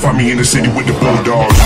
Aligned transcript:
Find 0.00 0.16
me 0.16 0.30
in 0.30 0.38
the 0.38 0.44
city 0.44 0.68
with 0.68 0.86
the 0.86 0.92
bulldogs. 0.94 1.60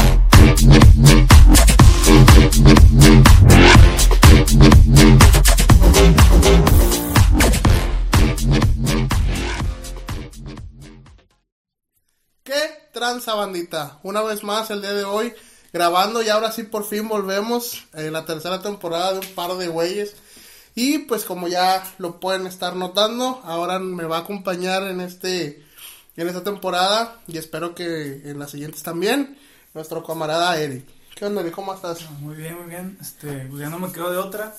¿Qué 12.43 12.55
tranza 12.93 13.35
bandita? 13.35 14.01
Una 14.03 14.23
vez 14.23 14.43
más 14.43 14.69
el 14.71 14.83
día 14.83 14.95
de 14.95 15.05
hoy 15.05 15.33
grabando 15.73 16.21
y 16.21 16.29
ahora 16.29 16.51
sí 16.51 16.65
por 16.65 16.85
fin 16.85 17.09
volvemos 17.09 17.87
en 17.95 18.13
la 18.13 18.25
tercera 18.25 18.61
temporada 18.61 19.13
de 19.13 19.21
un 19.21 19.35
par 19.37 19.55
de 19.55 19.69
güeyes. 19.69 20.17
Y 20.75 20.99
pues 20.99 21.25
como 21.25 21.47
ya 21.47 21.85
lo 21.99 22.19
pueden 22.19 22.49
estar 22.49 22.75
notando, 22.75 23.41
ahora 23.45 23.79
me 23.79 24.07
va 24.07 24.17
a 24.17 24.21
acompañar 24.21 24.83
en 24.89 25.01
este 25.01 25.64
en 26.17 26.29
esta 26.29 26.43
temporada 26.45 27.17
y 27.27 27.39
espero 27.39 27.75
que 27.75 28.23
en 28.25 28.39
las 28.39 28.51
siguientes 28.51 28.83
también 28.83 29.37
nuestro 29.75 30.05
camarada 30.05 30.59
Eric. 30.61 30.87
¿Qué 31.15 31.25
onda, 31.27 31.41
Eric? 31.43 31.55
¿Cómo 31.55 31.75
estás? 31.75 32.09
Muy 32.21 32.37
bien, 32.37 32.57
muy 32.59 32.69
bien. 32.71 32.99
Este, 33.01 33.47
pues 33.49 33.61
ya 33.61 33.69
no 33.71 33.79
me 33.79 33.91
quedo 33.93 34.11
de 34.11 34.19
otra. 34.19 34.55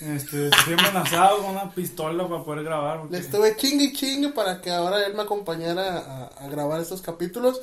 Este, 0.00 0.48
estoy 0.48 0.74
amenazado 0.74 1.38
con 1.38 1.50
una 1.50 1.70
pistola 1.70 2.26
para 2.28 2.42
poder 2.44 2.64
grabar. 2.64 3.00
porque- 3.00 3.16
Le 3.16 3.22
estuve 3.22 3.56
chingue 3.56 3.84
y 3.84 3.92
chingue 3.92 4.30
para 4.30 4.60
que 4.60 4.70
ahora 4.70 5.06
él 5.06 5.14
me 5.14 5.22
acompañara 5.22 5.98
a, 5.98 6.24
a 6.26 6.48
grabar 6.48 6.80
estos 6.80 7.00
capítulos. 7.02 7.60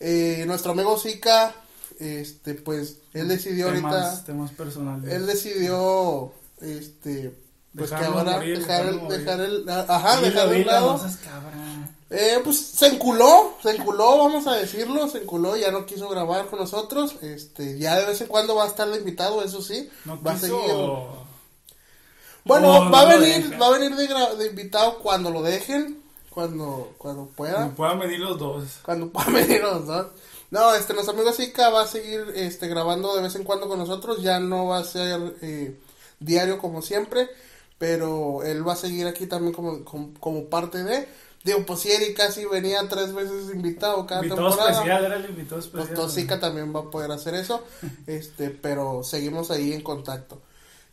Eh, 0.00 0.44
nuestro 0.46 0.72
amigo 0.72 0.98
Zika, 0.98 1.54
este, 1.98 2.54
pues, 2.54 2.98
él 3.14 3.26
decidió 3.28 3.72
temas, 3.72 3.94
ahorita, 4.04 4.24
temas 4.24 4.50
personales. 4.52 5.12
él 5.12 5.26
decidió, 5.26 6.32
este, 6.60 7.34
pues 7.74 7.90
que 7.90 7.96
ahora 7.96 8.32
morir, 8.32 8.58
dejar 8.58 8.86
el, 8.86 8.96
morir. 9.00 9.18
dejar 9.18 9.40
el, 9.40 9.68
ajá, 9.68 10.16
Dilo, 10.18 10.26
dejar 10.30 10.48
de 10.50 10.60
un 10.60 10.66
lado. 10.66 11.00
Eh, 12.10 12.40
pues 12.42 12.56
se 12.58 12.86
enculó, 12.86 13.54
se 13.62 13.70
enculó, 13.76 14.16
vamos 14.16 14.46
a 14.46 14.54
decirlo, 14.56 15.08
se 15.08 15.18
enculó, 15.18 15.56
ya 15.56 15.70
no 15.70 15.84
quiso 15.84 16.08
grabar 16.08 16.46
con 16.46 16.58
nosotros, 16.58 17.16
este, 17.20 17.78
ya 17.78 17.98
de 17.98 18.06
vez 18.06 18.20
en 18.22 18.28
cuando 18.28 18.54
va 18.54 18.64
a 18.64 18.68
estar 18.68 18.88
de 18.88 18.96
invitado, 18.98 19.42
eso 19.42 19.60
sí, 19.60 19.90
No 20.06 20.18
va 20.22 20.32
a 20.32 20.34
quiso- 20.34 20.46
seguir. 20.58 20.74
Bueno, 22.44 22.84
No, 22.84 22.90
va 22.90 23.00
a 23.02 23.16
venir, 23.18 23.60
va 23.60 23.66
a 23.66 23.70
venir 23.78 23.94
de, 23.94 24.08
gra- 24.08 24.34
de 24.36 24.46
invitado 24.46 24.98
cuando 25.00 25.30
lo 25.30 25.42
dejen, 25.42 26.02
cuando, 26.30 26.94
cuando 26.96 27.26
pueda, 27.26 27.66
Me 27.66 27.72
puedan 27.72 27.98
medir 27.98 28.20
los 28.20 28.38
dos. 28.38 28.64
cuando 28.82 29.10
pueda 29.10 29.26
venir 29.30 29.60
los 29.62 29.86
dos. 29.86 30.06
No, 30.50 30.74
este, 30.74 30.94
nuestro 30.94 31.14
amigo 31.14 31.30
Zika 31.32 31.68
va 31.68 31.82
a 31.82 31.86
seguir, 31.86 32.32
este, 32.34 32.68
grabando 32.68 33.14
de 33.16 33.22
vez 33.22 33.34
en 33.34 33.44
cuando 33.44 33.68
con 33.68 33.78
nosotros, 33.78 34.22
ya 34.22 34.40
no 34.40 34.66
va 34.68 34.78
a 34.78 34.84
ser, 34.84 35.34
eh, 35.42 35.78
diario 36.20 36.56
como 36.58 36.80
siempre, 36.80 37.28
pero 37.76 38.42
él 38.42 38.66
va 38.66 38.72
a 38.72 38.76
seguir 38.76 39.06
aquí 39.06 39.26
también 39.26 39.52
como, 39.52 39.84
como, 39.84 40.14
como 40.18 40.44
parte 40.46 40.82
de, 40.82 41.06
digo, 41.48 41.66
pues 41.66 41.80
si 41.80 41.90
Eric 41.92 42.16
casi 42.16 42.44
venía 42.46 42.88
tres 42.88 43.12
veces 43.12 43.52
invitado 43.54 44.06
cada 44.06 44.22
Invitado 44.22 44.48
temporada. 44.48 44.72
especial, 44.72 45.04
era 45.04 45.16
el 45.16 45.30
invitado 45.30 45.60
Pues 45.60 45.66
especial. 45.66 45.94
Tosica 45.94 46.40
también 46.40 46.74
va 46.74 46.80
a 46.80 46.90
poder 46.90 47.10
hacer 47.10 47.34
eso, 47.34 47.64
este, 48.06 48.50
pero 48.50 49.02
seguimos 49.02 49.50
ahí 49.50 49.72
en 49.72 49.82
contacto. 49.82 50.40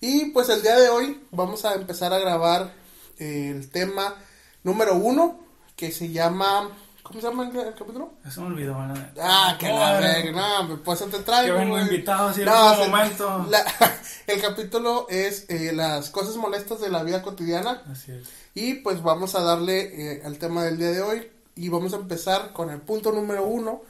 Y 0.01 0.31
pues 0.31 0.49
el 0.49 0.61
día 0.61 0.77
de 0.77 0.89
hoy 0.89 1.21
vamos 1.31 1.65
a 1.65 1.73
empezar 1.73 2.13
a 2.13 2.19
grabar 2.19 2.73
eh, 3.19 3.51
el 3.55 3.69
tema 3.69 4.15
número 4.63 4.95
uno, 4.95 5.39
que 5.75 5.91
se 5.91 6.11
llama, 6.11 6.69
¿cómo 7.05 7.21
se 7.21 7.27
llama 7.27 7.47
el, 7.49 7.55
el 7.55 7.73
capítulo? 7.75 8.13
Eso 8.25 8.41
me 8.41 8.47
olvidó, 8.47 8.85
neta. 8.87 9.11
Ah, 9.21 9.55
que 9.59 9.67
la 9.69 9.99
verga, 9.99 10.63
no, 10.63 10.83
pues 10.83 10.99
eso 11.01 11.09
te 11.09 11.19
traigo. 11.23 11.55
Que 11.55 11.59
vengo 11.63 11.79
invitado 11.79 12.29
así 12.29 12.41
en 12.41 12.47
No, 12.47 12.75
se- 12.75 12.87
momento. 12.89 13.45
la- 13.49 13.65
el 14.27 14.41
capítulo 14.41 15.05
es 15.09 15.45
eh, 15.49 15.71
las 15.73 16.09
cosas 16.09 16.35
molestas 16.35 16.81
de 16.81 16.89
la 16.89 17.03
vida 17.03 17.21
cotidiana. 17.21 17.83
Así 17.89 18.11
es. 18.11 18.27
Y 18.53 18.75
pues 18.75 19.01
vamos 19.03 19.35
a 19.35 19.41
darle 19.41 20.15
eh, 20.17 20.21
al 20.25 20.37
tema 20.37 20.63
del 20.63 20.77
día 20.77 20.91
de 20.91 21.01
hoy. 21.01 21.31
Y 21.55 21.69
vamos 21.69 21.93
a 21.93 21.97
empezar 21.97 22.51
con 22.51 22.69
el 22.69 22.81
punto 22.81 23.11
número 23.11 23.45
uno. 23.45 23.81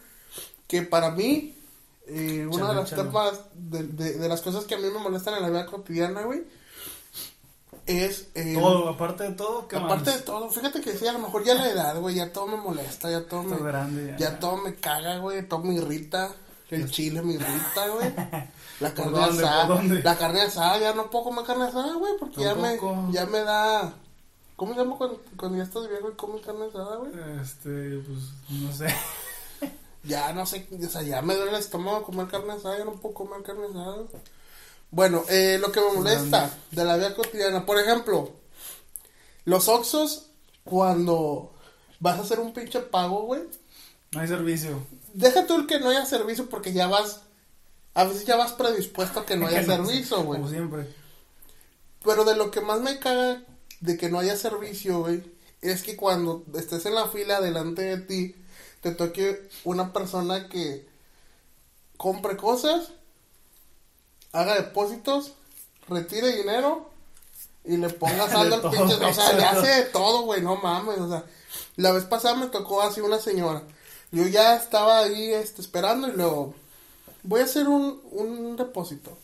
Que 0.68 0.82
para 0.84 1.12
mí, 1.12 1.56
eh, 2.08 2.48
una 2.52 2.70
de 2.70 2.76
las 2.76 2.90
chalo. 2.90 3.04
temas, 3.06 3.34
de, 3.54 3.84
de- 3.84 4.14
de 4.14 4.28
las 4.30 4.42
cosas 4.42 4.66
que 4.66 4.76
a 4.76 4.78
mí 4.78 4.88
me 4.92 5.00
molestan 5.00 5.36
en 5.36 5.42
la 5.44 5.50
vida 5.50 5.66
cotidiana, 5.66 6.22
güey, 6.24 6.44
es... 7.88 8.28
eh, 8.36 8.56
Todo, 8.60 8.90
aparte 8.90 9.24
de 9.24 9.32
todo, 9.32 9.68
¿qué 9.68 9.76
aparte 9.78 10.12
de 10.12 10.20
todo, 10.20 10.50
fíjate 10.50 10.82
que 10.82 10.98
sí, 10.98 11.08
a 11.08 11.14
lo 11.14 11.20
mejor 11.20 11.44
ya 11.44 11.54
la 11.56 11.70
edad, 11.70 12.00
güey, 12.00 12.16
ya 12.16 12.32
todo 12.34 12.48
me 12.48 12.58
molesta, 12.58 13.10
ya 13.12 13.26
todo 13.28 13.44
me... 13.44 13.58
grande 13.58 14.08
ya. 14.08 14.18
Ya 14.18 14.40
todo 14.40 14.58
me 14.58 14.76
caga, 14.76 15.18
güey, 15.20 15.48
todo 15.48 15.62
me 15.62 15.76
irrita. 15.76 16.32
El 16.72 16.90
chile 16.90 17.22
me 17.22 17.34
irrita, 17.34 17.88
güey. 17.94 18.12
La 18.80 18.90
¿Por 18.94 19.14
carne 19.14 19.20
dónde? 19.20 19.44
asada. 19.48 19.84
La 20.04 20.18
carne 20.18 20.42
asada, 20.42 20.80
ya 20.80 20.94
no 20.94 21.10
puedo 21.10 21.26
comer 21.26 21.46
carne 21.46 21.66
asada, 21.66 21.94
güey, 21.94 22.14
porque 22.20 22.42
ya 22.42 22.56
me, 22.56 22.78
ya 23.12 23.26
me 23.28 23.40
da. 23.40 23.94
¿Cómo 24.56 24.74
se 24.74 24.80
llama 24.80 24.98
cuando, 24.98 25.22
cuando 25.38 25.58
ya 25.58 25.64
estás 25.64 25.88
viejo 25.88 26.10
y 26.10 26.16
comes 26.16 26.46
carne 26.46 26.66
asada, 26.66 26.96
güey? 26.98 27.12
Este, 27.42 28.00
pues, 28.00 28.20
no 28.50 28.72
sé. 28.74 28.88
Ya 30.04 30.34
no 30.34 30.46
sé, 30.46 30.68
o 30.86 30.90
sea, 30.90 31.02
ya 31.02 31.22
me 31.22 31.36
duele 31.36 31.52
el 31.52 31.58
estómago 31.60 32.04
comer 32.04 32.28
carne 32.28 32.54
asada, 32.54 32.78
ya 32.78 32.86
no 32.86 32.94
puedo 32.94 33.16
comer 33.16 33.42
carne 33.44 33.66
asada. 33.70 33.98
Bueno, 34.92 35.24
eh, 35.30 35.58
lo 35.60 35.72
que 35.72 35.82
me 35.82 35.94
molesta 35.94 36.58
de 36.72 36.86
la 36.86 36.98
vida 36.98 37.16
cotidiana, 37.16 37.66
por 37.66 37.80
ejemplo, 37.80 38.34
los 39.44 39.68
oxos, 39.68 40.28
cuando 40.64 41.54
vas 42.00 42.20
a 42.20 42.22
hacer 42.22 42.40
un 42.40 42.54
pinche 42.54 42.80
pago, 42.80 43.24
güey, 43.24 43.42
No 44.12 44.22
hay 44.22 44.28
servicio. 44.28 44.86
Deja 45.14 45.46
tú 45.46 45.56
el 45.56 45.68
que 45.68 45.80
no 45.80 45.90
haya 45.90 46.06
servicio 46.06 46.50
porque 46.50 46.74
ya 46.74 46.88
vas. 46.88 47.22
A 47.94 48.04
veces 48.04 48.26
ya 48.26 48.36
vas 48.36 48.54
predispuesto 48.54 49.22
a 49.22 49.26
que 49.26 49.38
no 49.38 49.48
haya 49.48 49.64
servicio, 49.64 50.24
güey. 50.24 50.40
Como 50.40 50.52
siempre. 50.52 50.94
Pero 52.04 52.24
de 52.24 52.36
lo 52.36 52.52
que 52.52 52.62
más 52.62 52.82
me 52.82 53.00
caga 53.00 53.42
de 53.80 53.98
que 53.98 54.10
no 54.10 54.20
haya 54.20 54.38
servicio, 54.38 55.00
güey, 55.00 55.24
es 55.62 55.84
que 55.84 55.96
cuando 55.96 56.44
estés 56.56 56.86
en 56.86 56.96
la 56.96 57.08
fila 57.08 57.42
delante 57.42 57.82
de 57.82 57.98
ti, 57.98 58.36
te 58.82 58.92
toque 58.92 59.50
una 59.64 59.94
persona 59.94 60.48
que 60.48 60.88
compre 61.98 62.38
cosas, 62.38 62.92
haga 64.36 64.56
depósitos, 64.56 65.34
retire 65.88 66.36
dinero 66.36 66.90
y 67.64 67.78
le 67.78 67.90
ponga 67.90 68.28
saldo 68.30 68.56
al 68.56 68.62
pinche. 68.62 69.06
O 69.06 69.14
sea, 69.14 69.34
le 69.34 69.46
hace 69.46 69.68
de 69.68 69.84
todo, 69.86 70.22
güey, 70.22 70.42
no 70.42 70.58
mames. 70.58 71.00
O 71.00 71.10
sea, 71.10 71.24
la 71.78 71.92
vez 71.92 72.04
pasada 72.06 72.36
me 72.36 72.48
tocó 72.48 72.82
así 72.82 73.02
una 73.02 73.20
señora. 73.20 73.64
Yo 74.12 74.28
ya 74.28 74.56
estaba 74.56 75.00
ahí 75.00 75.34
este, 75.34 75.62
esperando 75.62 76.08
y 76.08 76.12
luego 76.12 76.54
voy 77.24 77.42
a 77.42 77.46
hacer 77.46 77.68
un, 77.68 78.02
un 78.12 78.56
depósito. 78.56 79.18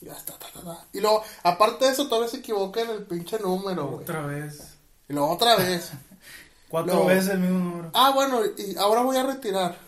Ya 0.00 0.12
está, 0.12 0.38
ta, 0.38 0.46
ta, 0.52 0.62
ta. 0.62 0.86
Y 0.92 1.00
luego, 1.00 1.22
aparte 1.42 1.86
de 1.86 1.92
eso, 1.92 2.06
todavía 2.06 2.28
se 2.28 2.38
equivoca 2.38 2.82
en 2.82 2.90
el 2.90 3.02
pinche 3.04 3.38
número, 3.38 3.86
güey. 3.88 4.02
Otra 4.02 4.26
vez. 4.26 4.76
Y 5.08 5.12
luego 5.12 5.30
otra 5.30 5.56
vez. 5.56 5.90
Cuatro 6.68 7.06
veces 7.06 7.30
el 7.30 7.40
mismo 7.40 7.58
número. 7.58 7.90
Ah, 7.94 8.10
bueno, 8.14 8.40
y 8.44 8.76
ahora 8.76 9.02
voy 9.02 9.16
a 9.16 9.22
retirar. 9.22 9.78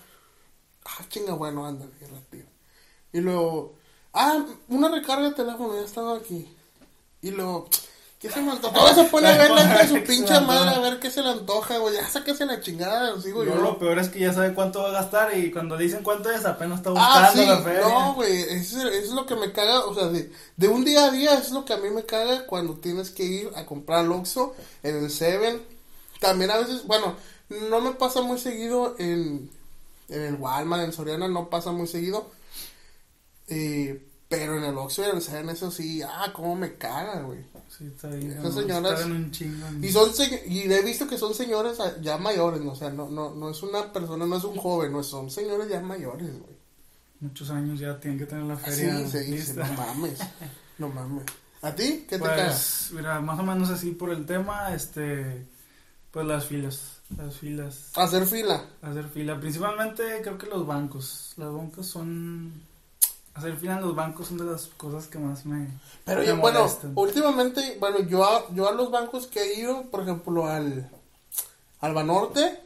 Ah, 0.84 1.04
chinga, 1.08 1.34
bueno, 1.34 1.66
ándale, 1.66 1.92
y 2.00 2.04
retiro. 2.04 2.48
Y 3.12 3.20
luego, 3.20 3.77
ah, 4.14 4.44
una 4.68 4.88
recarga 4.88 5.28
de 5.28 5.34
teléfono, 5.34 5.74
ya 5.74 5.82
estaba 5.84 6.16
aquí. 6.16 6.48
Y 7.22 7.30
luego, 7.32 7.68
¿qué 8.20 8.30
se 8.30 8.40
me 8.40 8.52
antoja? 8.52 8.74
Todo 8.74 8.94
se 8.94 9.04
pone 9.04 9.28
a 9.28 9.36
ver 9.36 9.50
la 9.50 9.64
de 9.64 9.88
su 9.88 9.94
¿Qué 9.94 10.00
se 10.06 10.06
pinche 10.06 10.40
madre, 10.40 10.70
a 10.70 10.78
ver 10.78 11.00
qué 11.00 11.10
se 11.10 11.22
le 11.22 11.30
antoja, 11.30 11.78
güey. 11.78 11.94
Ya 11.94 12.08
sáquese 12.08 12.46
la 12.46 12.60
chingada, 12.60 13.10
los 13.10 13.24
digo 13.24 13.44
No, 13.44 13.54
yo. 13.56 13.60
lo 13.60 13.78
peor 13.78 13.98
es 13.98 14.08
que 14.08 14.20
ya 14.20 14.32
sabe 14.32 14.54
cuánto 14.54 14.82
va 14.82 14.90
a 14.90 14.92
gastar 14.92 15.36
y 15.36 15.50
cuando 15.50 15.76
dicen 15.76 16.02
cuánto 16.04 16.30
es 16.30 16.44
apenas 16.44 16.78
está 16.78 16.90
buscando 16.90 17.18
Ah, 17.28 17.30
sí, 17.32 17.44
la 17.44 17.58
feria. 17.58 17.88
no, 17.88 18.14
güey, 18.14 18.40
eso, 18.42 18.78
eso 18.78 18.88
es 18.88 19.10
lo 19.10 19.26
que 19.26 19.34
me 19.36 19.50
caga, 19.52 19.80
o 19.84 19.94
sea, 19.94 20.06
de, 20.08 20.32
de 20.56 20.68
un 20.68 20.84
día 20.84 21.06
a 21.06 21.10
día, 21.10 21.32
eso 21.34 21.42
es 21.42 21.50
lo 21.52 21.64
que 21.64 21.72
a 21.72 21.78
mí 21.78 21.90
me 21.90 22.04
caga 22.04 22.46
cuando 22.46 22.74
tienes 22.74 23.10
que 23.10 23.24
ir 23.24 23.50
a 23.56 23.66
comprar 23.66 24.00
al 24.00 24.12
Oxxo, 24.12 24.54
en 24.84 24.96
el 25.04 25.10
Seven, 25.10 25.60
también 26.20 26.50
a 26.52 26.56
veces, 26.58 26.86
bueno, 26.86 27.14
no 27.70 27.80
me 27.80 27.92
pasa 27.92 28.20
muy 28.20 28.38
seguido 28.38 28.94
en, 28.98 29.50
en 30.08 30.22
el 30.22 30.34
Walmart, 30.36 30.84
en 30.84 30.92
Soriana, 30.92 31.26
no 31.28 31.48
pasa 31.50 31.72
muy 31.72 31.86
seguido, 31.88 32.30
eh, 33.48 34.04
pero 34.28 34.58
en 34.58 34.64
el 34.64 34.76
Oxxo 34.76 35.02
y 35.02 35.06
el 35.06 35.48
eso 35.48 35.70
sí, 35.70 36.02
ah, 36.02 36.30
cómo 36.34 36.54
me 36.54 36.74
caga, 36.74 37.22
güey. 37.22 37.38
Sí, 37.68 37.86
está 37.86 38.08
bien. 38.08 38.32
Esas 38.32 38.54
señoras- 38.54 39.04
un 39.06 39.30
chingo. 39.30 39.66
Y 39.80 39.90
son 39.90 40.12
se- 40.14 40.44
y 40.46 40.70
he 40.70 40.82
visto 40.82 41.06
que 41.08 41.16
son 41.18 41.32
señores 41.34 41.80
ah, 41.80 41.92
ya 42.02 42.18
mayores, 42.18 42.60
¿no? 42.60 42.72
o 42.72 42.76
sea, 42.76 42.90
no, 42.90 43.08
no, 43.08 43.34
no 43.34 43.50
es 43.50 43.62
una 43.62 43.90
persona, 43.92 44.26
no 44.26 44.36
es 44.36 44.44
un 44.44 44.56
joven, 44.56 44.92
no, 44.92 45.02
son 45.02 45.30
señores 45.30 45.68
ya 45.68 45.80
mayores, 45.80 46.28
güey. 46.30 46.58
Muchos 47.20 47.50
años 47.50 47.80
ya 47.80 47.98
tienen 47.98 48.18
que 48.18 48.26
tener 48.26 48.44
la 48.44 48.56
feria 48.56 48.98
Sí, 49.04 49.10
se 49.10 49.20
dice, 49.24 49.30
lista. 49.54 49.66
no 49.66 49.72
mames, 49.74 50.18
no 50.78 50.88
mames. 50.88 51.24
¿A 51.62 51.74
ti? 51.74 52.04
¿Qué 52.08 52.16
te 52.16 52.18
Pues, 52.18 52.30
caga? 52.90 53.00
mira, 53.00 53.20
más 53.20 53.38
o 53.40 53.42
menos 53.42 53.70
así 53.70 53.90
por 53.92 54.10
el 54.10 54.24
tema, 54.26 54.72
este, 54.74 55.44
pues 56.12 56.24
las 56.26 56.44
filas, 56.46 56.98
las 57.16 57.36
filas, 57.36 57.90
Hacer 57.96 58.24
fila. 58.26 58.64
hacer 58.82 59.08
fila, 59.08 59.40
principalmente 59.40 60.02
creo 60.22 60.38
que 60.38 60.46
los 60.46 60.64
bancos, 60.66 61.32
los 61.36 61.52
bancos 61.56 61.86
son, 61.86 62.62
hacer 63.38 63.56
fila 63.56 63.74
en 63.76 63.80
los 63.82 63.94
bancos 63.94 64.26
son 64.28 64.38
de 64.38 64.44
las 64.44 64.66
cosas 64.76 65.06
que 65.06 65.18
más 65.18 65.46
me, 65.46 65.68
Pero 66.04 66.20
me 66.20 66.26
yo, 66.26 66.36
bueno, 66.36 66.66
últimamente, 66.94 67.76
bueno, 67.80 68.00
yo 68.00 68.24
a, 68.24 68.52
yo 68.54 68.68
a 68.68 68.72
los 68.72 68.90
bancos 68.90 69.26
que 69.26 69.40
he 69.42 69.60
ido, 69.60 69.82
por 69.90 70.02
ejemplo, 70.02 70.46
al, 70.46 70.90
al 71.80 71.94
Banorte, 71.94 72.60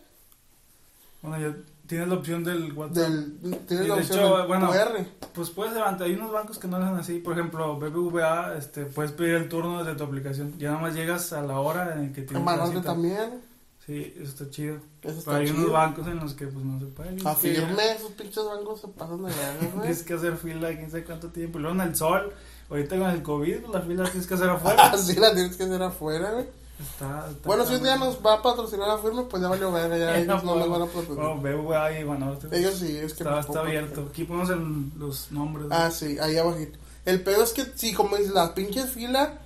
Bueno, 1.22 1.38
ya 1.38 1.54
tienes 1.86 2.08
la 2.08 2.14
opción 2.14 2.42
del 2.42 2.72
WhatsApp. 2.72 2.96
del, 2.96 3.38
tienes 3.66 3.86
Y 3.86 3.88
la 3.88 3.94
de 3.94 4.00
opción 4.00 4.18
hecho, 4.18 4.36
del 4.38 4.46
bueno, 4.46 4.70
QR. 4.70 5.04
Pues 5.34 5.50
puedes 5.50 5.72
levantar, 5.74 6.06
hay 6.06 6.14
unos 6.14 6.32
bancos 6.32 6.58
que 6.58 6.68
no 6.68 6.78
lo 6.78 6.84
hacen 6.86 6.98
así, 6.98 7.18
por 7.18 7.34
ejemplo, 7.34 7.76
BBVA, 7.78 8.56
este, 8.56 8.86
puedes 8.86 9.12
pedir 9.12 9.34
el 9.34 9.48
turno 9.48 9.84
desde 9.84 9.96
tu 9.96 10.04
aplicación, 10.04 10.58
ya 10.58 10.70
nada 10.70 10.82
más 10.82 10.94
llegas 10.94 11.32
a 11.32 11.42
la 11.42 11.58
hora 11.60 11.94
en 11.94 12.12
que 12.12 12.22
En 12.22 12.26
tienes 12.26 12.44
la 12.44 12.56
Banorte 12.56 12.80
también. 12.80 13.51
Sí, 13.86 14.14
eso 14.16 14.24
está 14.30 14.48
chido. 14.50 14.76
Eso 15.02 15.18
está 15.18 15.32
Pero 15.32 15.42
hay 15.44 15.50
unos 15.50 15.72
bancos 15.72 16.06
en 16.06 16.18
los 16.20 16.34
que 16.34 16.46
pues 16.46 16.64
no 16.64 16.78
se 16.78 16.86
puede. 16.86 17.08
A 17.10 17.14
Tienes 17.14 17.36
que- 17.38 17.54
firme, 17.66 17.92
esos 17.96 18.10
pinches 18.12 18.44
bancos 18.44 18.80
se 18.80 18.88
pasan 18.88 19.18
de 19.18 19.24
verga, 19.24 19.58
güey. 19.60 19.80
Tienes 19.80 20.02
que 20.04 20.14
hacer 20.14 20.36
fila 20.36 20.68
quién 20.68 20.90
sabe 20.90 21.04
cuánto 21.04 21.28
tiempo. 21.30 21.58
Y 21.58 21.62
luego 21.62 21.74
en 21.80 21.88
el 21.88 21.96
sol, 21.96 22.32
ahorita 22.70 22.96
con 22.98 23.10
el 23.10 23.22
COVID, 23.22 23.56
pues 23.62 23.72
la 23.72 23.80
fila 23.80 24.04
tienes 24.04 24.26
que 24.26 24.34
hacer 24.34 24.48
afuera. 24.50 24.82
Así 24.92 25.14
la 25.16 25.34
tienes 25.34 25.56
que 25.56 25.64
hacer 25.64 25.82
afuera, 25.82 26.30
güey. 26.32 26.46
Está, 26.80 27.28
está 27.30 27.46
Bueno, 27.46 27.64
si 27.66 27.74
un 27.74 27.82
día 27.82 27.96
nos 27.96 28.24
va 28.24 28.34
a 28.34 28.42
patrocinar 28.42 28.88
a 28.90 28.98
firme, 28.98 29.22
pues 29.24 29.42
ya 29.42 29.48
valió 29.48 29.70
verga, 29.72 29.96
ya 29.98 30.18
ellos 30.20 30.42
no 30.44 30.54
nos 30.56 30.68
van 30.68 30.82
a 30.82 30.86
patrocinar. 30.86 31.40
veo, 31.42 31.62
güey, 31.62 31.78
ahí, 31.78 32.04
bueno, 32.04 32.36
Ellos 32.52 32.74
sí, 32.76 32.96
es 32.96 33.14
que 33.14 33.22
está, 33.24 33.30
no 33.32 33.40
está 33.40 33.60
abierto. 33.60 34.06
Aquí 34.10 34.24
ponemos 34.24 34.50
el- 34.50 34.90
los 34.98 35.30
nombres. 35.32 35.66
Ah, 35.70 35.90
sí, 35.90 36.18
ahí 36.20 36.36
abajito. 36.38 36.78
El 37.04 37.20
pedo 37.22 37.42
es 37.42 37.52
que, 37.52 37.64
sí, 37.74 37.92
como 37.92 38.16
dices, 38.16 38.32
la 38.32 38.54
pinche 38.54 38.84
fila 38.86 39.40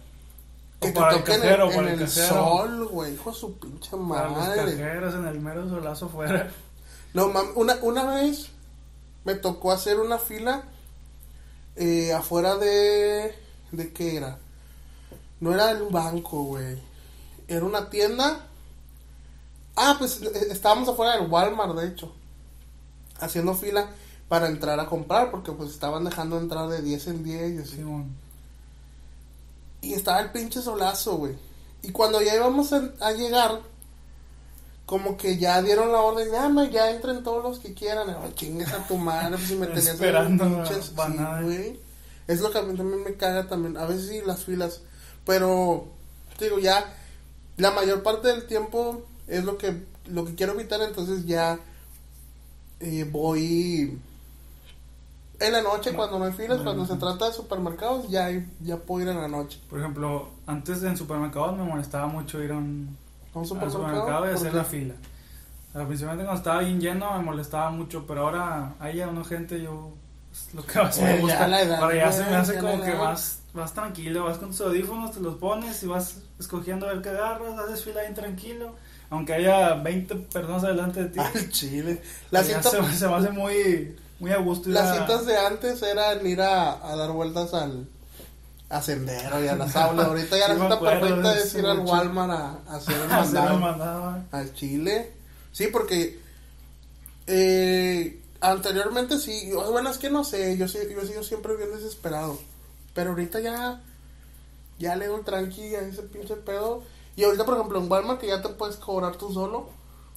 que 0.80 0.88
te 0.88 0.92
para 1.00 1.12
el 1.12 1.18
toque 1.18 1.34
en 1.34 1.42
el, 1.42 1.60
en 1.60 1.88
el 1.88 2.02
el 2.02 2.08
sol, 2.08 2.88
güey, 2.88 3.14
hijo 3.14 3.30
de 3.30 3.36
su 3.36 3.58
pinche 3.58 3.90
para 3.90 4.28
los 4.28 4.38
madre. 4.38 4.76
cajeros 4.76 5.14
en 5.14 5.26
el 5.26 5.40
mero 5.40 5.68
solazo 5.68 6.06
afuera. 6.06 6.50
No, 7.14 7.28
mam, 7.28 7.48
una, 7.54 7.76
una 7.82 8.04
vez 8.04 8.48
me 9.24 9.34
tocó 9.34 9.72
hacer 9.72 9.98
una 9.98 10.18
fila 10.18 10.64
eh, 11.76 12.12
afuera 12.12 12.56
de... 12.56 13.34
¿De 13.72 13.92
qué 13.92 14.16
era? 14.16 14.38
No 15.40 15.52
era 15.52 15.72
un 15.82 15.92
banco, 15.92 16.44
güey. 16.44 16.78
Era 17.48 17.64
una 17.64 17.90
tienda. 17.90 18.46
Ah, 19.74 19.96
pues 19.98 20.22
eh, 20.22 20.48
estábamos 20.50 20.88
afuera 20.88 21.16
del 21.16 21.30
Walmart, 21.30 21.74
de 21.74 21.88
hecho. 21.88 22.14
Haciendo 23.18 23.54
fila 23.54 23.90
para 24.28 24.48
entrar 24.48 24.78
a 24.80 24.86
comprar, 24.86 25.30
porque 25.30 25.52
pues 25.52 25.70
estaban 25.70 26.04
dejando 26.04 26.38
entrar 26.38 26.68
de 26.68 26.82
10 26.82 27.06
en 27.08 27.24
10 27.24 27.52
y 27.52 27.58
así. 27.58 27.76
Simón. 27.76 28.14
Y 29.86 29.94
estaba 29.94 30.20
el 30.20 30.32
pinche 30.32 30.60
solazo, 30.60 31.16
güey. 31.16 31.34
Y 31.82 31.92
cuando 31.92 32.20
ya 32.20 32.34
íbamos 32.34 32.72
a, 32.72 32.90
a 33.00 33.12
llegar, 33.12 33.60
como 34.84 35.16
que 35.16 35.38
ya 35.38 35.62
dieron 35.62 35.92
la 35.92 36.00
orden, 36.00 36.28
ya, 36.32 36.48
ma, 36.48 36.68
ya 36.68 36.90
entren 36.90 37.22
todos 37.22 37.42
los 37.42 37.60
que 37.60 37.72
quieran. 37.72 38.08
Ay, 38.10 38.32
chingas 38.34 38.72
a 38.72 38.86
tu 38.88 38.96
madre, 38.96 39.36
pues 39.36 39.48
si 39.48 39.54
me 39.54 39.66
tenías 39.66 39.86
en 39.86 39.94
Esperando 39.94 40.44
pinches. 40.44 40.92
Güey. 40.94 41.78
Es 42.26 42.40
lo 42.40 42.50
que 42.50 42.58
a 42.58 42.62
mí 42.62 42.76
también 42.76 43.04
me 43.04 43.14
caga 43.14 43.46
también. 43.48 43.76
A 43.76 43.86
veces 43.86 44.08
sí 44.08 44.20
las 44.26 44.44
filas. 44.44 44.80
Pero, 45.24 45.86
digo, 46.40 46.58
ya, 46.58 46.92
la 47.56 47.70
mayor 47.70 48.02
parte 48.02 48.26
del 48.28 48.46
tiempo 48.46 49.04
es 49.28 49.44
lo 49.44 49.56
que, 49.56 49.84
lo 50.06 50.24
que 50.24 50.34
quiero 50.34 50.54
evitar, 50.54 50.80
entonces 50.82 51.26
ya 51.26 51.60
eh, 52.80 53.08
voy 53.08 54.00
en 55.40 55.52
la 55.52 55.62
noche 55.62 55.92
cuando 55.92 56.18
no 56.18 56.24
hay 56.24 56.32
filas, 56.32 56.60
cuando 56.62 56.86
se 56.86 56.96
trata 56.96 57.26
de 57.26 57.32
supermercados, 57.32 58.08
ya, 58.08 58.26
hay- 58.26 58.48
ya 58.60 58.76
puedo 58.78 59.02
ir 59.02 59.08
en 59.08 59.20
la 59.20 59.28
noche. 59.28 59.60
Por 59.68 59.78
ejemplo, 59.78 60.30
antes 60.46 60.82
en 60.82 60.96
supermercados 60.96 61.56
me 61.56 61.64
molestaba 61.64 62.06
mucho 62.06 62.42
ir 62.42 62.52
a 62.52 62.56
un, 62.56 62.96
¿A 63.34 63.38
un 63.38 63.46
supermercado? 63.46 63.84
supermercado 63.84 64.24
y 64.24 64.28
¿Por 64.28 64.36
hacer 64.36 64.50
qué? 64.50 64.56
la 64.56 64.64
fila. 64.64 64.94
O 65.70 65.78
sea, 65.78 65.86
principalmente 65.86 66.24
cuando 66.24 66.38
estaba 66.40 66.60
bien 66.60 66.80
lleno 66.80 67.16
me 67.18 67.22
molestaba 67.24 67.70
mucho, 67.70 68.06
pero 68.06 68.22
ahora 68.22 68.74
hay 68.80 68.96
ya 68.96 69.08
una 69.08 69.24
gente, 69.24 69.60
yo 69.60 69.92
es 70.32 70.54
lo 70.54 70.64
que 70.64 70.78
más 70.78 71.00
me 71.00 71.18
gusta. 71.20 71.48
ya 71.48 71.78
güey, 71.86 72.12
se 72.12 72.24
me 72.24 72.36
hace 72.36 72.54
ya 72.54 72.60
como 72.60 72.82
que 72.82 72.92
vas, 72.94 73.40
vas 73.52 73.72
tranquilo, 73.74 74.24
vas 74.24 74.38
con 74.38 74.48
tus 74.50 74.60
audífonos, 74.62 75.12
te 75.12 75.20
los 75.20 75.34
pones 75.36 75.82
y 75.82 75.86
vas 75.86 76.22
escogiendo 76.38 76.86
a 76.88 76.92
ver 76.94 77.02
qué 77.02 77.10
agarras, 77.10 77.58
haces 77.58 77.84
fila 77.84 78.00
bien 78.00 78.14
tranquilo. 78.14 78.74
Aunque 79.08 79.34
haya 79.34 79.74
20 79.74 80.14
personas 80.16 80.64
adelante 80.64 81.04
de 81.04 81.08
ti. 81.10 81.18
Al 81.34 81.50
chile. 81.50 82.02
Se 82.32 83.06
me 83.08 83.14
hace 83.14 83.30
muy, 83.30 83.96
muy 84.18 84.32
a 84.32 84.38
gusto. 84.38 84.68
las 84.70 84.86
a- 84.88 84.94
citas 85.02 85.26
de 85.26 85.36
antes 85.36 85.82
eran 85.82 86.26
ir 86.26 86.40
a, 86.40 86.72
a 86.86 86.96
dar 86.96 87.10
vueltas 87.12 87.52
al 87.54 87.88
a 88.68 88.82
Sendero 88.82 89.44
y 89.44 89.48
a 89.48 89.54
las 89.56 89.76
aulas. 89.76 90.06
Ahorita 90.08 90.36
ya 90.38 90.48
la 90.54 90.54
cita 90.54 90.80
perfecta 90.80 91.38
es 91.38 91.54
ir 91.54 91.66
al. 91.66 91.80
Walmart 91.80 92.30
a, 92.32 92.72
a 92.72 92.76
hacer 92.76 92.96
el 93.00 93.08
mandado. 93.08 93.58
mandado. 93.58 94.22
Al 94.32 94.54
Chile. 94.54 95.12
Sí, 95.52 95.68
porque 95.68 96.18
eh, 97.26 98.20
anteriormente 98.40 99.18
sí. 99.18 99.48
yo- 99.50 99.70
Bueno, 99.70 99.90
es 99.90 99.98
que 99.98 100.10
no 100.10 100.24
sé. 100.24 100.56
Yo, 100.56 100.66
yo 100.66 101.22
siempre 101.22 101.56
bien 101.56 101.72
desesperado. 101.72 102.38
Pero 102.94 103.10
ahorita 103.10 103.40
ya. 103.40 103.82
Ya 104.78 104.94
le 104.96 105.06
doy 105.06 105.22
tranqui 105.22 105.74
a 105.74 105.80
ese 105.80 106.02
pinche 106.02 106.36
pedo. 106.36 106.82
Y 107.16 107.24
ahorita, 107.24 107.44
por 107.46 107.54
ejemplo, 107.54 107.78
en 107.80 107.90
Walmart 107.90 108.20
que 108.20 108.26
ya 108.26 108.42
te 108.42 108.50
puedes 108.50 108.76
cobrar 108.76 109.16
tú 109.16 109.32
solo. 109.32 109.70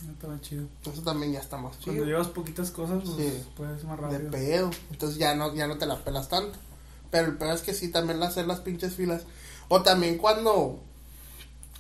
Estaba 0.07 0.39
chido. 0.41 0.65
Eso 0.91 1.01
también 1.01 1.33
ya 1.33 1.39
está 1.39 1.57
más 1.57 1.75
Cuando 1.77 1.93
chido. 1.93 2.05
llevas 2.05 2.27
poquitas 2.29 2.71
cosas, 2.71 3.01
pues 3.03 3.15
Sí. 3.17 3.43
puedes 3.57 3.83
más 3.83 3.97
De 3.99 4.07
rápido. 4.07 4.31
pedo. 4.31 4.71
Entonces 4.91 5.17
ya 5.17 5.35
no, 5.35 5.53
ya 5.53 5.67
no 5.67 5.77
te 5.77 5.85
la 5.85 6.03
pelas 6.03 6.29
tanto. 6.29 6.57
Pero 7.11 7.27
el 7.27 7.37
pedo 7.37 7.53
es 7.53 7.61
que 7.61 7.73
sí, 7.73 7.89
también 7.89 8.21
hacer 8.23 8.47
las 8.47 8.59
pinches 8.61 8.95
filas. 8.95 9.23
O 9.67 9.81
también 9.83 10.17
cuando. 10.17 10.79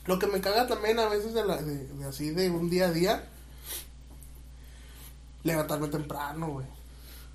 Lo 0.05 0.17
que 0.19 0.27
me 0.27 0.41
caga 0.41 0.67
también 0.67 0.97
a 0.99 1.07
veces 1.07 1.33
de, 1.33 1.45
la, 1.45 1.57
de, 1.61 1.85
de 1.87 2.05
así 2.05 2.31
de 2.31 2.49
un 2.49 2.69
día 2.69 2.87
a 2.87 2.91
día. 2.91 3.23
Levantarme 5.43 5.87
temprano, 5.87 6.49
güey. 6.51 6.65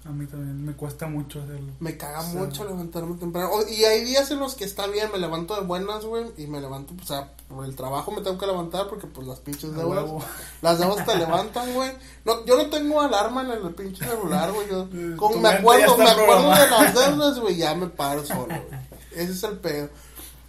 A 0.07 0.11
mí 0.11 0.27
también 0.27 0.63
me 0.63 0.75
cuesta 0.75 1.07
mucho 1.07 1.41
hacerlo. 1.43 1.73
Me 1.81 1.97
caga 1.97 2.23
mucho 2.25 2.65
levantarme 2.65 3.17
temprano. 3.17 3.49
Y 3.71 3.85
hay 3.85 4.05
días 4.05 4.31
en 4.31 4.39
los 4.39 4.55
que 4.55 4.65
está 4.65 4.87
bien, 4.87 5.11
me 5.11 5.19
levanto 5.19 5.55
de 5.55 5.63
buenas, 5.63 6.05
güey. 6.05 6.27
Y 6.37 6.47
me 6.47 6.61
levanto, 6.61 6.93
pues, 6.95 7.11
o 7.11 7.15
sea, 7.15 7.33
por 7.49 7.65
el 7.65 7.75
trabajo 7.75 8.11
me 8.11 8.21
tengo 8.21 8.37
que 8.37 8.45
levantar 8.47 8.87
porque, 8.89 9.07
pues, 9.07 9.27
las 9.27 9.41
pinches 9.41 9.75
deudas. 9.75 10.05
Las 10.61 10.79
deudas 10.79 11.07
te 11.07 11.17
levantan, 11.17 11.73
güey. 11.73 11.91
No, 12.27 12.45
yo 12.45 12.57
no 12.59 12.69
tengo 12.69 13.01
alarma 13.01 13.43
en 13.45 13.53
el 13.67 13.75
pinche 13.75 14.05
celular, 14.05 14.53
güey. 14.53 14.69
Yo, 14.69 14.89
con- 15.17 15.41
me 15.41 15.49
acuerdo, 15.49 15.97
me 15.97 16.11
acuerdo 16.11 16.51
de 16.51 16.71
las 16.71 16.95
deudas, 17.09 17.39
güey. 17.41 17.57
Ya 17.57 17.75
me 17.75 17.87
paro 17.87 18.27
solo, 18.27 18.45
güey. 18.47 18.81
Ese 19.13 19.33
es 19.33 19.43
el 19.43 19.59
pedo. 19.59 19.89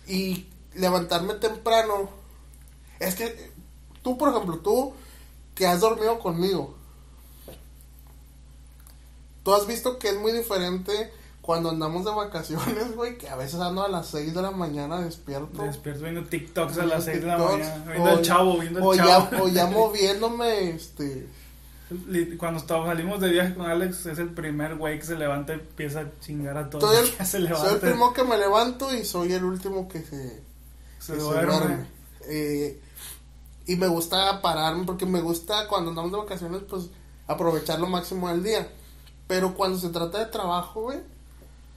Y 0.05 0.47
levantarme 0.73 1.35
temprano. 1.35 2.09
Es 2.99 3.15
que 3.15 3.51
tú, 4.01 4.17
por 4.17 4.29
ejemplo, 4.29 4.57
tú 4.59 4.93
que 5.53 5.65
has 5.65 5.79
dormido 5.79 6.19
conmigo. 6.19 6.74
Tú 9.45 9.53
has 9.53 9.67
visto 9.67 9.99
que 9.99 10.09
es 10.09 10.19
muy 10.19 10.31
diferente 10.31 11.13
cuando 11.41 11.69
andamos 11.69 12.03
de 12.03 12.09
vacaciones, 12.09 12.95
güey, 12.95 13.15
que 13.19 13.29
a 13.29 13.35
veces 13.35 13.59
ando 13.59 13.83
a 13.83 13.87
las 13.87 14.07
6 14.07 14.33
de 14.33 14.41
la 14.41 14.49
mañana 14.49 14.99
despierto. 14.99 15.61
Despierto 15.61 16.01
viendo 16.01 16.23
TikToks 16.23 16.79
a 16.79 16.85
las 16.87 17.05
6 17.05 17.21
de 17.21 17.27
la 17.27 17.37
mañana. 17.37 17.85
Viendo 17.85 18.09
o- 18.09 18.17
el 18.17 18.21
chavo, 18.23 18.57
viendo 18.57 18.83
o 18.83 18.93
el 18.93 18.97
ya, 18.97 19.05
chavo. 19.05 19.43
o 19.43 19.47
ya 19.47 19.65
moviéndome, 19.67 20.71
este... 20.71 21.29
Cuando 22.39 22.59
salimos 22.59 23.21
de 23.21 23.29
viaje 23.29 23.53
con 23.53 23.67
Alex, 23.67 24.07
es 24.07 24.17
el 24.17 24.29
primer 24.33 24.77
güey 24.77 24.97
que 24.97 25.05
se 25.05 25.15
levanta 25.15 25.53
y 25.53 25.59
empieza 25.59 25.99
a 25.99 26.19
chingar 26.21 26.57
a 26.57 26.67
todos. 26.67 26.83
Soy 26.83 26.97
el, 26.97 27.25
se 27.27 27.47
soy 27.55 27.73
el 27.75 27.79
primero 27.79 28.11
que 28.13 28.23
me 28.23 28.39
levanto 28.39 28.91
y 28.91 29.05
soy 29.05 29.33
el 29.33 29.43
último 29.43 29.87
que 29.87 30.01
se, 30.01 30.41
se 30.99 31.13
que 31.13 31.19
se 31.19 31.23
duerme. 31.23 31.85
Eh, 32.27 32.81
y 33.67 33.75
me 33.75 33.85
gusta 33.85 34.41
pararme 34.41 34.85
porque 34.85 35.05
me 35.05 35.21
gusta 35.21 35.67
cuando 35.67 35.91
andamos 35.91 36.11
de 36.11 36.17
vacaciones, 36.17 36.63
pues 36.67 36.89
aprovechar 37.27 37.79
lo 37.79 37.85
máximo 37.85 38.29
del 38.29 38.41
día. 38.41 38.67
Pero 39.27 39.53
cuando 39.53 39.77
se 39.77 39.89
trata 39.89 40.19
de 40.19 40.25
trabajo, 40.27 40.81
güey, 40.83 40.99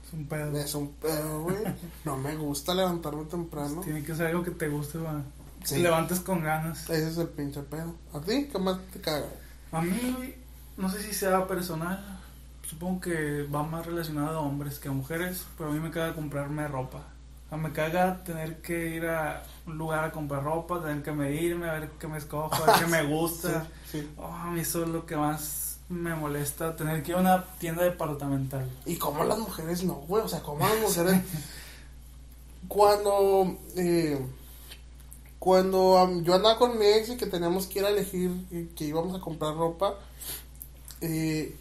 Es 0.06 0.12
un 0.12 0.26
pedo. 0.26 0.58
es 0.58 0.74
un 0.74 0.88
pedo, 0.92 1.42
güey. 1.42 1.56
No 2.04 2.16
me 2.16 2.36
gusta 2.36 2.74
levantarme 2.74 3.24
temprano. 3.24 3.80
Tiene 3.82 4.02
que 4.02 4.14
ser 4.14 4.26
algo 4.28 4.42
que 4.42 4.50
te 4.52 4.68
guste, 4.68 4.98
va. 4.98 5.22
Sí. 5.64 5.76
Te 5.76 5.80
levantes 5.80 6.20
con 6.20 6.42
ganas. 6.42 6.82
Ese 6.90 7.08
es 7.08 7.18
el 7.18 7.28
pinche 7.28 7.60
pedo. 7.62 7.94
¿A 8.14 8.20
ti? 8.20 8.48
¿Qué 8.50 8.58
más 8.58 8.78
te 8.92 9.00
caga? 9.00 9.26
A 9.72 9.80
mí, 9.82 10.14
güey, 10.16 10.34
no 10.76 10.88
sé 10.90 11.02
si 11.02 11.12
sea 11.14 11.46
personal. 11.46 12.20
Supongo 12.66 13.00
que 13.00 13.42
va 13.44 13.62
más 13.62 13.84
relacionado 13.86 14.38
a 14.38 14.42
hombres 14.42 14.78
que 14.78 14.88
a 14.88 14.92
mujeres. 14.92 15.44
Pero 15.56 15.70
a 15.70 15.72
mí 15.72 15.80
me 15.80 15.90
caga 15.90 16.14
comprarme 16.14 16.68
ropa. 16.68 16.98
O 17.46 17.48
sea, 17.48 17.58
me 17.58 17.72
caga 17.72 18.22
tener 18.24 18.60
que 18.60 18.94
ir 18.96 19.06
a 19.06 19.42
un 19.66 19.78
lugar 19.78 20.04
a 20.04 20.12
comprar 20.12 20.44
ropa, 20.44 20.80
tener 20.82 21.02
que 21.02 21.12
medirme, 21.12 21.68
a 21.68 21.72
ver 21.72 21.90
qué 21.98 22.06
me 22.06 22.18
escojo, 22.18 22.54
a 22.62 22.66
ver 22.66 22.76
qué 22.78 22.86
me 22.86 23.02
gusta. 23.06 23.66
Sí, 23.90 24.00
sí. 24.00 24.10
Oh, 24.18 24.26
a 24.26 24.50
mí 24.50 24.60
eso 24.60 24.82
es 24.82 24.88
lo 24.90 25.06
que 25.06 25.16
más 25.16 25.67
me 25.88 26.14
molesta, 26.14 26.76
tener 26.76 27.02
que 27.02 27.12
ir 27.12 27.16
a 27.16 27.20
una 27.20 27.44
tienda 27.58 27.82
departamental. 27.82 28.68
Y 28.84 28.96
como 28.96 29.24
las 29.24 29.38
mujeres 29.38 29.84
no, 29.84 29.94
güey. 29.94 30.22
O 30.22 30.28
sea, 30.28 30.40
como 30.40 30.66
las 30.66 30.80
mujeres. 30.80 31.22
cuando. 32.68 33.56
Eh, 33.76 34.18
cuando 35.38 36.20
yo 36.22 36.34
andaba 36.34 36.58
con 36.58 36.78
mi 36.78 36.84
ex 36.84 37.10
y 37.10 37.16
que 37.16 37.26
teníamos 37.26 37.68
que 37.68 37.78
ir 37.78 37.84
a 37.84 37.90
elegir 37.90 38.32
que 38.74 38.84
íbamos 38.84 39.16
a 39.16 39.20
comprar 39.20 39.54
ropa. 39.54 39.94
eh, 41.00 41.54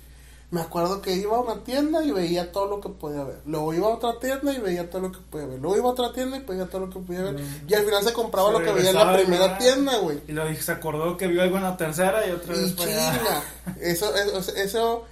me 0.50 0.62
acuerdo 0.62 1.02
que 1.02 1.14
iba 1.14 1.36
a 1.36 1.42
una 1.42 1.64
tienda 1.64 2.04
y 2.06 2.12
veía 2.12 2.54
todo 2.54 2.68
lo 2.68 2.80
que 2.80 2.88
podía 2.88 3.24
ver. 3.26 3.42
Luego 3.46 3.74
iba 3.74 3.88
a 3.88 3.96
otra 3.96 4.18
tienda 4.18 4.54
y 4.54 4.60
veía 4.60 4.90
todo 4.90 5.02
lo 5.02 5.12
que 5.12 5.20
podía 5.20 5.46
ver. 5.46 5.60
Luego 5.60 5.76
iba 5.76 5.90
a 5.90 5.92
otra 5.92 6.14
tienda 6.14 6.38
y 6.38 6.40
veía 6.40 6.68
todo 6.68 6.86
lo 6.86 6.90
que 6.90 7.00
podía 7.00 7.24
ver. 7.24 7.34
Mm. 7.34 7.66
Y 7.68 7.74
al 7.74 7.84
final 7.84 8.04
se 8.04 8.14
compraba 8.14 8.48
Se 8.48 8.54
lo 8.54 8.60
que 8.64 8.72
veía 8.72 8.90
en 8.92 8.96
la 8.96 9.14
primera 9.14 9.58
tienda, 9.58 9.98
güey. 9.98 10.22
Y 10.26 10.32
luego 10.32 10.62
se 10.62 10.72
acordó 10.72 11.18
que 11.18 11.28
vio 11.28 11.42
algo 11.42 11.58
en 11.58 11.64
la 11.64 11.76
tercera 11.76 12.26
y 12.26 12.32
otra 12.32 12.54
vez 12.54 12.76
Y 12.78 12.82
allá. 12.82 13.18
chinga. 13.18 13.44
Eso, 13.82 14.16
eso, 14.16 14.56
eso, 14.56 15.04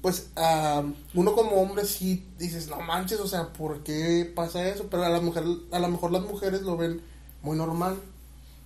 pues, 0.00 0.28
ah, 0.36 0.84
uno 1.14 1.34
como 1.34 1.60
hombre 1.60 1.84
sí 1.84 2.24
dices, 2.38 2.68
no 2.68 2.80
manches, 2.80 3.18
o 3.18 3.26
sea, 3.26 3.48
¿por 3.52 3.82
qué 3.82 4.30
pasa 4.34 4.66
eso? 4.68 4.86
Pero 4.88 5.04
a 5.04 5.08
la 5.08 5.20
mujer, 5.20 5.42
a 5.72 5.78
lo 5.80 5.88
mejor 5.88 6.12
las 6.12 6.22
mujeres 6.22 6.62
lo 6.62 6.76
ven 6.76 7.02
muy 7.42 7.56
normal. 7.56 7.96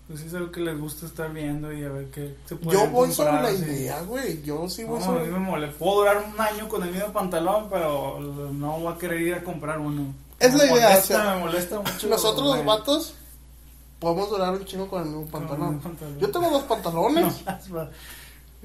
Pues 0.06 0.20
es 0.20 0.34
algo 0.34 0.52
que 0.52 0.60
les 0.60 0.78
gusta 0.78 1.06
estar 1.06 1.32
viendo 1.32 1.72
y 1.72 1.82
a 1.82 1.88
ver 1.88 2.06
qué 2.10 2.36
se 2.46 2.56
puede 2.56 2.76
Yo 2.78 2.90
voy 2.90 3.10
sobre 3.12 3.40
la 3.40 3.50
idea, 3.52 4.02
güey. 4.02 4.42
Yo 4.42 4.68
sí 4.68 4.84
voy 4.84 5.00
No, 5.00 5.06
sobre. 5.06 5.26
me 5.26 5.38
mole. 5.38 5.68
Puedo 5.68 6.00
durar 6.00 6.18
un 6.30 6.38
año 6.38 6.68
con 6.68 6.82
el 6.82 6.90
mismo 6.90 7.10
pantalón, 7.12 7.68
pero 7.70 8.20
no 8.20 8.78
voy 8.80 8.92
a 8.92 8.98
querer 8.98 9.20
ir 9.22 9.34
a 9.34 9.42
comprar 9.42 9.78
uno. 9.80 10.14
Es 10.38 10.52
me 10.52 10.58
la 10.58 10.64
idea, 10.66 10.88
Molesta, 10.88 10.98
o 10.98 11.22
sea, 11.22 11.34
me 11.34 11.40
molesta 11.40 11.80
mucho. 11.80 12.08
Nosotros 12.08 12.46
los 12.56 12.64
vatos 12.66 13.14
podemos 13.98 14.28
durar 14.28 14.52
un 14.52 14.64
chingo 14.66 14.88
con 14.88 15.02
el 15.04 15.08
mismo 15.08 15.26
pantalón. 15.26 15.80
Yo 16.20 16.30
tengo 16.30 16.50
dos 16.50 16.64
pantalones. 16.64 17.34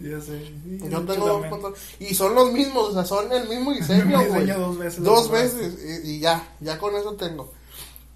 Ya 0.01 0.17
sé. 0.21 0.45
Sí, 0.45 0.79
Yo 0.89 1.01
tengo 1.01 1.27
dos 1.27 1.41
pantalones. 1.47 1.79
Y 1.99 2.15
son 2.15 2.33
los 2.33 2.53
mismos, 2.53 2.89
o 2.89 2.93
sea, 2.93 3.03
son 3.03 3.29
el 3.33 3.49
mismo 3.49 3.73
diseño, 3.75 4.17
güey. 4.17 4.41
diseño 4.45 4.59
dos 4.59 4.77
veces. 4.77 5.03
Dos 5.03 5.29
veces. 5.29 6.03
Y, 6.05 6.11
y 6.11 6.19
ya, 6.21 6.41
ya 6.61 6.77
con 6.79 6.95
eso 6.95 7.15
tengo. 7.15 7.51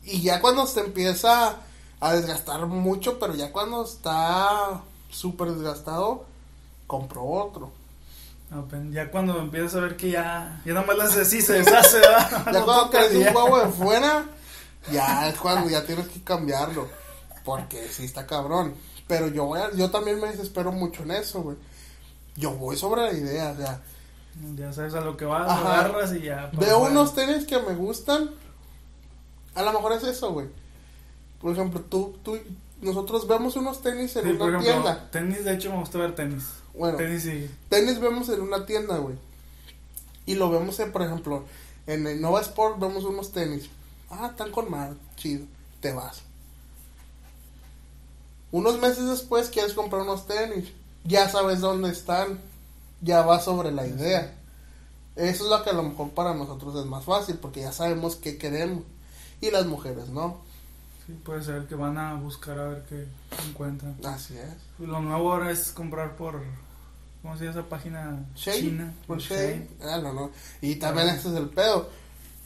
Y 0.01 0.21
ya 0.21 0.39
cuando 0.39 0.65
se 0.65 0.79
empieza 0.79 1.57
a 2.09 2.13
desgastar 2.13 2.65
mucho, 2.67 3.19
pero 3.19 3.35
ya 3.35 3.51
cuando 3.51 3.83
está 3.83 4.81
súper 5.09 5.51
desgastado, 5.51 6.25
compro 6.87 7.23
otro. 7.23 7.71
Pues, 8.69 8.81
ya 8.91 9.09
cuando 9.09 9.39
empiezas 9.39 9.75
a 9.75 9.79
ver 9.79 9.97
que 9.97 10.11
ya, 10.11 10.61
ya 10.63 10.73
nada 10.73 10.85
más 10.85 10.99
haces 10.99 11.27
así, 11.27 11.41
se 11.41 11.53
deshace, 11.53 11.99
¿verdad? 11.99 12.43
Ya 12.45 12.51
No 12.59 12.65
cuando 12.65 12.89
traes 12.89 13.15
un 13.15 13.23
huevo 13.35 13.59
de 13.59 13.67
fuera, 13.71 14.25
ya 14.91 15.27
es 15.29 15.35
cuando 15.37 15.69
ya 15.69 15.83
tienes 15.85 16.07
que 16.07 16.21
cambiarlo. 16.23 16.87
Porque 17.43 17.87
sí 17.89 18.05
está 18.05 18.25
cabrón. 18.27 18.75
Pero 19.07 19.27
yo 19.27 19.45
voy 19.45 19.59
a- 19.59 19.71
yo 19.73 19.89
también 19.89 20.19
me 20.19 20.27
desespero 20.27 20.71
mucho 20.71 21.03
en 21.03 21.11
eso, 21.11 21.41
güey. 21.41 21.57
Yo 22.35 22.51
voy 22.51 22.77
sobre 22.77 23.01
la 23.01 23.13
idea, 23.13 23.51
o 23.51 23.57
sea, 23.57 23.81
Ya 24.55 24.71
sabes 24.73 24.93
a 24.93 25.01
lo 25.01 25.17
que 25.17 25.25
vas, 25.25 25.49
agarras 25.49 26.13
y 26.13 26.21
ya. 26.21 26.49
para 26.51 26.65
veo 26.67 26.79
unos 26.79 27.13
tenis 27.15 27.45
que 27.45 27.59
me 27.59 27.73
gustan. 27.75 28.29
A 29.55 29.61
lo 29.61 29.73
mejor 29.73 29.93
es 29.93 30.03
eso, 30.03 30.31
güey. 30.31 30.47
Por 31.43 31.51
ejemplo, 31.51 31.81
tú, 31.81 32.15
tú, 32.23 32.39
nosotros 32.81 33.27
vemos 33.27 33.55
unos 33.57 33.81
tenis 33.83 34.15
en 34.15 34.23
Sí, 34.23 34.33
por 34.33 34.47
una 34.49 34.59
ejemplo, 34.59 34.81
tienda. 34.83 35.11
tenis, 35.11 35.45
de 35.45 35.53
hecho, 35.53 35.71
me 35.71 35.77
gusta 35.79 35.99
ver 35.99 36.15
tenis. 36.15 36.43
Bueno, 36.73 36.97
Tenis 36.97 37.21
sí. 37.21 37.47
tenis 37.69 37.99
vemos 37.99 38.29
en 38.29 38.41
una 38.41 38.65
tienda, 38.65 38.97
güey. 38.97 39.15
Y 40.25 40.33
lo 40.35 40.49
vemos, 40.49 40.79
en, 40.79 40.91
por 40.91 41.03
ejemplo, 41.03 41.43
en 41.85 42.07
el 42.07 42.19
Nova 42.19 42.41
Sport 42.41 42.79
vemos 42.79 43.03
unos 43.03 43.31
tenis. 43.31 43.69
Ah, 44.09 44.29
están 44.31 44.51
con 44.51 44.71
mar, 44.71 44.93
chido. 45.17 45.45
Te 45.81 45.91
vas. 45.93 46.23
Unos 48.51 48.79
meses 48.79 49.05
después 49.07 49.49
quieres 49.49 49.73
comprar 49.73 50.03
unos 50.03 50.25
tenis. 50.27 50.71
Ya 51.03 51.27
sabes 51.29 51.59
dónde 51.59 51.89
están. 51.91 52.39
Ya 53.01 53.21
vas 53.23 53.43
sobre 53.43 53.71
la 53.71 53.85
idea. 53.85 54.33
Eso 55.15 55.43
es 55.43 55.49
lo 55.49 55.63
que 55.63 55.71
a 55.71 55.73
lo 55.73 55.83
mejor 55.83 56.11
para 56.11 56.33
nosotros 56.33 56.75
es 56.75 56.85
más 56.85 57.03
fácil 57.03 57.35
porque 57.37 57.61
ya 57.61 57.71
sabemos 57.73 58.15
qué 58.15 58.37
queremos. 58.37 58.83
Y 59.41 59.51
las 59.51 59.65
mujeres 59.65 60.07
no. 60.09 60.37
Sí, 61.05 61.13
puede 61.23 61.43
ser 61.43 61.65
que 61.65 61.75
van 61.75 61.97
a 61.97 62.15
buscar 62.15 62.57
a 62.59 62.67
ver 62.69 62.83
qué 62.87 63.05
encuentran. 63.49 63.95
Así 64.05 64.35
es. 64.37 64.53
Lo 64.87 65.01
nuevo 65.01 65.33
ahora 65.33 65.51
es 65.51 65.71
comprar 65.71 66.15
por. 66.15 66.41
¿Cómo 67.21 67.37
se 67.37 67.45
llama 67.45 67.59
esa 67.59 67.69
página? 67.69 68.25
Shane, 68.35 68.59
China. 68.59 68.93
por. 69.07 69.19
Shane. 69.19 69.67
Ah, 69.81 69.99
no, 70.01 70.13
no. 70.13 70.31
Y 70.61 70.75
también 70.75 71.09
ese 71.09 71.29
es 71.29 71.35
el 71.35 71.49
pedo. 71.49 71.89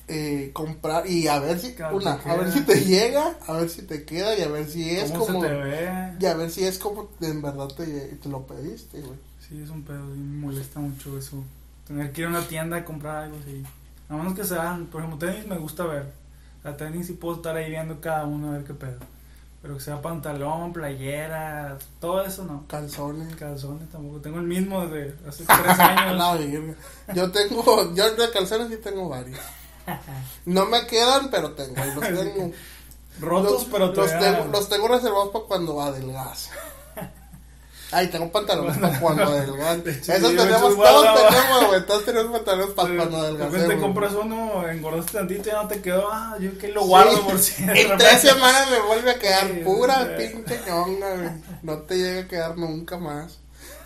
Eh, 0.09 0.51
comprar 0.53 1.05
y 1.05 1.27
a 1.27 1.37
ver 1.39 1.59
si 1.59 1.73
Claro, 1.73 1.97
una, 1.97 2.13
a 2.13 2.35
ver 2.37 2.49
si 2.53 2.61
te 2.61 2.79
llega, 2.85 3.35
a 3.45 3.53
ver 3.57 3.69
si 3.69 3.81
te 3.81 4.05
queda 4.05 4.37
y 4.37 4.41
a 4.41 4.47
ver 4.47 4.65
si 4.65 4.89
es 4.89 5.11
¿Cómo 5.11 5.25
como 5.25 5.41
se 5.41 5.47
te 5.49 5.53
ve? 5.53 6.13
y 6.17 6.25
a 6.25 6.33
ver 6.33 6.49
si 6.49 6.63
es 6.63 6.79
como 6.79 7.09
en 7.19 7.41
verdad 7.41 7.67
te, 7.75 7.85
te 7.85 8.29
lo 8.29 8.47
pediste, 8.47 9.01
güey. 9.01 9.19
Sí, 9.45 9.61
es 9.61 9.69
un 9.69 9.83
pedo 9.83 10.15
y 10.15 10.17
me 10.19 10.45
molesta 10.47 10.79
mucho 10.79 11.17
eso. 11.17 11.43
Tener 11.85 12.13
que 12.13 12.21
ir 12.21 12.27
a 12.27 12.29
una 12.29 12.41
tienda 12.47 12.77
a 12.77 12.85
comprar 12.85 13.25
algo 13.25 13.37
así. 13.41 13.61
A 14.07 14.15
menos 14.15 14.33
que 14.33 14.45
sean, 14.45 14.85
por 14.85 15.01
ejemplo, 15.03 15.27
tenis 15.27 15.45
me 15.45 15.57
gusta 15.57 15.83
ver. 15.83 16.13
La 16.63 16.75
tenis 16.75 17.07
sí 17.07 17.13
puedo 17.13 17.35
estar 17.37 17.55
ahí 17.55 17.69
viendo 17.69 17.99
cada 18.01 18.25
uno 18.25 18.49
a 18.49 18.51
ver 18.53 18.63
qué 18.63 18.73
pedo. 18.73 18.99
Pero 19.61 19.75
que 19.75 19.79
sea 19.79 20.01
pantalón, 20.01 20.71
playera, 20.71 21.77
todo 21.99 22.23
eso 22.23 22.43
no. 22.43 22.65
Calzones. 22.67 23.35
Calzones 23.35 23.89
tampoco. 23.89 24.21
Tengo 24.21 24.37
el 24.37 24.45
mismo 24.45 24.85
desde 24.85 25.27
hace 25.27 25.45
tres 25.45 25.79
años. 25.79 26.37
Verga. 26.39 26.75
Yo 27.13 27.31
tengo, 27.31 27.93
yo 27.93 28.15
de 28.15 28.29
calzones 28.31 28.69
sí 28.69 28.77
tengo 28.77 29.09
varios. 29.09 29.39
No 30.45 30.65
me 30.65 30.85
quedan, 30.85 31.29
pero 31.29 31.51
tengo, 31.51 31.75
los 31.83 32.03
tengo. 32.07 32.51
Rotos, 33.19 33.51
los, 33.51 33.65
pero 33.65 33.87
los 33.93 34.09
tengo, 34.19 34.45
los 34.51 34.69
tengo 34.69 34.87
reservados 34.87 35.29
para 35.29 35.45
cuando 35.45 35.81
adelgazo. 35.81 36.51
Ay, 37.91 38.07
tengo 38.07 38.29
pantalones 38.31 38.77
para 38.81 38.99
cuando 38.99 39.23
adelgazo. 39.23 39.81
De 39.83 39.91
hecho, 39.91 40.13
Eso 40.13 40.29
sí, 40.29 40.35
tenemos, 40.35 40.75
muchos 40.75 40.91
todos 40.93 41.29
tenemos, 41.29 41.67
güey. 41.67 41.85
Todos 41.85 42.05
tenemos 42.05 42.31
pantalones 42.31 42.73
para 42.75 42.95
cuando 42.95 43.21
De 43.23 43.29
repente 43.31 43.45
adelgacemos. 43.47 43.83
compras 43.83 44.13
uno, 44.13 44.69
engordaste 44.69 45.11
tantito 45.13 45.41
y 45.41 45.51
ya 45.51 45.61
no 45.61 45.67
te 45.69 45.81
quedó. 45.81 46.09
Ah, 46.11 46.35
yo 46.39 46.57
que 46.57 46.67
lo 46.69 46.85
guardo 46.85 47.11
Sí. 47.15 47.21
por 47.25 47.39
si. 47.39 47.63
En 47.63 47.97
tres 47.97 48.21
semanas 48.21 48.69
me 48.69 48.79
vuelve 48.81 49.11
a 49.11 49.19
quedar 49.19 49.47
Sí, 49.47 49.61
pura 49.63 50.17
pinche 50.17 50.59
ñonga, 50.67 51.15
güey. 51.15 51.29
No 51.63 51.77
te 51.79 51.95
llega 51.97 52.21
a 52.21 52.27
quedar 52.27 52.57
nunca 52.57 52.97
más. 52.97 53.37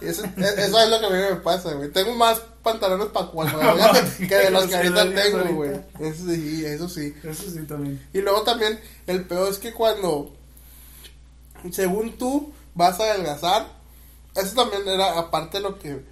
Eso, 0.01 0.23
eso 0.35 0.79
es 0.79 0.89
lo 0.89 0.99
que 0.99 1.05
a 1.05 1.09
mí 1.11 1.17
me 1.17 1.35
pasa, 1.35 1.73
güey. 1.73 1.91
Tengo 1.91 2.15
más 2.15 2.41
pantalones 2.63 3.05
para 3.09 3.27
cuando 3.27 3.59
que 4.17 4.35
de 4.35 4.49
los 4.49 4.65
que 4.65 4.75
ahorita 4.77 5.13
tengo, 5.13 5.43
güey. 5.53 5.71
Eso 5.99 6.25
sí, 6.27 6.65
eso 6.65 6.89
sí. 6.89 7.13
Eso 7.23 7.43
sí 7.51 7.59
también. 7.67 8.03
Y 8.11 8.21
luego 8.21 8.41
también, 8.41 8.79
el 9.05 9.25
peor 9.25 9.51
es 9.51 9.59
que 9.59 9.71
cuando, 9.73 10.33
según 11.71 12.17
tú, 12.17 12.51
vas 12.73 12.99
a 12.99 13.03
adelgazar, 13.03 13.67
eso 14.35 14.55
también 14.55 14.87
era 14.87 15.17
aparte 15.19 15.59
lo 15.59 15.77
que 15.79 16.03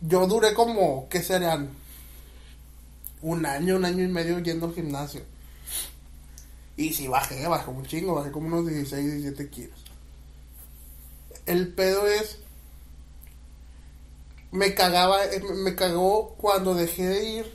yo 0.00 0.26
duré 0.26 0.54
como, 0.54 1.08
¿qué 1.08 1.22
serían? 1.22 1.70
Un 3.22 3.46
año, 3.46 3.76
un 3.76 3.84
año 3.84 4.04
y 4.04 4.08
medio 4.08 4.38
yendo 4.40 4.66
al 4.66 4.74
gimnasio. 4.74 5.22
Y 6.76 6.92
sí 6.92 7.08
bajé, 7.08 7.46
bajé 7.46 7.70
un 7.70 7.86
chingo, 7.86 8.14
bajé 8.16 8.30
como 8.32 8.48
unos 8.48 8.66
16, 8.66 9.04
17 9.22 9.48
kilos. 9.48 9.78
El 11.46 11.68
pedo 11.72 12.06
es, 12.06 12.38
me 14.50 14.74
cagaba, 14.74 15.24
eh, 15.24 15.40
me- 15.40 15.74
cagó 15.74 16.34
cuando 16.36 16.74
dejé 16.74 17.06
de 17.06 17.24
ir. 17.24 17.52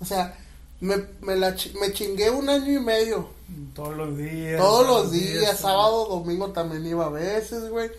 O 0.00 0.04
sea, 0.04 0.36
me, 0.80 0.96
me, 1.22 1.36
la, 1.36 1.54
me 1.80 1.92
chingué 1.92 2.30
un 2.30 2.48
año 2.48 2.72
y 2.72 2.78
medio. 2.80 3.30
Todos 3.74 3.96
los 3.96 4.16
días. 4.16 4.58
Todos 4.60 4.86
los 4.86 5.12
días, 5.12 5.58
sábado, 5.58 6.06
domingo 6.08 6.50
también 6.52 6.86
iba 6.86 7.06
a 7.06 7.10
veces, 7.10 7.68
güey. 7.70 7.90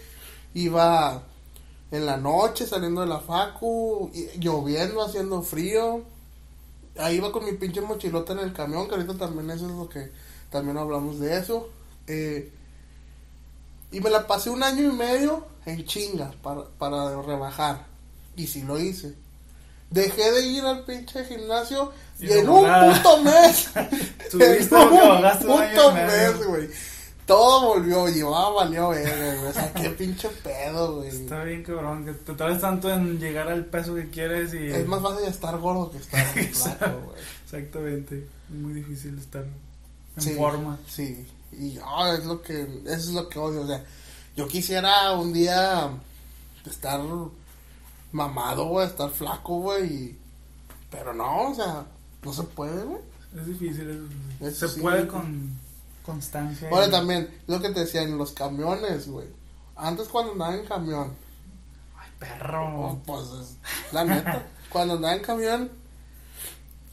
Iba 0.58 1.22
en 1.92 2.06
la 2.08 2.18
noche 2.18 2.66
saliendo 2.66 3.02
de 3.02 3.08
la 3.08 3.20
facu, 3.20 4.12
lloviendo, 4.40 5.04
haciendo 5.04 5.44
frío. 5.44 6.02
Ahí 6.98 7.18
iba 7.18 7.32
con 7.32 7.46
mi 7.46 7.52
pinche 7.54 7.80
mochilota 7.80 8.34
en 8.34 8.40
el 8.40 8.54
camión, 8.54 8.88
que 8.88 8.96
ahorita 8.96 9.14
también 9.18 9.52
eso 9.52 9.68
es 9.68 9.74
lo 9.74 9.88
que 9.88 10.12
también 10.50 10.78
hablamos 10.80 11.20
de 11.20 11.38
eso. 11.38 11.70
Eh, 12.08 12.52
y 13.92 14.00
me 14.00 14.10
la 14.10 14.26
pasé 14.26 14.50
un 14.50 14.64
año 14.64 14.82
y 14.82 14.92
medio 14.92 15.46
en 15.68 15.86
chinga 15.86 16.32
para, 16.42 16.64
para 16.80 17.22
rebajar. 17.22 17.86
Y 18.36 18.48
sí 18.48 18.64
lo 18.64 18.80
hice. 18.80 19.14
Dejé 19.92 20.32
de 20.32 20.48
ir 20.48 20.66
al 20.66 20.86
pinche 20.86 21.24
gimnasio 21.24 21.94
y, 22.20 22.32
en 22.32 22.50
un 22.50 22.66
puto 22.66 23.24
mes. 23.24 23.70
En 24.34 24.74
un 24.74 25.30
puto 25.40 25.92
mes, 25.94 26.46
güey. 26.46 26.70
Todo 27.28 27.76
volvió, 27.76 28.08
llevaba 28.08 28.50
valió 28.52 28.90
verga, 28.90 29.36
güey. 29.36 29.50
O 29.50 29.54
sea, 29.54 29.74
qué 29.74 29.90
pinche 29.98 30.30
pedo, 30.30 30.96
güey. 30.96 31.10
Está 31.10 31.44
bien, 31.44 31.62
cabrón, 31.62 32.06
que 32.06 32.14
te 32.14 32.34
tardes 32.34 32.62
tanto 32.62 32.90
en 32.92 33.20
llegar 33.20 33.50
al 33.50 33.66
peso 33.66 33.94
que 33.94 34.10
quieres 34.10 34.54
y... 34.54 34.66
Es 34.68 34.88
más 34.88 35.02
fácil 35.02 35.28
estar 35.28 35.58
gordo 35.60 35.92
que 35.92 35.98
estar 35.98 36.26
flaco, 36.34 37.02
güey. 37.08 37.20
Exactamente. 37.44 38.28
Es 38.50 38.56
muy 38.56 38.74
difícil 38.74 39.18
estar 39.20 39.44
en 39.44 40.22
Sí, 40.22 40.32
forma. 40.36 40.80
Sí. 40.88 41.28
Y 41.52 41.78
ah, 41.84 42.16
es 42.18 42.26
lo 42.26 42.42
que, 42.42 42.62
eso 42.86 42.94
es 42.96 43.10
lo 43.14 43.28
que 43.30 43.40
odio. 43.40 43.62
O 43.62 43.68
sea, 43.68 43.84
yo 44.36 44.48
quisiera 44.48 45.12
un 45.12 45.34
día 45.34 45.90
estar 46.66 47.02
mamado, 48.12 48.66
güey, 48.68 48.88
estar 48.88 49.10
flaco, 49.12 49.60
güey. 49.60 49.86
y- 49.86 50.18
Pero 50.90 51.14
no, 51.14 51.50
o 51.52 51.56
sea, 51.56 51.86
no 52.24 52.34
se 52.34 52.44
puede, 52.44 52.84
güey. 52.84 53.02
Es 53.38 53.46
difícil. 53.46 53.90
es 53.90 54.00
difícil. 54.02 54.48
Eso 54.48 54.68
Se 54.70 54.76
sí. 54.76 54.82
puede 54.82 55.08
con 55.08 55.52
constancia. 56.08 56.70
Ahora 56.72 56.90
también, 56.90 57.30
lo 57.46 57.62
que 57.62 57.70
te 57.70 57.82
decía 57.82 58.02
en 58.02 58.18
los 58.18 58.32
camiones, 58.32 59.08
güey. 59.08 59.28
Antes 59.76 60.08
cuando 60.08 60.32
andaba 60.32 60.56
en 60.56 60.66
camión, 60.66 61.14
Ay, 62.00 62.10
perro. 62.18 62.66
Oh, 62.66 63.00
pues 63.06 63.28
es 63.42 63.58
la 63.94 64.04
neta. 64.06 64.48
Cuando 64.72 64.96
andaba 64.96 65.14
en 65.16 65.22
camión, 65.22 65.72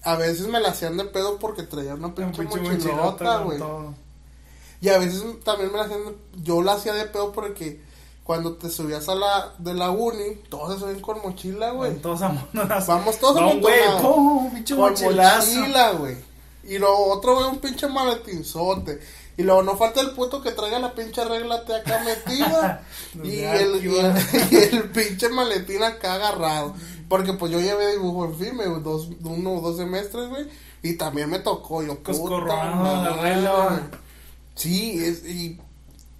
a 0.02 0.16
veces 0.16 0.46
me 0.46 0.60
la 0.60 0.68
hacían 0.68 0.96
de 0.96 1.04
pedo 1.06 1.38
porque 1.38 1.64
traía 1.64 1.94
una 1.94 2.06
Un 2.08 2.14
pinche 2.14 2.44
mochilota, 2.44 3.38
güey. 3.38 3.58
Y 4.80 4.90
a 4.90 4.98
veces 4.98 5.22
también 5.44 5.72
me 5.72 5.78
la 5.78 5.84
hacían, 5.84 6.00
yo 6.42 6.62
la 6.62 6.74
hacía 6.74 6.92
de 6.94 7.06
pedo 7.06 7.32
porque 7.32 7.82
cuando 8.22 8.54
te 8.54 8.70
subías 8.70 9.08
a 9.08 9.14
la 9.14 9.54
de 9.58 9.74
la 9.74 9.90
uni, 9.90 10.36
todos 10.48 10.74
se 10.74 10.80
suben 10.80 11.00
con 11.00 11.20
mochila, 11.22 11.70
güey. 11.72 11.96
Todos 11.96 12.22
amontonados. 12.22 12.86
Vamos 12.88 13.18
todos 13.18 13.40
un 13.54 13.60
güey, 13.60 13.80
Con 14.00 14.78
mochilazo. 14.78 15.46
mochila, 15.46 15.92
güey. 15.92 16.16
Y 16.68 16.78
luego 16.78 17.12
otro 17.12 17.34
güey 17.36 17.48
un 17.48 17.58
pinche 17.58 17.86
maletinzote. 17.88 19.00
Y 19.36 19.42
luego 19.42 19.62
no 19.64 19.76
falta 19.76 20.00
el 20.00 20.12
puto 20.12 20.40
que 20.40 20.52
traiga 20.52 20.78
la 20.78 20.94
pinche 20.94 21.24
regla 21.24 21.64
T 21.64 21.74
acá 21.74 22.02
metida. 22.04 22.82
Y, 23.22 23.40
el, 23.40 23.84
y, 23.86 23.96
el, 23.96 24.12
y 24.50 24.56
el 24.56 24.90
pinche 24.90 25.28
maletín 25.28 25.82
acá 25.84 26.14
agarrado. 26.14 26.74
Porque 27.08 27.32
pues 27.34 27.52
yo 27.52 27.60
llevé 27.60 27.92
dibujo 27.92 28.24
en 28.24 28.36
firme, 28.36 28.64
dos, 28.82 29.08
uno 29.22 29.52
o 29.54 29.60
dos 29.60 29.76
semestres, 29.76 30.28
güey. 30.28 30.46
Y 30.82 30.94
también 30.94 31.30
me 31.30 31.38
tocó, 31.38 31.82
yo 31.82 31.98
puta 32.00 32.40
la 32.40 32.74
madre. 32.74 33.22
regla. 33.22 33.80
Sí, 34.56 35.02
es, 35.04 35.24
y 35.24 35.58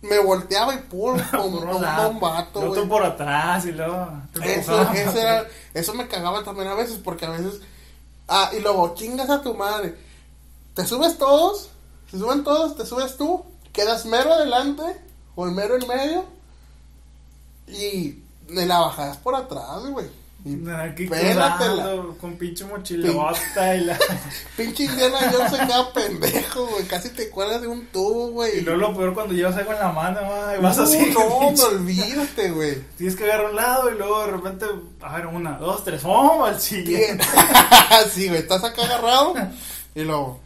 me 0.03 0.19
volteaba 0.21 0.75
y 0.75 0.79
pum, 0.79 1.19
como 1.31 1.59
un 1.59 2.21
vato, 2.21 2.61
otro 2.61 2.71
güey. 2.75 2.89
por 2.89 3.03
atrás 3.05 3.65
y 3.67 3.73
luego. 3.73 4.09
te 4.33 4.61
Eso, 4.61 4.81
eso, 4.93 5.19
era- 5.19 5.47
eso 5.73 5.95
me 5.95 6.07
cagaba 6.09 6.43
también 6.45 6.69
a 6.69 6.75
veces, 6.75 6.99
porque 7.03 7.27
a 7.27 7.31
veces. 7.31 7.61
Ah, 8.29 8.51
y 8.57 8.61
luego 8.61 8.95
chingas 8.95 9.31
a 9.31 9.43
tu 9.43 9.55
madre. 9.55 9.97
Te 10.75 10.87
subes 10.87 11.19
todos, 11.19 11.71
se 12.11 12.19
suben 12.19 12.43
todos, 12.45 12.77
te 12.77 12.85
subes 12.87 13.17
tú, 13.17 13.45
quedas 13.73 14.05
mero 14.07 14.33
adelante 14.35 14.83
o 15.37 15.47
el 15.47 15.53
mero 15.53 15.77
en 15.77 15.87
medio 15.87 16.25
y 17.69 18.19
de 18.49 18.67
la 18.67 18.81
bajadas 18.81 19.17
por 19.19 19.35
atrás, 19.35 19.85
güey. 19.89 20.07
Pélatela. 21.09 21.57
cruzando 21.57 22.19
con 22.21 22.37
pinche 22.37 22.67
mochilota 22.67 23.77
y 23.77 23.81
la... 23.85 23.99
Pinche 24.59 24.85
Indiana 24.85 25.17
Jones 25.33 25.53
queda 25.53 25.91
pendejo, 25.95 26.67
güey. 26.67 26.85
Casi 26.85 27.09
te 27.11 27.31
cuelgas 27.31 27.63
de 27.63 27.69
un 27.69 27.87
tubo, 27.87 28.27
güey. 28.29 28.59
Y 28.59 28.61
luego 28.61 28.79
lo 28.81 28.95
peor 28.95 29.15
cuando 29.15 29.33
llevas 29.33 29.57
algo 29.57 29.73
en 29.73 29.79
la 29.79 29.89
mano, 29.93 30.21
ma, 30.21 30.55
y 30.55 30.61
vas 30.61 30.77
Uh, 30.77 30.83
así. 30.83 30.99
No, 31.15 31.41
pinche- 31.41 31.57
no 31.57 31.65
olvídate, 31.69 32.51
güey. 32.51 32.83
Tienes 32.99 33.17
que 33.17 33.25
agarrar 33.25 33.47
un 33.51 33.57
lado 33.57 33.91
y 33.91 33.95
luego 33.97 34.21
de 34.27 34.33
repente, 34.33 34.67
a 35.01 35.17
ver, 35.17 35.27
una, 35.29 35.53
dos, 35.57 35.83
tres, 35.83 36.03
¡oh! 36.05 36.45
Al 36.45 36.61
siguiente. 36.61 37.25
sí, 38.13 38.29
güey, 38.29 38.41
estás 38.41 38.63
acá 38.65 38.83
agarrado 38.85 39.33
y 39.95 40.03
luego 40.03 40.41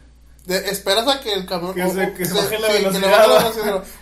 de- 0.45 0.69
esperas 0.69 1.07
a 1.07 1.19
que 1.21 1.33
el 1.33 1.45
camión 1.45 1.73
Que 1.73 1.89
se- 1.89 2.13
que 2.13 2.25
se 2.25 2.33
baje 2.33 2.59
la 2.59 2.67
velocidad. 2.69 3.27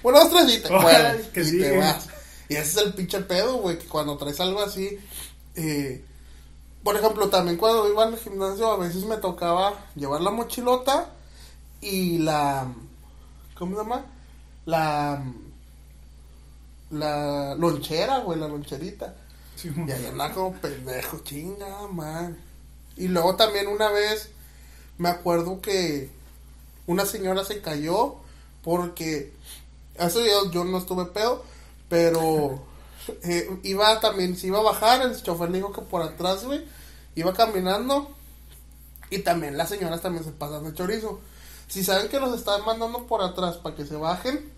dos, 0.03 0.29
tres 0.29 0.50
y 0.58 0.62
te 0.62 0.70
cuelgas 0.70 1.17
y 1.36 1.44
sigue. 1.46 1.63
te 1.70 1.77
vas. 1.77 2.08
Y 2.50 2.56
ese 2.56 2.79
es 2.79 2.86
el 2.88 2.94
pinche 2.94 3.20
pedo, 3.22 3.58
güey, 3.58 3.77
que 3.77 3.86
cuando 3.88 4.17
traes 4.17 4.39
algo 4.39 4.62
así, 4.62 4.98
eh, 5.56 6.03
por 6.84 6.96
ejemplo, 6.96 7.27
también 7.29 7.58
cuando 7.58 7.89
iba 7.89 8.03
al 8.06 8.17
gimnasio 8.17 8.72
a 8.72 8.77
veces 8.77 9.03
me 9.03 9.17
tocaba 9.17 9.74
llevar 9.96 10.22
la 10.22 10.32
mochilota 10.32 11.10
y 11.82 12.20
la, 12.20 12.67
¿cómo 13.58 13.75
se 13.75 13.82
llama? 13.84 14.06
La, 14.65 15.22
la 16.91 17.56
lonchera, 17.56 18.20
güey, 18.20 18.39
la 18.39 18.48
loncherita. 18.48 19.13
Sí, 19.56 19.70
Y 19.75 19.91
ahí 19.91 20.06
andaba 20.06 20.34
como 20.34 20.53
pendejo, 20.53 21.20
chinga, 21.20 21.88
man. 21.91 22.38
Y 22.96 23.08
luego 23.08 23.36
también 23.36 23.67
una 23.67 23.89
vez 23.89 24.29
me 24.98 25.10
acuerdo 25.10 25.60
que 25.62 26.10
una 26.88 27.06
señora 27.06 27.44
se 27.46 27.62
cayó 27.62 28.15
porque 28.63 29.34
eso 29.96 30.25
yo, 30.25 30.51
yo 30.51 30.63
no 30.63 30.79
estuve 30.79 31.06
pedo, 31.06 31.44
pero 31.89 32.63
eh, 33.24 33.60
iba 33.63 34.00
también, 34.00 34.36
se 34.36 34.48
iba 34.48 34.60
a 34.60 34.63
bajar, 34.63 35.01
el 35.01 35.22
chofer 35.22 35.51
dijo 35.51 35.72
que 35.72 35.82
por 35.82 36.01
atrás, 36.01 36.44
güey, 36.46 36.65
iba 37.15 37.34
caminando 37.34 38.10
y 39.10 39.20
también 39.20 39.58
las 39.58 39.70
señoras 39.70 40.01
también 40.01 40.24
se 40.24 40.32
pasan 40.32 40.63
de 40.63 40.74
chorizo. 40.74 41.20
Si 41.67 41.84
saben 41.84 42.10
que 42.10 42.20
los 42.20 42.38
están 42.38 42.65
mandando 42.65 43.08
por 43.08 43.22
atrás 43.22 43.58
para 43.58 43.75
que 43.75 43.86
se 43.86 43.96
bajen, 43.96 44.51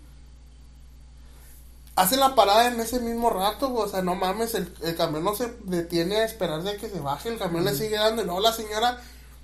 hacen 1.96 2.20
la 2.20 2.34
parada 2.34 2.68
en 2.68 2.80
ese 2.80 3.00
mismo 3.00 3.30
rato, 3.30 3.68
güey. 3.68 3.86
O 3.86 3.88
sea, 3.88 4.02
no 4.02 4.14
mames, 4.14 4.54
el, 4.54 4.72
el 4.82 4.96
camión 4.96 5.24
no 5.24 5.34
se 5.34 5.52
detiene 5.64 6.16
a 6.16 6.24
esperarse 6.24 6.70
a 6.70 6.76
que 6.76 6.88
se 6.88 7.00
baje, 7.00 7.28
el 7.28 7.38
camión 7.38 7.64
le 7.64 7.74
sigue 7.74 7.96
dando. 7.96 8.22
Y 8.22 8.24
luego 8.24 8.40
la 8.40 8.52
señora 8.52 9.00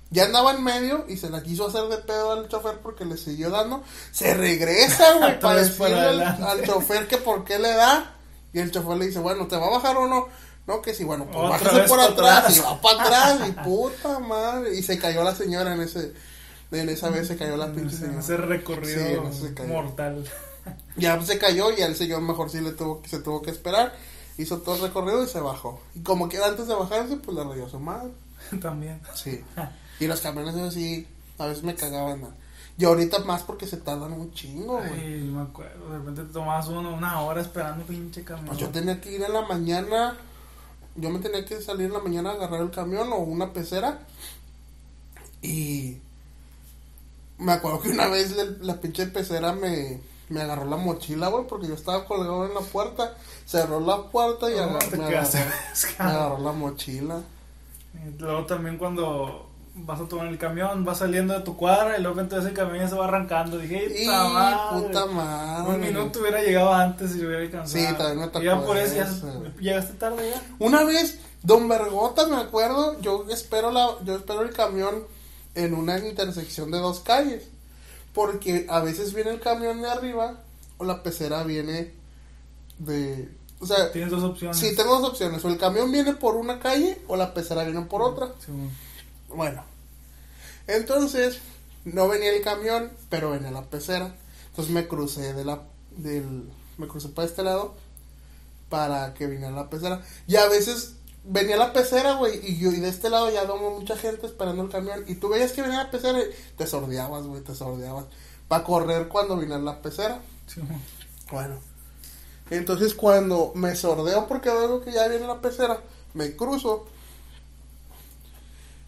ya 0.09 0.25
andaba 0.25 0.51
en 0.53 0.63
medio 0.63 1.05
y 1.07 1.17
se 1.17 1.29
la 1.29 1.43
quiso 1.43 1.67
hacer 1.67 1.83
de 1.89 1.97
pedo 1.97 2.31
al 2.31 2.47
chofer 2.47 2.79
porque 2.79 3.05
le 3.05 3.17
siguió 3.17 3.49
dando. 3.49 3.83
Se 4.11 4.33
regresa, 4.33 5.13
güey, 5.19 5.39
para 5.39 5.61
decirle 5.63 5.99
al, 5.99 6.21
al 6.21 6.63
chofer 6.65 7.07
que 7.07 7.17
por 7.17 7.43
qué 7.43 7.59
le 7.59 7.73
da. 7.73 8.13
Y 8.53 8.59
el 8.59 8.71
chofer 8.71 8.97
le 8.97 9.07
dice, 9.07 9.19
bueno, 9.19 9.47
¿te 9.47 9.57
va 9.57 9.67
a 9.67 9.71
bajar 9.71 9.97
o 9.97 10.07
no? 10.07 10.27
No, 10.65 10.81
que 10.81 10.93
sí, 10.93 11.03
bueno, 11.05 11.25
pues 11.31 11.61
Otra 11.61 11.85
por 11.85 11.99
atrás. 11.99 12.37
atrás. 12.45 12.57
Y 12.57 12.59
va 12.61 12.81
para 12.81 13.03
atrás, 13.03 13.39
y 13.47 13.51
puta 13.63 14.19
madre. 14.19 14.75
Y 14.75 14.83
se 14.83 14.97
cayó 14.99 15.23
la 15.23 15.33
señora 15.35 15.73
en 15.73 15.81
ese. 15.81 16.13
En 16.71 16.89
esa 16.89 17.09
vez 17.09 17.27
se 17.27 17.37
cayó 17.37 17.55
la 17.55 17.71
pinche 17.71 17.95
señora. 17.95 18.19
ese 18.19 18.35
recorrido 18.35 19.05
Sí, 19.05 19.13
en 19.13 19.25
ese 19.27 19.47
se 19.49 19.53
cayó. 19.53 19.69
mortal. 19.73 20.25
Ya 20.97 21.21
se 21.21 21.37
cayó 21.37 21.71
y 21.71 21.81
el 21.81 21.95
señor 21.95 22.19
mejor 22.21 22.49
sí 22.49 22.59
le 22.59 22.71
tuvo, 22.73 23.01
se 23.07 23.19
tuvo 23.19 23.41
que 23.41 23.51
esperar. 23.51 23.93
Hizo 24.37 24.57
todo 24.57 24.75
el 24.75 24.81
recorrido 24.81 25.23
y 25.23 25.27
se 25.27 25.39
bajó. 25.39 25.81
Y 25.95 26.01
como 26.01 26.27
que 26.27 26.43
antes 26.43 26.67
de 26.67 26.73
bajarse, 26.75 27.15
pues 27.15 27.37
le 27.37 27.43
rayó 27.45 27.69
su 27.69 27.79
madre. 27.79 28.11
También. 28.61 28.99
Sí. 29.15 29.41
Y 29.99 30.07
los 30.07 30.21
camiones 30.21 30.55
así, 30.55 31.07
a 31.39 31.45
veces 31.47 31.63
me 31.63 31.75
cagaban. 31.75 32.21
¿no? 32.21 32.29
Y 32.79 32.85
ahorita 32.85 33.19
más 33.19 33.41
porque 33.43 33.65
se 33.65 33.77
tardan 33.77 34.13
un 34.13 34.31
chingo, 34.33 34.77
güey. 34.77 34.91
Ay, 34.93 35.31
me 35.33 35.41
acuerdo. 35.41 35.89
De 35.91 35.97
repente 35.97 36.23
te 36.23 36.33
tomabas 36.33 36.67
uno, 36.67 36.93
una 36.93 37.21
hora 37.21 37.41
esperando 37.41 37.83
pinche 37.85 38.23
camión. 38.23 38.45
Pues 38.47 38.59
yo 38.59 38.69
tenía 38.69 39.01
que 39.01 39.11
ir 39.13 39.23
en 39.23 39.33
la 39.33 39.41
mañana. 39.41 40.15
Yo 40.95 41.09
me 41.09 41.19
tenía 41.19 41.43
que 41.45 41.59
salir 41.61 41.87
en 41.87 41.93
la 41.93 41.99
mañana 41.99 42.31
a 42.31 42.33
agarrar 42.33 42.61
el 42.61 42.69
camión 42.71 43.11
o 43.11 43.17
una 43.17 43.51
pecera. 43.51 43.99
Y 45.41 45.97
me 47.37 47.51
acuerdo 47.53 47.81
que 47.81 47.89
una 47.89 48.07
vez 48.07 48.35
la, 48.35 48.43
la 48.61 48.81
pinche 48.81 49.05
pecera 49.07 49.53
me, 49.53 49.99
me 50.29 50.41
agarró 50.41 50.65
la 50.65 50.77
mochila, 50.77 51.27
güey, 51.29 51.45
porque 51.47 51.67
yo 51.67 51.75
estaba 51.75 52.05
colgado 52.05 52.45
en 52.47 52.53
la 52.53 52.61
puerta. 52.61 53.15
Cerró 53.45 53.79
la 53.79 54.03
puerta 54.03 54.51
y 54.51 54.55
No, 54.55 54.61
agar- 54.63 54.89
te 54.89 54.97
me, 54.97 55.05
agarró, 55.05 55.29
me 55.33 55.95
agarró 56.05 56.37
la 56.39 56.51
mochila. 56.51 57.21
Y 57.93 58.19
Luego 58.19 58.45
también 58.45 58.77
cuando 58.77 59.49
vas 59.85 60.01
a 60.01 60.05
tomar 60.07 60.27
el 60.27 60.37
camión, 60.37 60.83
vas 60.83 60.97
saliendo 60.99 61.33
de 61.33 61.41
tu 61.41 61.55
cuadra 61.55 61.97
y 61.97 62.01
luego 62.01 62.19
entonces 62.19 62.49
el 62.49 62.55
camión 62.55 62.79
ya 62.79 62.87
se 62.89 62.95
va 62.95 63.05
arrancando. 63.05 63.57
Dije, 63.57 63.89
¡puta 64.05 64.29
madre! 64.29 64.81
puta 64.87 65.05
madre. 65.07 65.73
Un 65.75 65.81
minuto 65.81 66.19
hubiera 66.19 66.41
llegado 66.41 66.73
antes 66.73 67.15
y 67.15 67.25
hubiera 67.25 67.41
alcanzado. 67.43 67.79
Sí, 67.87 67.93
también 67.97 68.19
me 68.19 68.27
tocó 68.27 68.41
Y 68.41 68.45
ya 68.45 68.61
por 68.65 68.77
eso 68.77 68.95
ya 68.95 69.03
eso. 69.03 69.43
llegaste 69.59 69.93
tarde 69.93 70.31
ya. 70.31 70.41
Una 70.59 70.83
vez, 70.83 71.19
Don 71.43 71.67
Vergota, 71.67 72.27
me 72.27 72.37
acuerdo, 72.37 72.99
yo 73.01 73.25
espero 73.29 73.71
la, 73.71 73.89
yo 74.03 74.15
espero 74.15 74.41
el 74.41 74.51
camión 74.53 75.03
en 75.55 75.73
una 75.73 75.97
intersección 75.99 76.71
de 76.71 76.79
dos 76.79 76.99
calles. 77.01 77.43
Porque 78.13 78.65
a 78.69 78.79
veces 78.79 79.13
viene 79.13 79.29
el 79.31 79.39
camión 79.39 79.81
de 79.81 79.89
arriba 79.89 80.39
o 80.77 80.85
la 80.85 81.03
pecera 81.03 81.43
viene 81.43 81.93
de... 82.79 83.31
O 83.59 83.65
sea, 83.65 83.91
Tienes 83.91 84.11
dos 84.11 84.23
opciones. 84.23 84.57
sí, 84.57 84.75
tengo 84.75 84.99
dos 84.99 85.09
opciones. 85.11 85.43
O 85.45 85.49
el 85.49 85.57
camión 85.57 85.91
viene 85.91 86.13
por 86.13 86.35
una 86.35 86.59
calle 86.59 86.99
o 87.07 87.15
la 87.15 87.33
pecera 87.33 87.63
viene 87.63 87.81
por 87.81 88.01
otra. 88.03 88.27
Sí, 88.39 88.51
bueno. 88.51 88.69
Bueno, 89.29 89.63
entonces 90.67 91.39
no 91.85 92.07
venía 92.07 92.31
el 92.31 92.41
camión, 92.41 92.91
pero 93.09 93.31
venía 93.31 93.51
la 93.51 93.63
pecera. 93.63 94.15
Entonces 94.49 94.73
me 94.73 94.87
crucé 94.87 95.33
de 95.33 95.45
la, 95.45 95.63
del, 95.91 96.49
me 96.77 96.87
crucé 96.87 97.09
para 97.09 97.27
este 97.27 97.43
lado 97.43 97.75
para 98.69 99.13
que 99.13 99.27
viniera 99.27 99.51
la 99.51 99.69
pecera. 99.69 100.01
Y 100.27 100.35
a 100.35 100.47
veces 100.47 100.95
venía 101.23 101.57
la 101.57 101.73
pecera, 101.73 102.13
güey, 102.13 102.39
y 102.43 102.57
yo 102.57 102.71
y 102.71 102.79
de 102.79 102.89
este 102.89 103.09
lado 103.09 103.29
ya 103.29 103.43
vemos 103.43 103.79
mucha 103.79 103.97
gente 103.97 104.25
esperando 104.25 104.63
el 104.63 104.69
camión. 104.69 105.03
Y 105.07 105.15
tú 105.15 105.29
veías 105.29 105.51
que 105.51 105.61
venía 105.61 105.83
la 105.83 105.91
pecera 105.91 106.19
y 106.19 106.55
te 106.55 106.67
sordeabas, 106.67 107.25
güey, 107.25 107.41
te 107.41 107.55
sordeabas. 107.55 108.05
Para 108.47 108.63
correr 108.63 109.07
cuando 109.07 109.37
viniera 109.37 109.61
la 109.61 109.81
pecera. 109.81 110.21
Sí, 110.47 110.61
bueno. 110.61 110.81
Bueno. 111.31 111.59
Entonces 112.49 112.93
cuando 112.93 113.51
me 113.55 113.75
sordeo 113.75 114.27
porque 114.27 114.49
veo 114.49 114.81
que 114.81 114.93
ya 114.93 115.07
viene 115.07 115.27
la 115.27 115.41
pecera, 115.41 115.81
me 116.13 116.35
cruzo. 116.35 116.87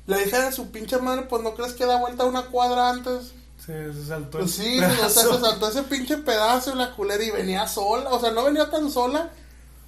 Le 0.09 0.23
dije 0.23 0.35
a 0.37 0.51
su 0.51 0.71
pinche 0.71 0.97
madre, 0.97 1.27
pues 1.29 1.43
no 1.43 1.53
crees 1.53 1.73
que 1.73 1.85
da 1.85 1.97
vuelta 1.99 2.25
una 2.25 2.47
cuadra 2.47 2.89
antes. 2.89 3.31
Se, 3.63 3.93
se 3.93 4.05
saltó 4.07 4.39
Pues 4.39 4.51
sí, 4.51 4.79
o 4.79 5.09
sea, 5.09 5.09
se 5.09 5.39
saltó 5.39 5.69
ese 5.69 5.83
pinche 5.83 6.17
pedazo 6.17 6.73
y 6.73 6.77
la 6.77 6.95
culera 6.95 7.23
y 7.23 7.29
venía 7.29 7.67
sola. 7.67 8.09
O 8.09 8.19
sea, 8.19 8.31
no 8.31 8.43
venía 8.45 8.69
tan 8.71 8.89
sola, 8.89 9.29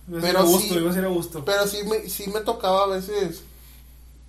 Iba 0.08 0.22
pero 0.22 0.40
a 0.40 0.44
gusto, 0.44 0.76
sí. 0.76 0.80
iba 0.80 0.92
a 0.92 0.94
ser 0.94 1.06
a 1.06 1.10
gusto. 1.10 1.44
pero 1.44 1.66
sí 1.66 1.80
me, 1.86 2.08
sí 2.08 2.30
me 2.30 2.42
tocaba 2.42 2.84
a 2.84 2.88
veces. 2.88 3.42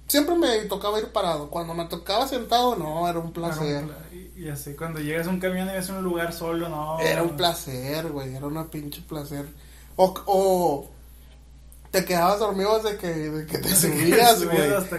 Siempre 0.08 0.34
me 0.34 0.56
tocaba 0.64 0.98
ir 0.98 1.08
parado. 1.08 1.50
Cuando 1.50 1.74
me 1.74 1.84
tocaba 1.86 2.26
sentado, 2.26 2.74
no, 2.76 3.06
era 3.06 3.18
un 3.18 3.32
placer. 3.32 3.66
Era 3.66 3.80
un 3.80 3.92
y 4.34 4.48
así, 4.48 4.74
cuando 4.74 4.98
llegas 4.98 5.26
a 5.26 5.30
un 5.30 5.40
camión 5.40 5.68
y 5.68 5.72
ves 5.72 5.90
un 5.90 6.02
lugar 6.02 6.32
solo, 6.32 6.68
no. 6.70 6.98
Era 7.00 7.22
un 7.22 7.36
placer, 7.36 8.08
güey, 8.10 8.34
era 8.34 8.46
una 8.46 8.70
pinche 8.70 9.02
placer. 9.02 9.46
O, 9.96 10.14
o 10.26 10.90
te 11.92 12.04
quedabas 12.04 12.40
dormido 12.40 12.80
desde 12.82 12.96
que, 12.96 13.06
de 13.08 13.46
que 13.46 13.58
te 13.58 13.68
subías, 13.76 14.42
güey. 14.44 14.56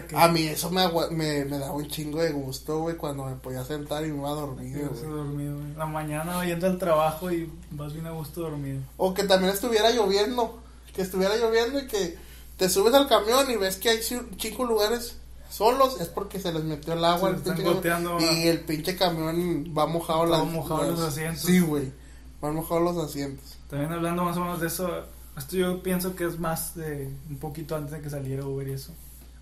que- 0.07 0.15
A 0.15 0.27
mí 0.29 0.47
eso 0.47 0.69
me, 0.71 0.87
me, 1.11 1.43
me 1.43 1.57
daba 1.59 1.73
un 1.73 1.87
chingo 1.89 2.21
de 2.21 2.31
gusto, 2.31 2.79
güey, 2.79 2.95
cuando 2.95 3.25
me 3.25 3.35
podía 3.35 3.65
sentar 3.65 4.05
y 4.05 4.11
me 4.11 4.19
iba 4.19 4.29
dormido, 4.29 4.89
güey. 4.89 5.01
dormido, 5.11 5.57
güey. 5.57 5.73
La 5.75 5.85
mañana 5.87 6.45
yendo 6.45 6.67
al 6.67 6.77
trabajo 6.77 7.29
y 7.31 7.51
vas 7.71 7.91
bien 7.93 8.05
a 8.07 8.11
gusto 8.11 8.41
dormido. 8.41 8.79
O 8.95 9.13
que 9.13 9.23
también 9.23 9.51
estuviera 9.51 9.89
lloviendo, 9.91 10.59
que 10.95 11.01
estuviera 11.01 11.35
lloviendo 11.35 11.79
y 11.79 11.87
que 11.87 12.15
te 12.57 12.69
subes 12.69 12.93
al 12.93 13.09
camión 13.09 13.49
y 13.49 13.55
ves 13.57 13.77
que 13.77 13.89
hay 13.89 13.97
ci- 13.97 14.25
cinco 14.37 14.63
lugares 14.65 15.17
solos, 15.49 15.99
es 15.99 16.07
porque 16.07 16.39
se 16.39 16.53
les 16.53 16.63
metió 16.63 16.93
el 16.93 17.03
agua 17.05 17.29
están 17.31 17.43
pinche 17.43 17.57
camión, 17.63 17.73
goteando, 17.75 18.19
y 18.19 18.47
el 18.47 18.59
pinche 18.61 18.95
camión 18.95 19.73
va 19.77 19.87
mojado 19.87 20.25
las- 20.27 20.45
mojado 20.45 20.83
los 20.91 20.99
asientos. 20.99 21.41
Sí, 21.41 21.59
güey, 21.59 21.91
van 22.39 22.53
mojados 22.55 22.83
los 22.95 23.03
asientos. 23.03 23.57
También 23.69 23.91
hablando 23.91 24.23
más 24.23 24.37
o 24.37 24.41
menos 24.41 24.61
de 24.61 24.67
eso, 24.67 24.87
esto 25.37 25.55
yo 25.57 25.81
pienso 25.83 26.15
que 26.15 26.25
es 26.25 26.39
más 26.39 26.75
de 26.75 27.09
un 27.29 27.37
poquito 27.37 27.75
antes 27.75 27.91
de 27.91 28.01
que 28.01 28.09
saliera 28.09 28.45
Uber 28.45 28.67
y 28.67 28.73
eso. 28.73 28.93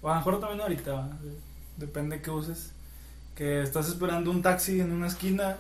O 0.02 0.10
a 0.10 0.14
lo 0.14 0.18
mejor 0.20 0.40
también 0.40 0.62
ahorita. 0.62 1.10
De- 1.22 1.52
depende 1.86 2.18
de 2.18 2.22
qué 2.22 2.32
uses. 2.32 2.72
Que 3.36 3.62
estás 3.64 3.88
esperando 3.88 4.30
un 4.32 4.42
taxi 4.42 4.80
en 4.82 4.92
una 4.92 5.08
esquina 5.08 5.58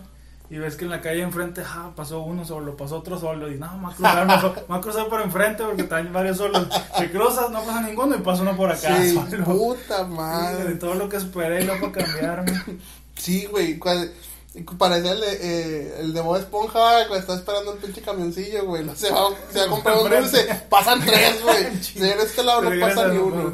y 0.49 0.57
ves 0.57 0.75
que 0.75 0.83
en 0.85 0.91
la 0.91 0.99
calle 1.01 1.21
enfrente 1.21 1.61
ah, 1.65 1.91
pasó 1.95 2.21
uno 2.23 2.43
solo, 2.45 2.75
pasó 2.75 2.97
otro 2.97 3.17
solo 3.17 3.49
y 3.49 3.57
no, 3.57 3.73
me 3.77 3.83
va 3.85 3.91
a 3.91 3.95
cruzar, 3.95 4.27
me 4.27 4.33
va- 4.67 4.77
a 4.77 4.81
cruzar 4.81 5.07
por 5.07 5.21
enfrente 5.21 5.63
porque 5.63 5.83
están 5.83 6.11
varios 6.11 6.37
solos. 6.37 6.67
Te 6.97 7.09
cruzas, 7.09 7.49
no 7.51 7.59
pasa 7.63 7.81
ninguno 7.81 8.15
y 8.15 8.19
pasa 8.19 8.41
uno 8.41 8.55
por 8.57 8.69
acá. 8.71 9.01
Sí, 9.01 9.13
solo. 9.31 9.45
puta 9.45 10.03
De 10.03 10.09
madre. 10.13 10.75
todo 10.75 10.95
lo 10.95 11.07
que 11.07 11.17
esperé 11.17 11.61
y 11.63 11.65
luego 11.65 11.91
para 11.91 12.05
cambiarme. 12.05 12.51
Sí, 13.15 13.45
güey. 13.45 13.77
cual- 13.79 14.11
Parecía 14.77 15.13
el 15.13 15.21
de, 15.21 15.33
eh, 15.41 15.95
el 15.99 16.13
de 16.13 16.19
Bob 16.19 16.35
Esponja 16.35 17.07
cuando 17.07 17.15
está 17.15 17.35
esperando 17.35 17.71
el 17.71 17.79
pinche 17.79 18.01
camioncillo, 18.01 18.65
güey. 18.65 18.83
No, 18.83 18.93
se, 18.95 19.09
va, 19.09 19.29
se 19.51 19.59
va 19.59 19.65
a 19.65 19.69
comprar 19.69 19.97
un 19.97 20.09
dulce. 20.09 20.43
Pasan 20.69 20.99
tres, 21.05 21.41
güey. 21.41 21.77
Si 21.81 21.99
en 21.99 22.19
este 22.19 22.43
lado 22.43 22.61
no 22.61 22.79
pasa 22.79 23.07
ni 23.07 23.17
no 23.17 23.25
uno. 23.25 23.53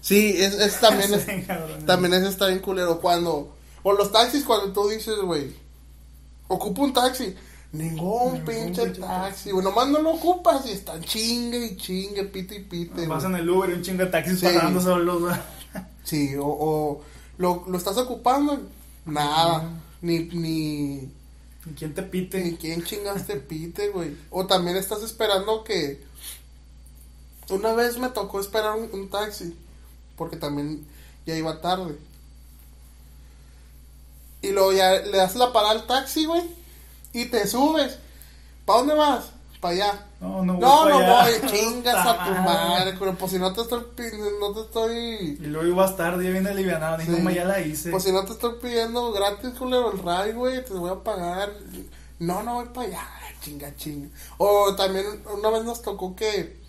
Sí, 0.00 0.34
es, 0.42 0.54
es 0.54 0.80
también 0.80 1.12
es, 1.14 1.26
también 1.86 2.14
es 2.14 2.22
está 2.22 2.46
bien 2.46 2.60
culero 2.60 2.98
cuando... 3.00 3.54
O 3.82 3.92
los 3.92 4.10
taxis 4.10 4.44
cuando 4.44 4.72
tú 4.72 4.88
dices, 4.88 5.16
güey, 5.22 5.52
ocupo 6.48 6.82
un 6.82 6.92
taxi. 6.94 7.34
Ningún 7.72 8.34
Ningún 8.34 8.44
pinche 8.44 8.84
pinche 8.84 9.00
taxi, 9.00 9.50
güey. 9.50 9.64
Nomás 9.64 9.88
no 9.88 9.98
lo 9.98 10.12
ocupas 10.12 10.64
y 10.66 10.70
están 10.70 11.02
chingue 11.02 11.66
y 11.66 11.76
chingue, 11.76 12.24
pite 12.24 12.54
y 12.54 12.60
pite. 12.60 13.04
En 13.04 13.34
el 13.34 13.50
Uber 13.50 13.70
y 13.70 13.72
un 13.74 13.82
chingo 13.82 14.04
de 14.04 14.10
taxis 14.10 14.40
Sí. 14.40 14.46
pagando 14.46 14.80
solos, 14.80 15.20
güey. 15.20 15.34
Sí, 16.04 16.36
o, 16.36 16.46
o 16.46 17.00
lo, 17.38 17.64
lo 17.68 17.76
estás 17.76 17.96
ocupando, 17.98 18.60
nada. 19.04 19.68
Ni, 20.02 20.18
ni, 20.24 21.10
¿Y 21.64 21.70
quién 21.78 21.94
te 21.94 22.02
ni 22.02 22.08
pite? 22.08 22.56
quién 22.56 22.84
chingaste 22.84 23.36
pite, 23.36 23.88
güey. 23.88 24.16
O 24.30 24.46
también 24.46 24.76
estás 24.76 25.02
esperando 25.02 25.64
que. 25.64 26.02
Una 27.48 27.72
vez 27.72 27.98
me 27.98 28.08
tocó 28.08 28.40
esperar 28.40 28.76
un, 28.76 28.88
un 28.92 29.10
taxi, 29.10 29.56
porque 30.16 30.36
también 30.36 30.86
ya 31.26 31.36
iba 31.36 31.60
tarde. 31.60 31.98
Y 34.42 34.50
luego 34.50 34.72
ya 34.72 34.92
le 34.92 35.16
das 35.16 35.36
la 35.36 35.52
parada 35.52 35.72
al 35.72 35.86
taxi, 35.86 36.24
güey, 36.24 36.42
y 37.12 37.26
te 37.26 37.46
subes. 37.46 37.98
¿Para 38.64 38.80
dónde 38.80 38.94
vas? 38.94 39.30
Para 39.62 39.74
allá. 39.74 40.06
No, 40.20 40.44
no, 40.44 40.54
voy 40.54 40.60
No, 40.60 40.88
no 40.88 40.98
allá. 40.98 41.22
voy, 41.22 41.50
chingas 41.52 41.94
a 42.04 42.24
tu 42.24 42.30
madre, 42.32 42.96
pero 42.98 43.14
pues 43.14 43.30
si 43.30 43.38
no 43.38 43.52
te 43.52 43.60
estoy 43.60 43.80
pidiendo, 43.94 44.28
no 44.40 44.52
te 44.54 44.60
estoy... 44.62 45.38
Y 45.40 45.46
luego 45.46 45.68
ibas 45.68 45.96
tarde, 45.96 46.24
ya 46.24 46.30
viene 46.30 46.50
alivianado. 46.50 46.98
Ni 46.98 47.04
Sí. 47.04 47.12
como 47.12 47.30
ya 47.30 47.44
la 47.44 47.60
hice. 47.60 47.90
Pues 47.92 48.02
si 48.02 48.10
no 48.10 48.24
te 48.24 48.32
estoy 48.32 48.54
pidiendo 48.60 49.12
gratis, 49.12 49.50
culero, 49.56 49.92
el 49.92 49.98
ride, 50.00 50.32
güey, 50.32 50.64
te 50.64 50.72
voy 50.74 50.90
a 50.90 50.96
pagar. 50.96 51.52
No, 52.18 52.42
no 52.42 52.54
voy 52.54 52.64
para 52.74 52.88
allá, 52.88 53.08
chinga, 53.40 53.72
chinga. 53.76 54.08
O 54.38 54.74
también 54.74 55.06
una 55.32 55.48
vez 55.50 55.62
nos 55.62 55.80
tocó 55.80 56.16
que 56.16 56.60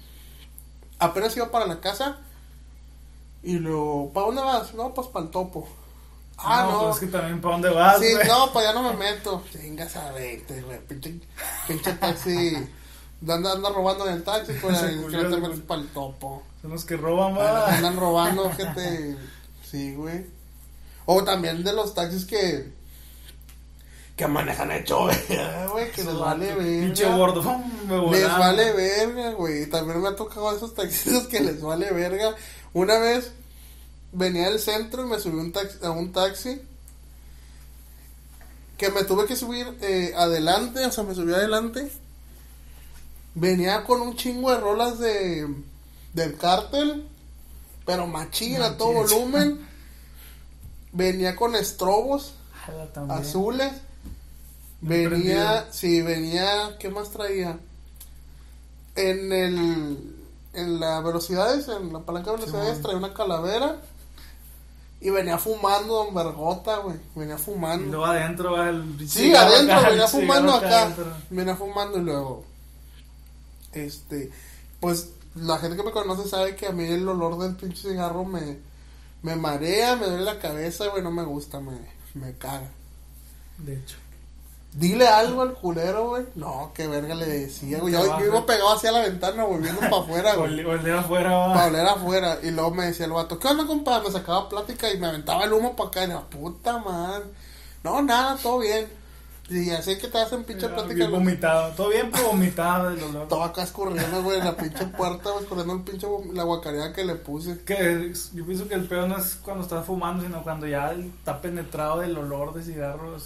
apenas 1.00 1.36
iba 1.36 1.50
para 1.50 1.66
la 1.66 1.82
casa 1.82 2.20
y 3.42 3.54
luego, 3.58 4.12
¿para 4.14 4.28
dónde 4.28 4.42
vas? 4.44 4.72
No, 4.76 4.94
pues 4.94 5.08
para 5.08 5.26
el 5.26 5.32
topo. 5.32 5.68
Ah, 6.38 6.68
no. 6.72 6.82
Pues 6.84 6.94
es 6.96 7.00
que 7.00 7.08
también, 7.08 7.42
¿para 7.42 7.54
dónde 7.54 7.70
vas, 7.72 8.00
Sí, 8.00 8.14
no, 8.28 8.54
para 8.54 8.70
allá 8.70 8.80
no 8.80 8.92
me 8.92 8.98
meto. 8.98 9.42
Chingas 9.52 9.96
a 9.96 10.12
verte, 10.12 10.62
güey. 10.62 10.80
Pinche, 10.88 11.20
pinche 11.68 11.94
taxi. 11.94 12.70
Anda, 13.28 13.54
anda 13.54 13.70
robando 13.70 14.08
en 14.08 14.16
el 14.16 14.24
taxi, 14.24 14.54
pues, 14.62 14.80
que 14.80 15.18
no 15.18 15.30
te 15.30 15.38
metes 15.38 15.60
para 15.62 15.82
el 15.82 15.88
topo. 15.90 16.44
Son 16.62 16.72
los 16.72 16.86
que 16.86 16.98
roban, 16.98 17.38
va. 17.38 17.74
Andan 17.76 17.98
robando, 17.98 18.52
gente. 18.52 19.18
Sí, 19.70 19.96
güey. 19.96 20.26
O 21.06 21.24
también 21.24 21.64
de 21.64 21.74
los 21.74 21.94
taxis 21.94 22.26
que. 22.26 22.72
Que 24.16 24.28
manejan 24.28 24.72
hecho, 24.72 25.00
güey. 25.72 25.92
Que 25.92 26.04
les 26.04 26.16
vale 26.18 26.54
Pinche 26.54 27.04
verga. 27.04 27.18
gordo. 27.18 27.44
¡fum! 27.44 27.64
Me 27.88 28.12
Les 28.12 28.30
vale 28.30 28.72
verga, 28.74 29.32
güey. 29.32 29.66
También 29.70 30.02
me 30.02 30.10
ha 30.10 30.16
tocado 30.16 30.56
esos 30.56 30.74
taxistas 30.76 31.28
que 31.28 31.40
les 31.40 31.60
vale 31.62 31.92
verga. 31.92 32.36
Una 32.74 33.00
vez 33.00 33.32
venía 34.12 34.50
del 34.50 34.60
centro 34.60 35.04
y 35.06 35.10
me 35.10 35.20
subí 35.20 35.38
un 35.38 35.52
taxi, 35.52 35.80
a 35.84 35.92
un 35.92 36.12
taxi. 36.12 36.62
Que 38.78 38.90
me 38.90 39.04
tuve 39.04 39.26
que 39.26 39.36
subir 39.36 39.78
eh, 39.82 40.14
adelante, 40.16 40.86
o 40.86 40.92
sea, 40.92 41.04
me 41.04 41.16
subí 41.16 41.34
adelante. 41.34 41.92
Venía 43.36 43.84
con 43.84 44.02
un 44.02 44.16
chingo 44.16 44.52
de 44.52 44.60
rolas 44.60 45.00
de 45.00 45.48
del 46.14 46.38
cártel, 46.38 47.08
pero 47.86 48.06
machina, 48.08 48.66
a 48.68 48.78
todo 48.78 48.94
Machín. 48.94 49.18
volumen. 49.20 49.68
Venía 50.92 51.36
con 51.36 51.56
estrobos 51.56 52.34
Jala 52.66 52.88
azules. 53.10 53.72
Venía, 54.82 55.68
sí, 55.72 56.02
venía, 56.02 56.78
¿qué 56.78 56.90
más 56.90 57.10
traía? 57.10 57.58
En 58.96 59.32
el, 59.32 60.16
en 60.54 60.80
la 60.80 61.00
velocidades, 61.00 61.68
en 61.70 61.92
la 61.94 62.00
palanca 62.02 62.32
de 62.32 62.38
velocidades, 62.38 62.82
traía 62.82 62.98
una 62.98 63.14
calavera. 63.14 63.78
Y 65.02 65.10
venía 65.10 65.38
fumando 65.38 65.96
Don 66.06 66.14
Vergota, 66.14 66.78
güey. 66.78 66.98
Venía 67.16 67.36
Y 67.36 67.38
fumando. 67.40 67.86
luego 67.88 68.06
adentro 68.06 68.54
va 68.54 68.70
el. 68.70 69.10
Sí, 69.10 69.34
adentro, 69.36 69.76
acá, 69.80 69.90
venía 69.90 70.08
fumando 70.08 70.54
acá. 70.54 70.96
Venía 71.30 71.56
fumando 71.56 71.98
y 71.98 72.02
luego. 72.04 72.46
Este. 73.74 74.32
Pues 74.80 75.10
la 75.36 75.58
gente 75.58 75.78
que 75.78 75.84
me 75.84 75.92
conoce 75.92 76.28
sabe 76.28 76.56
que 76.56 76.68
a 76.68 76.72
mí 76.72 76.86
el 76.86 77.08
olor 77.08 77.38
del 77.40 77.56
pinche 77.56 77.90
cigarro 77.90 78.26
me. 78.26 78.60
Me 79.22 79.38
marea, 79.38 79.96
me 79.96 80.08
duele 80.08 80.26
la 80.26 80.38
cabeza, 80.40 80.88
güey. 80.88 81.02
No 81.02 81.10
me 81.10 81.24
gusta, 81.24 81.62
me, 81.62 81.78
me 82.14 82.34
caga. 82.38 82.70
De 83.58 83.76
hecho. 83.76 83.96
Dile 84.74 85.08
algo 85.08 85.44
al 85.44 85.54
culero, 85.54 86.10
güey. 86.10 86.26
No, 86.36 86.72
qué 86.74 86.88
verga 86.88 87.14
le 87.14 87.28
decía, 87.28 87.80
güey. 87.80 87.94
Yo, 87.94 88.20
yo 88.20 88.26
iba 88.26 88.46
pegado 88.46 88.74
hacia 88.74 88.92
la 88.92 89.02
ventana, 89.02 89.44
güey, 89.44 89.62
viendo 89.62 89.80
para 89.82 89.98
afuera, 89.98 90.36
güey. 90.38 90.66
Olea 90.66 91.00
afuera. 91.00 91.30
Para 91.54 91.68
oler 91.68 91.86
afuera. 91.86 92.40
Y 92.42 92.52
luego 92.52 92.72
me 92.72 92.86
decía 92.88 93.06
el 93.06 93.12
vato, 93.12 93.38
¿qué 93.38 93.48
onda, 93.48 93.68
compa? 93.68 94.02
Me 94.02 94.10
sacaba 94.12 94.50
plática 94.50 94.92
y 94.92 94.98
me 94.98 95.08
aventaba 95.08 95.44
el 95.44 95.54
humo 95.54 95.76
para 95.76 95.90
acá. 95.90 96.06
Y 96.06 96.10
yo, 96.10 96.28
puta 96.30 96.80
man. 96.80 97.22
No, 97.84 98.02
nada, 98.02 98.36
todo 98.42 98.60
bien. 98.60 98.88
Y 99.50 99.70
así 99.72 99.98
que 99.98 100.08
te 100.08 100.18
hacen 100.20 100.46
pinche 100.46 100.68
Ya, 100.68 100.74
plática. 100.74 100.94
bien 100.96 101.10
güey. 101.12 101.22
vomitado. 101.24 101.74
Todo 101.74 101.90
bien, 101.90 102.10
pero 102.12 102.28
vomitado 102.28 102.90
el. 102.90 103.00
Todo 103.28 103.44
acá 103.44 103.64
escurriendo, 103.64 104.24
güey, 104.24 104.40
en 104.40 104.46
la 104.46 104.56
pinche 104.56 104.86
puerta, 104.88 105.32
güey, 105.32 105.44
escurriendo 105.44 105.74
el 105.74 105.82
pinche 105.82 106.08
la 106.34 106.44
guacareada 106.44 106.94
que 106.94 107.04
le 107.04 107.16
puse. 107.16 107.60
Que 107.66 108.14
yo 108.34 108.46
pienso 108.46 108.68
que 108.70 108.76
el 108.76 108.88
peor 108.88 109.08
no 109.10 109.18
es 109.18 109.36
cuando 109.36 109.64
estás 109.64 109.86
fumando, 109.86 110.24
sino 110.24 110.44
cuando 110.44 110.66
ya 110.66 110.94
está 110.94 111.42
penetrado 111.42 112.00
del 112.00 112.18
olor 112.18 112.54
de 112.54 112.64
cigarro. 112.64 113.18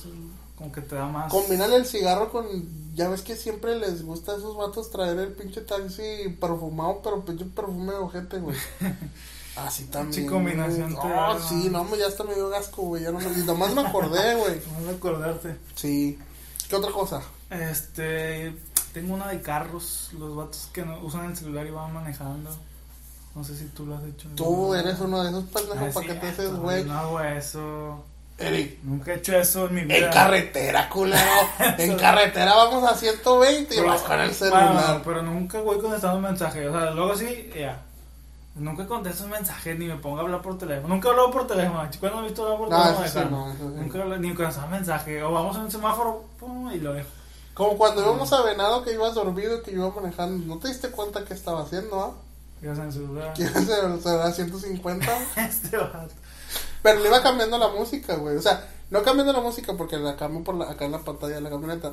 Como 0.58 0.72
que 0.72 0.82
te 0.82 0.96
da 0.96 1.06
más. 1.06 1.32
Combinan 1.32 1.72
el 1.72 1.86
cigarro 1.86 2.32
con. 2.32 2.48
Ya 2.96 3.10
ves 3.10 3.22
que 3.22 3.36
siempre 3.36 3.76
les 3.78 4.04
gusta 4.04 4.32
a 4.32 4.38
esos 4.38 4.58
vatos 4.58 4.90
traer 4.90 5.20
el 5.20 5.34
pinche 5.34 5.62
taxi 5.62 6.30
perfumado, 6.42 7.00
pero 7.04 7.24
pinche 7.24 7.46
perfume 7.46 7.92
de 7.94 8.00
ojete, 8.00 8.40
güey. 8.40 8.58
Así 9.66 9.86
también. 9.86 10.14
Pinche 10.16 10.32
combinación 10.32 10.94
güey. 10.94 11.08
No, 11.10 11.34
da, 11.34 11.40
sí, 11.40 11.70
no, 11.72 11.96
ya 11.96 12.08
hasta 12.08 12.24
me 12.24 12.36
dio 12.36 12.50
gasco, 12.50 12.84
güey. 12.84 13.04
Ya 13.04 13.12
no 13.12 13.20
me. 13.20 13.26
Y 13.26 13.44
nomás 13.44 13.74
me 13.74 13.82
acordé, 13.82 14.36
güey. 14.40 14.62
No 14.84 14.92
acordarte. 14.92 15.58
Sí. 15.76 16.18
¿Qué 16.70 16.76
otra 16.76 16.92
cosa? 16.92 17.22
Este. 17.50 18.56
Tengo 18.94 19.14
una 19.16 19.28
de 19.28 19.42
carros. 19.42 20.10
Los 20.18 20.36
vatos 20.36 20.70
que 20.74 20.84
no 20.86 21.00
usan 21.00 21.26
el 21.26 21.38
celular 21.38 21.66
y 21.66 21.72
van 21.72 21.94
manejando. 21.94 22.50
No 23.36 23.44
sé 23.44 23.56
si 23.56 23.66
tú 23.66 23.86
lo 23.86 23.96
has 23.98 24.04
hecho. 24.04 24.30
Tú 24.36 24.74
eres 24.74 25.00
uno 25.00 25.22
de 25.24 25.30
esos 25.30 25.44
pendejos 25.46 25.78
Ah, 25.90 25.92
para 25.94 26.06
que 26.08 26.14
sí, 26.14 26.20
te 26.20 26.28
haces, 26.28 26.52
no, 26.52 26.60
güey. 26.62 26.84
No 26.86 26.98
hago 26.98 27.22
eso. 27.22 28.06
Eric. 28.40 28.80
Nunca 28.84 29.14
he 29.14 29.16
hecho 29.18 29.36
eso 29.38 29.68
en 29.68 29.76
mi 29.76 29.82
vida. 29.82 29.98
En 29.98 30.12
carretera, 30.12 30.90
culero. 30.90 31.22
en 31.78 31.98
carretera 31.98 32.56
vamos 32.56 32.84
a 32.84 32.96
120 32.96 33.76
y 33.76 33.80
vas 33.82 34.02
con 34.02 34.20
el 34.20 34.30
Bueno, 34.30 34.34
celular. 34.36 35.02
pero 35.04 35.22
nunca 35.24 35.62
voy 35.62 35.80
contestando 35.80 36.20
mensajes. 36.20 36.68
O 36.68 36.72
sea, 36.72 36.92
luego 36.92 37.16
sí, 37.16 37.50
ya. 37.56 37.84
Nunca 38.58 38.88
contesto 38.88 39.24
un 39.26 39.30
mensaje 39.32 39.76
ni 39.76 39.86
me 39.86 39.96
pongo 39.98 40.18
a 40.18 40.22
hablar 40.22 40.42
por 40.42 40.58
teléfono. 40.58 40.94
Nunca 40.94 41.08
he 41.08 41.12
hablado 41.12 41.32
por 41.32 41.48
teléfono. 41.48 41.90
¿Cuándo 42.00 42.20
he 42.20 42.24
visto 42.24 42.44
hablar 42.44 42.58
por 42.58 42.70
No, 42.70 42.78
teléfono? 42.84 43.06
eso 43.06 43.14
sí, 43.14 43.18
Dejarlo. 43.20 43.38
no, 43.38 43.52
eso 43.52 43.70
sí. 43.70 43.76
Nunca 43.80 44.00
hablo- 44.04 44.18
ni 44.18 44.34
contestar 44.34 44.66
un 44.66 44.72
mensaje. 44.72 45.24
O 45.24 45.32
vamos 45.32 45.56
a 45.58 45.60
un 45.60 45.72
semáforo 45.72 46.24
pum, 46.40 46.72
y 46.72 46.80
lo 46.80 46.94
dejo. 46.94 47.10
Como 47.54 47.78
cuando 47.78 48.02
íbamos 48.02 48.32
a 48.34 48.42
Venado 48.44 48.84
que 48.84 48.94
ibas 48.94 49.16
dormido 49.16 49.58
y 49.58 49.62
que 49.64 49.72
iba 49.72 49.90
manejando. 49.92 50.46
¿No 50.46 50.60
te 50.60 50.68
diste 50.68 50.90
cuenta 50.90 51.24
qué 51.26 51.34
estaba 51.34 51.62
haciendo, 51.64 52.00
ah? 52.02 52.12
Ibas 52.62 52.78
en 52.80 52.86
el 52.86 52.94
celular. 52.94 53.34
¿Quieres 53.36 53.56
el 53.56 54.02
celular 54.02 54.32
150? 54.34 55.06
este 55.38 55.78
vato. 55.78 56.14
Pero 56.82 57.00
le 57.00 57.08
iba 57.08 57.22
cambiando 57.22 57.58
la 57.58 57.68
música, 57.70 58.16
güey. 58.16 58.38
O 58.38 58.42
sea, 58.42 58.68
no 58.90 59.02
cambiando 59.04 59.34
la 59.34 59.42
música 59.42 59.74
porque 59.76 59.98
la 59.98 60.16
cambio 60.16 60.44
por 60.44 60.56
la, 60.56 60.70
acá 60.72 60.86
en 60.86 60.92
la 60.94 61.00
pantalla 61.00 61.36
de 61.36 61.42
la 61.42 61.50
camioneta. 61.50 61.92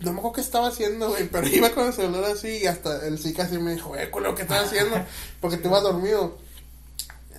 No 0.00 0.12
me 0.12 0.18
acuerdo 0.18 0.34
qué 0.34 0.40
estaba 0.40 0.68
haciendo, 0.68 1.08
güey. 1.10 1.28
Pero 1.28 1.46
iba 1.52 1.70
con 1.70 1.86
el 1.86 1.92
celular 1.92 2.24
así 2.32 2.58
y 2.62 2.66
hasta 2.66 3.06
el 3.06 3.18
sí 3.18 3.32
casi 3.32 3.58
me 3.58 3.72
dijo, 3.74 3.94
eh, 3.96 4.10
culo, 4.10 4.34
¿qué 4.34 4.42
estás 4.42 4.66
haciendo? 4.66 4.96
Porque 5.40 5.56
te 5.56 5.68
ibas 5.68 5.82
dormido. 5.82 6.36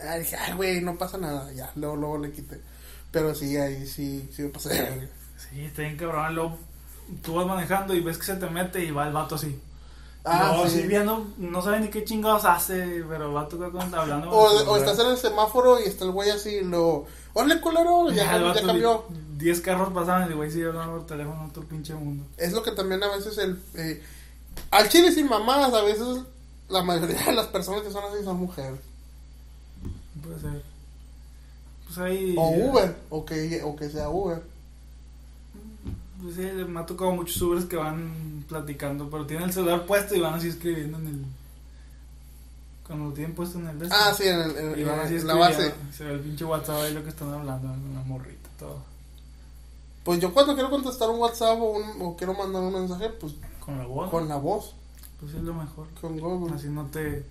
Ah, 0.04 0.15
dije, 0.17 0.36
ay, 0.36 0.54
güey, 0.54 0.82
no 0.82 0.97
pasa 0.97 1.17
nada. 1.17 1.52
Ya, 1.54 1.71
luego, 1.76 1.95
luego 1.95 2.17
le 2.17 2.32
quité. 2.32 2.60
Pero 3.12 3.36
sí, 3.36 3.58
ahí 3.58 3.86
sí, 3.88 4.30
sí 4.34 4.41
me 4.43 4.50
pasé. 4.50 4.69
de 4.69 4.82
verga. 4.82 5.08
Sí, 5.50 5.62
está 5.65 5.82
bien 5.82 5.97
cabrón. 5.97 6.34
Luego 6.36 6.58
tú 7.24 7.36
vas 7.36 7.45
manejando 7.45 7.93
y 7.93 8.00
ves 8.00 8.17
que 8.17 8.26
se 8.26 8.36
te 8.36 8.50
mete 8.50 8.84
y 8.84 8.91
va 8.91 9.08
el 9.08 9.13
vato 9.13 9.36
así. 9.36 9.60
Ah, 10.24 10.54
no, 10.56 10.69
sí. 10.69 10.84
viendo, 10.84 11.28
no 11.38 11.63
sabe 11.63 11.80
ni 11.80 11.88
qué 11.89 12.04
chingados 12.04 12.45
hace, 12.45 13.04
pero 13.10 13.26
el 13.28 13.34
vato 13.34 13.60
que 13.60 13.71
con- 13.71 13.93
hablando. 13.95 14.30
O, 14.30 14.71
o 14.71 14.78
estás 14.78 15.00
en 15.00 15.08
el 15.08 15.17
semáforo 15.17 15.80
y 15.80 15.86
está 15.88 16.06
el 16.06 16.12
güey 16.12 16.30
así 16.30 16.62
lo... 16.62 17.06
¡Órale, 17.34 17.60
culero! 17.60 18.12
Ya, 18.12 18.38
Ya, 18.38 18.54
ya 18.54 18.62
cambió. 18.62 19.06
10 19.41 19.62
carros 19.62 19.93
pasaban 19.93 20.23
y 20.27 20.32
el 20.32 20.36
güey 20.36 20.49
sigue 20.51 20.67
hablando 20.67 20.97
por 20.97 21.06
teléfono 21.08 21.45
otro 21.45 21.63
pinche 21.63 21.93
mundo. 21.93 22.25
Es 22.38 22.54
lo 22.54 22.63
que 22.63 22.71
también 22.71 23.04
a 23.04 23.10
veces 23.15 23.38
el... 23.38 23.60
eh, 23.75 24.01
al 24.71 24.88
chile 24.89 25.12
sin 25.12 25.27
mamadas, 25.27 25.73
a 25.73 25.82
veces 25.82 26.19
la 26.69 26.84
mayoría 26.84 27.21
de 27.25 27.34
las 27.34 27.47
personas 27.47 27.82
que 27.82 27.91
son 27.91 28.04
así 28.06 28.23
son 28.23 28.38
mujeres. 28.38 28.80
Puede 30.23 30.39
ser. 30.39 30.63
Pues 31.86 31.97
ahí. 31.97 32.36
O 32.38 32.49
Uber, 32.69 32.95
o 33.10 33.25
que, 33.25 33.62
o 33.63 33.75
que 33.75 33.89
sea 33.89 34.10
Uber. 34.10 34.41
Pues 36.21 36.36
sí, 36.36 36.41
me 36.67 36.80
ha 36.80 36.86
tocado 36.86 37.12
muchos 37.12 37.41
Ubers 37.41 37.65
que 37.65 37.75
van 37.75 38.45
platicando, 38.47 39.10
pero 39.10 39.25
tienen 39.25 39.47
el 39.49 39.54
celular 39.54 39.86
puesto 39.86 40.15
y 40.15 40.19
van 40.19 40.36
así 40.36 40.47
escribiendo 40.49 40.97
en 40.99 41.08
el. 41.08 41.25
Cuando 42.86 43.06
lo 43.10 43.13
tienen 43.13 43.34
puesto 43.34 43.58
en 43.58 43.67
el. 43.67 43.89
Ah, 43.91 44.13
sí, 44.15 44.27
en, 44.27 44.39
el, 44.39 44.58
en- 44.58 44.80
Y 44.80 44.84
van 44.84 44.99
así 44.99 45.15
en 45.15 45.27
la 45.27 45.34
base. 45.36 45.73
Se 45.97 46.04
ve 46.04 46.13
el 46.13 46.19
pinche 46.19 46.45
WhatsApp 46.45 46.82
ahí 46.82 46.93
lo 46.93 47.04
que 47.04 47.10
están 47.10 47.34
hablando, 47.34 47.67
una 47.89 48.04
morrita, 48.04 48.49
todo. 48.60 48.84
Pues 50.04 50.20
yo 50.20 50.34
cuando 50.34 50.54
quiero 50.56 50.70
contestar 50.70 51.10
un 51.10 51.20
WhatsApp 51.20 51.60
o, 51.62 51.72
un- 51.74 52.02
o 52.02 52.16
quiero 52.16 52.34
mandar 52.34 52.62
un 52.64 52.74
mensaje, 52.74 53.10
pues 53.10 53.34
Con 53.64 53.78
la 53.78 53.86
voz. 53.86 54.10
con 54.10 54.28
la 54.28 54.38
voz, 54.38 54.74
Pues 55.20 55.34
es 55.36 55.42
lo 55.44 55.54
mejor. 55.54 55.88
con 56.00 56.20
Google. 56.20 56.56
Así 56.56 56.68
no 56.70 56.88
te, 56.88 57.24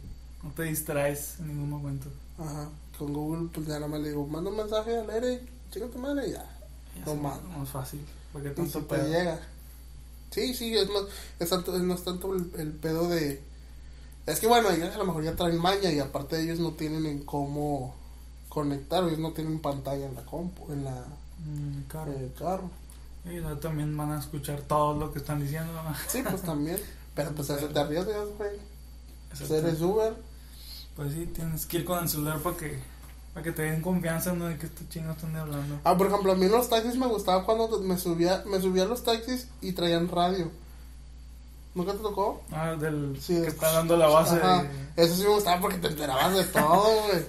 no 0.42 0.50
te 0.52 0.62
distraes 0.64 1.38
en 1.40 1.48
ningún 1.48 1.70
momento. 1.70 2.06
Ajá, 2.38 2.68
con 2.98 3.12
Google, 3.12 3.48
pues 3.52 3.66
ya 3.66 3.74
nada 3.74 3.88
más 3.88 4.00
le 4.00 4.10
digo, 4.10 4.26
manda 4.26 4.50
un 4.50 4.56
mensaje 4.56 4.96
al 4.98 5.10
aire, 5.10 5.42
chica 5.72 5.86
tu 5.86 5.98
madre 5.98 6.28
y 6.28 6.32
ya. 6.32 6.44
Ya 6.98 7.04
No 7.06 7.14
más. 7.16 7.42
Más 7.56 7.68
fácil. 7.68 8.00
¿Para 8.32 8.44
qué 8.44 8.50
Y 8.50 8.54
tanto 8.54 8.78
si 8.80 8.84
te 8.86 8.96
llega. 9.08 9.40
Sí, 10.30 10.54
sí, 10.54 10.76
es 10.76 10.88
más, 10.90 11.02
es 11.40 11.50
tanto, 11.50 11.76
no 11.76 11.94
es 11.94 12.04
tanto 12.04 12.32
el, 12.34 12.52
el 12.56 12.72
pedo 12.72 13.08
de... 13.08 13.42
Es 14.26 14.38
que 14.38 14.46
bueno, 14.46 14.70
ellos 14.70 14.94
a 14.94 14.98
lo 14.98 15.04
mejor 15.06 15.24
ya 15.24 15.34
traen 15.34 15.58
maña 15.58 15.90
y 15.90 15.98
aparte 15.98 16.40
ellos 16.40 16.60
no 16.60 16.70
tienen 16.74 17.04
en 17.06 17.24
cómo 17.24 17.94
conectar, 18.48 19.02
ellos 19.04 19.18
no 19.18 19.32
tienen 19.32 19.58
pantalla 19.60 20.06
en 20.06 20.14
la 20.14 20.24
compu, 20.24 20.72
en 20.72 20.84
la 20.84 21.04
Mm, 21.44 21.82
claro. 21.88 22.12
eh, 22.12 22.30
carro. 22.38 22.70
Y 23.24 23.36
no, 23.40 23.56
también 23.58 23.96
van 23.96 24.12
a 24.12 24.18
escuchar 24.18 24.60
todo 24.62 24.98
lo 24.98 25.12
que 25.12 25.18
están 25.18 25.40
diciendo. 25.40 25.72
¿no? 25.72 25.94
Sí, 26.08 26.22
pues 26.28 26.42
también. 26.42 26.78
Pero 27.14 27.32
pues 27.32 27.50
eso 27.50 27.66
te 27.68 27.78
arriesgas, 27.80 28.28
güey. 28.38 28.50
Pues 29.36 29.50
eres 29.50 29.80
Uber. 29.80 30.14
Pues 30.96 31.12
sí, 31.12 31.26
tienes 31.34 31.66
que 31.66 31.78
ir 31.78 31.84
con 31.84 31.98
el 32.02 32.08
celular 32.08 32.38
para 32.38 32.56
que, 32.56 32.78
para 33.34 33.44
que 33.44 33.52
te 33.52 33.62
den 33.62 33.80
confianza 33.82 34.32
¿no? 34.32 34.46
de 34.46 34.56
que 34.58 34.66
estos 34.66 34.88
chingos 34.88 35.16
están 35.16 35.34
hablando. 35.36 35.78
Ah, 35.84 35.96
por 35.96 36.06
ejemplo, 36.08 36.32
a 36.32 36.34
mí 36.34 36.46
en 36.46 36.52
los 36.52 36.68
taxis 36.68 36.96
me 36.96 37.06
gustaba 37.06 37.44
cuando 37.44 37.80
me 37.80 37.96
subía, 37.98 38.42
me 38.46 38.60
subía 38.60 38.84
a 38.84 38.86
los 38.86 39.02
taxis 39.02 39.48
y 39.60 39.72
traían 39.72 40.08
radio. 40.08 40.50
¿Nunca 41.74 41.92
te 41.92 41.98
tocó? 41.98 42.42
Ah, 42.50 42.74
del 42.74 43.16
Sí, 43.20 43.34
que 43.40 43.46
está 43.46 43.70
dando 43.72 43.96
la 43.96 44.08
base. 44.08 44.36
De- 44.36 44.68
Eso 44.96 45.14
sí 45.14 45.22
me 45.22 45.28
gustaba 45.28 45.60
porque 45.60 45.78
te 45.78 45.86
enterabas 45.88 46.34
de 46.36 46.44
todo, 46.44 46.82
güey. 47.06 47.24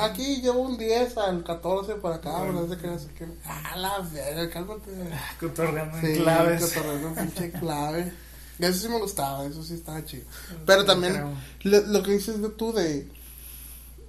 Aquí 0.00 0.40
llevo 0.40 0.60
un 0.60 0.78
10 0.78 1.16
al 1.18 1.44
14 1.44 1.94
para 1.96 2.16
acá, 2.16 2.38
Bueno. 2.38 2.62
no 2.62 2.68
sé 2.74 2.80
qué, 2.80 2.86
no 2.86 2.98
sé 2.98 3.08
qué. 3.16 3.26
Ah, 3.44 3.76
la 3.76 3.98
verga, 4.00 4.50
cálmate. 4.50 4.90
cotorreando 5.38 5.98
en 5.98 6.06
Sí, 6.16 6.20
claves. 6.22 6.62
cotorreando 6.74 7.08
en 7.08 7.14
pinche 7.30 7.50
clave. 7.60 8.12
Eso 8.58 8.78
sí 8.80 8.88
me 8.88 8.98
gustaba, 8.98 9.44
eso 9.46 9.62
sí 9.62 9.74
estaba 9.74 10.04
chido. 10.04 10.24
Pero 10.66 10.84
también 10.84 11.22
lo, 11.62 11.80
lo 11.82 12.02
que 12.02 12.12
dices 12.12 12.40
de 12.42 12.48
tú 12.50 12.72
de 12.72 13.08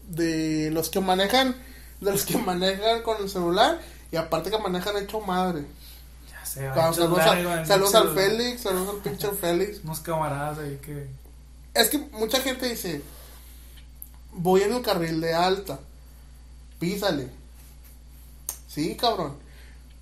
de 0.10 0.72
los 0.72 0.90
que 0.90 1.00
manejan 1.02 1.56
de 2.02 2.12
los 2.12 2.26
que 2.26 2.38
manejan 2.46 3.02
con 3.04 3.22
el 3.22 3.30
celular 3.30 3.80
y 4.12 4.16
aparte 4.16 4.50
que 4.50 4.58
manejan 4.58 4.98
hecho 4.98 5.20
madre. 5.22 5.66
Ya 6.32 6.46
sé, 6.46 6.68
saludos, 6.74 7.20
a- 7.20 7.40
en 7.40 7.48
al. 7.48 8.16
Félix, 8.16 8.62
saludos 8.62 8.96
al 8.96 9.02
pinche 9.02 9.28
Félix. 9.40 9.82
Unos 9.84 10.00
camaradas 10.00 10.58
ahí 10.60 10.80
que. 10.82 11.08
Es 11.76 11.90
que 11.90 12.00
mucha 12.14 12.40
gente 12.42 12.68
dice, 12.68 13.04
voy 14.32 14.62
en 14.62 14.74
el 14.74 14.82
carril 14.82 15.22
de 15.22 15.34
alta, 15.34 15.80
písale. 16.80 17.30
Sí, 18.68 18.96
cabrón. 18.96 19.36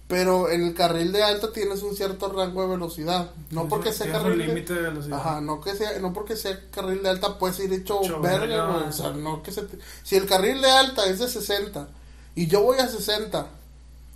Pero 0.08 0.50
en 0.50 0.64
el 0.64 0.74
carril 0.74 1.12
de 1.12 1.22
alta 1.22 1.52
tienes 1.52 1.84
un 1.84 1.94
cierto 1.94 2.32
rango 2.32 2.62
de 2.62 2.70
velocidad. 2.70 3.30
No 3.52 3.68
porque 3.68 3.92
sea 3.92 4.10
carril 4.12 4.38
de... 4.38 4.74
de 4.74 4.82
velocidad. 4.82 5.20
Ajá, 5.20 5.42
no 5.42 5.60
que 5.60 5.76
sea, 5.76 6.00
no 6.00 6.14
porque 6.14 6.38
sea 6.38 6.58
carril 6.72 7.04
de 7.04 7.10
alta 7.10 7.38
puedes 7.38 7.60
ir 7.60 7.74
hecho 7.74 8.00
verga. 8.22 8.68
O 8.88 8.92
sea, 8.94 9.12
no 9.12 9.44
que 9.44 9.52
se 9.52 9.64
te- 9.64 9.78
Si 10.04 10.16
el 10.16 10.26
carril 10.26 10.62
de 10.62 10.72
alta 10.72 11.06
es 11.08 11.20
de 11.20 11.28
60 11.28 11.90
y 12.36 12.48
yo 12.48 12.62
voy 12.62 12.78
a 12.80 12.88
60 12.88 13.48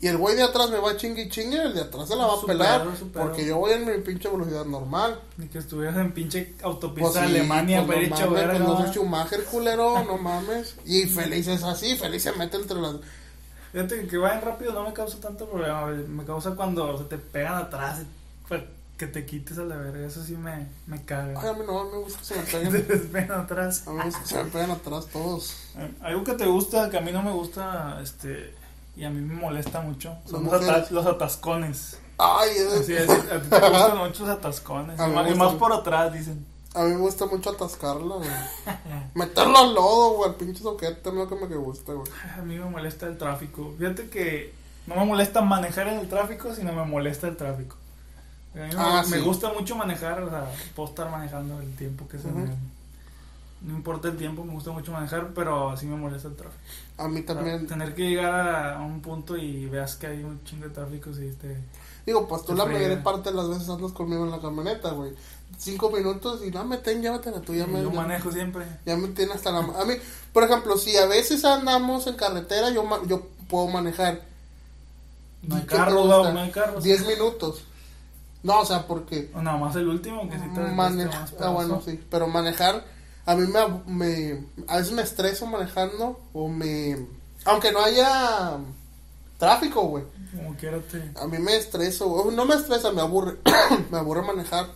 y 0.02 0.08
el 0.08 0.18
güey 0.18 0.36
de 0.36 0.42
atrás 0.44 0.70
me 0.72 0.80
va 0.80 0.92
a 0.92 0.98
chingue 0.98 1.22
y 1.24 1.30
chingue, 1.30 1.62
el 1.62 1.74
de 1.76 1.82
atrás 1.82 2.08
se 2.10 2.16
la 2.16 2.26
va 2.26 2.34
a 2.34 2.42
pelar 2.46 2.82
pedo, 2.82 2.96
su 2.98 3.10
pedo. 3.12 3.24
porque 3.24 3.46
yo 3.46 3.58
voy 3.58 3.72
en 3.74 3.86
mi 3.86 3.98
pinche 4.04 4.28
velocidad 4.30 4.66
normal. 4.66 5.20
Ni 5.38 5.48
que 5.48 5.60
estuvieras 5.60 5.96
en 5.98 6.12
pinche 6.12 6.56
autopista 6.64 7.12
Pues 7.12 7.22
de 7.22 7.30
sí, 7.30 7.36
Alemania 7.36 7.86
pues 7.86 8.10
no 8.10 8.18
mames, 8.18 8.32
verga. 8.32 8.52
pues 8.54 8.60
no 8.68 8.74
¿va? 8.74 8.82
soy 8.82 8.90
Schumacher, 8.94 9.44
culero, 9.46 10.04
no 10.04 10.18
mames. 10.18 10.76
Y 10.86 11.06
Feliz 11.06 11.48
es 11.48 11.64
así, 11.64 11.96
Feliz 11.96 12.24
se 12.24 12.32
mete 12.34 12.58
entre 12.58 12.82
las... 12.82 12.96
Fíjate 13.72 14.06
que, 14.08 14.18
vayan 14.18 14.42
rápido 14.42 14.74
no 14.74 14.84
me 14.84 14.92
causa 14.94 15.18
tanto 15.20 15.48
problema. 15.50 15.86
Me 15.88 16.26
causa 16.26 16.56
cuando 16.56 16.98
se 16.98 17.04
te 17.06 17.18
pegan 17.18 17.56
atrás 17.56 18.00
para 18.50 18.66
que 18.98 19.08
te 19.08 19.26
quites 19.26 19.58
a 19.60 19.64
la 19.64 19.78
verga. 19.78 20.06
Eso 20.08 20.24
sí 20.26 20.34
me, 20.36 20.68
me 20.88 20.98
Ay, 20.98 21.04
caga. 21.06 21.50
a 21.52 21.54
mí 21.54 21.60
no, 21.66 21.80
a 21.80 21.84
mí 21.86 21.90
me 21.94 21.98
gusta 22.00 22.20
que 22.20 22.26
se 22.26 22.36
me 22.36 22.42
peguen. 22.72 22.88
despegan 22.88 23.40
atrás. 23.42 23.88
A 23.88 23.92
mí 23.92 23.98
me 24.00 24.04
gusta 24.06 24.20
que 24.22 24.28
se 24.28 24.44
me 24.44 24.50
peguen 24.50 24.72
atrás 24.72 25.08
todos. 25.14 25.56
Algo 26.02 26.24
que 26.24 26.34
te 26.34 26.46
gusta, 26.48 26.90
que 26.90 26.98
a 26.98 27.02
mí 27.02 27.12
no 27.14 27.24
me 27.24 27.32
gusta, 27.32 28.00
este, 28.04 28.54
y 28.96 29.04
a 29.06 29.10
mí 29.10 29.22
me 29.22 29.36
molesta 29.36 29.82
mucho, 29.82 30.16
son 30.26 30.44
los, 30.46 31.06
atascones. 31.08 31.98
Ay, 32.18 32.50
es- 32.56 32.82
Así 32.82 32.94
es, 32.94 33.10
a 33.10 33.42
ti 33.42 33.50
te 33.50 33.60
gustan 33.60 33.98
mucho 34.06 34.26
los 34.26 34.38
atascones. 34.38 35.00
Y 35.00 35.02
más, 35.12 35.28
y 35.32 35.36
más 35.36 35.38
gustan. 35.54 35.58
por 35.58 35.74
atrás, 35.74 36.14
dicen. 36.14 36.46
a 36.76 36.84
mí 36.84 36.92
me 36.92 36.98
gusta 36.98 37.26
mucho 37.26 37.50
atascarla, 37.52 38.16
güey. 38.18 38.30
Meterlo 39.16 39.58
al 39.58 39.74
lodo, 39.74 40.14
güey, 40.18 40.30
al 40.30 40.36
pinche 40.36 40.62
soquete, 40.62 41.12
no 41.12 41.28
que 41.28 41.36
me 41.36 41.56
gusta, 41.56 41.94
güey. 41.94 42.10
A 42.38 42.42
mí 42.42 42.58
me 42.58 42.66
molesta 42.66 43.08
el 43.08 43.18
tráfico. 43.18 43.74
Fíjate 43.80 44.10
que 44.10 44.54
no 44.88 44.96
me 44.96 45.06
molesta 45.06 45.42
manejar 45.42 45.88
en 45.88 46.00
el 46.00 46.10
tráfico, 46.10 46.54
sino 46.54 46.72
me 46.74 46.84
molesta 46.86 47.28
el 47.28 47.38
tráfico. 47.38 47.76
A 48.54 48.58
mí 48.58 48.64
me- 48.68 48.74
Ah, 48.78 49.04
me 49.10 49.18
sí. 49.18 49.24
gusta 49.24 49.52
mucho 49.54 49.76
manejar, 49.76 50.22
o 50.24 50.30
sea, 50.30 50.46
puedo 50.76 50.90
estar 50.90 51.10
manejando 51.10 51.60
el 51.62 51.76
tiempo 51.76 52.08
que 52.08 52.20
se 52.20 52.28
Ujú. 52.28 52.40
me... 52.40 52.56
No 53.62 53.76
importa 53.76 54.08
el 54.08 54.18
tiempo, 54.18 54.44
me 54.44 54.54
gusta 54.54 54.72
mucho 54.72 54.92
manejar, 54.92 55.34
pero 55.36 55.78
sí 55.78 55.86
me 55.86 55.96
molesta 55.96 56.28
el 56.28 56.36
tráfico. 56.36 56.62
A 56.98 57.08
mí 57.08 57.22
también. 57.22 57.68
Tener 57.68 57.94
que 57.94 58.10
llegar 58.10 58.74
a, 58.74 58.82
un 58.82 59.02
punto 59.02 59.38
y 59.38 59.68
veas 59.68 59.96
que 59.96 60.08
hay 60.08 60.24
un 60.24 60.44
chingo 60.44 60.68
de 60.68 60.72
tráfico, 60.72 61.14
sí, 61.14 61.32
te... 61.40 61.58
Digo, 62.06 62.28
pues 62.28 62.44
tú 62.44 62.56
la 62.56 62.66
mayor 62.66 63.04
parte 63.04 63.30
de 63.30 63.36
las 63.36 63.48
veces 63.48 63.70
andas 63.70 63.92
conmigo 63.92 64.26
en 64.26 64.32
la 64.32 64.40
camioneta, 64.40 64.90
güey. 64.92 65.14
Cinco 65.60 65.92
minutos 65.92 66.44
y 66.44 66.50
no, 66.50 66.66
me 66.66 66.78
ten, 66.78 67.04
llévatela 67.04 67.42
tú, 67.42 67.54
ya 67.54 67.68
me... 67.68 67.84
yo 67.84 67.92
manejo 67.92 68.32
siempre. 68.32 68.66
Ya 68.86 68.98
me 68.98 69.10
tiene 69.10 69.34
hasta 69.34 69.52
la... 69.52 69.60
A 69.60 69.86
mí, 69.86 69.94
por 70.34 70.44
ejemplo, 70.44 70.78
si 70.78 70.98
a 70.98 71.06
veces 71.06 71.46
andamos 71.46 72.08
en 72.08 72.16
carretera, 72.16 72.72
yo, 72.72 72.84
yo 73.06 73.28
puedo 73.48 73.68
manejar 73.68 74.22
No 75.44 75.56
hay 75.56 75.62
¿Qué 75.62 75.68
te 75.68 75.76
carro, 75.76 76.06
no 76.06 76.40
hay 76.40 76.50
carro. 76.50 76.82
10 76.82 77.06
minutos. 77.06 77.66
No, 78.44 78.62
o 78.62 78.66
sea, 78.66 78.88
porque... 78.88 79.30
Nada 79.36 79.58
más 79.58 79.76
el 79.76 79.88
último, 79.88 80.28
que 80.28 80.36
sí 80.36 80.46
te 80.56 80.64
este, 80.64 81.44
ah, 81.44 81.50
bueno, 81.50 81.80
sí, 81.86 82.04
pero 82.10 82.28
manejar, 82.28 82.84
a 83.26 83.36
mí 83.36 83.46
me, 83.48 83.82
me, 83.86 84.46
a 84.68 84.78
veces 84.78 84.94
me 84.94 85.02
estreso 85.04 85.46
manejando 85.46 86.20
o 86.34 86.48
me, 86.48 86.98
aunque 87.46 87.72
no 87.72 87.80
haya 87.84 88.58
tráfico, 89.38 89.82
güey, 89.84 90.04
Como 90.36 90.56
te... 90.56 91.12
a 91.20 91.28
mí 91.28 91.38
me 91.40 91.56
estreso, 91.58 92.08
güey. 92.08 92.36
no 92.36 92.46
me 92.46 92.56
estresa, 92.56 92.92
me 92.92 93.02
aburre, 93.02 93.38
me 93.92 93.98
aburre 93.98 94.22
manejar, 94.24 94.68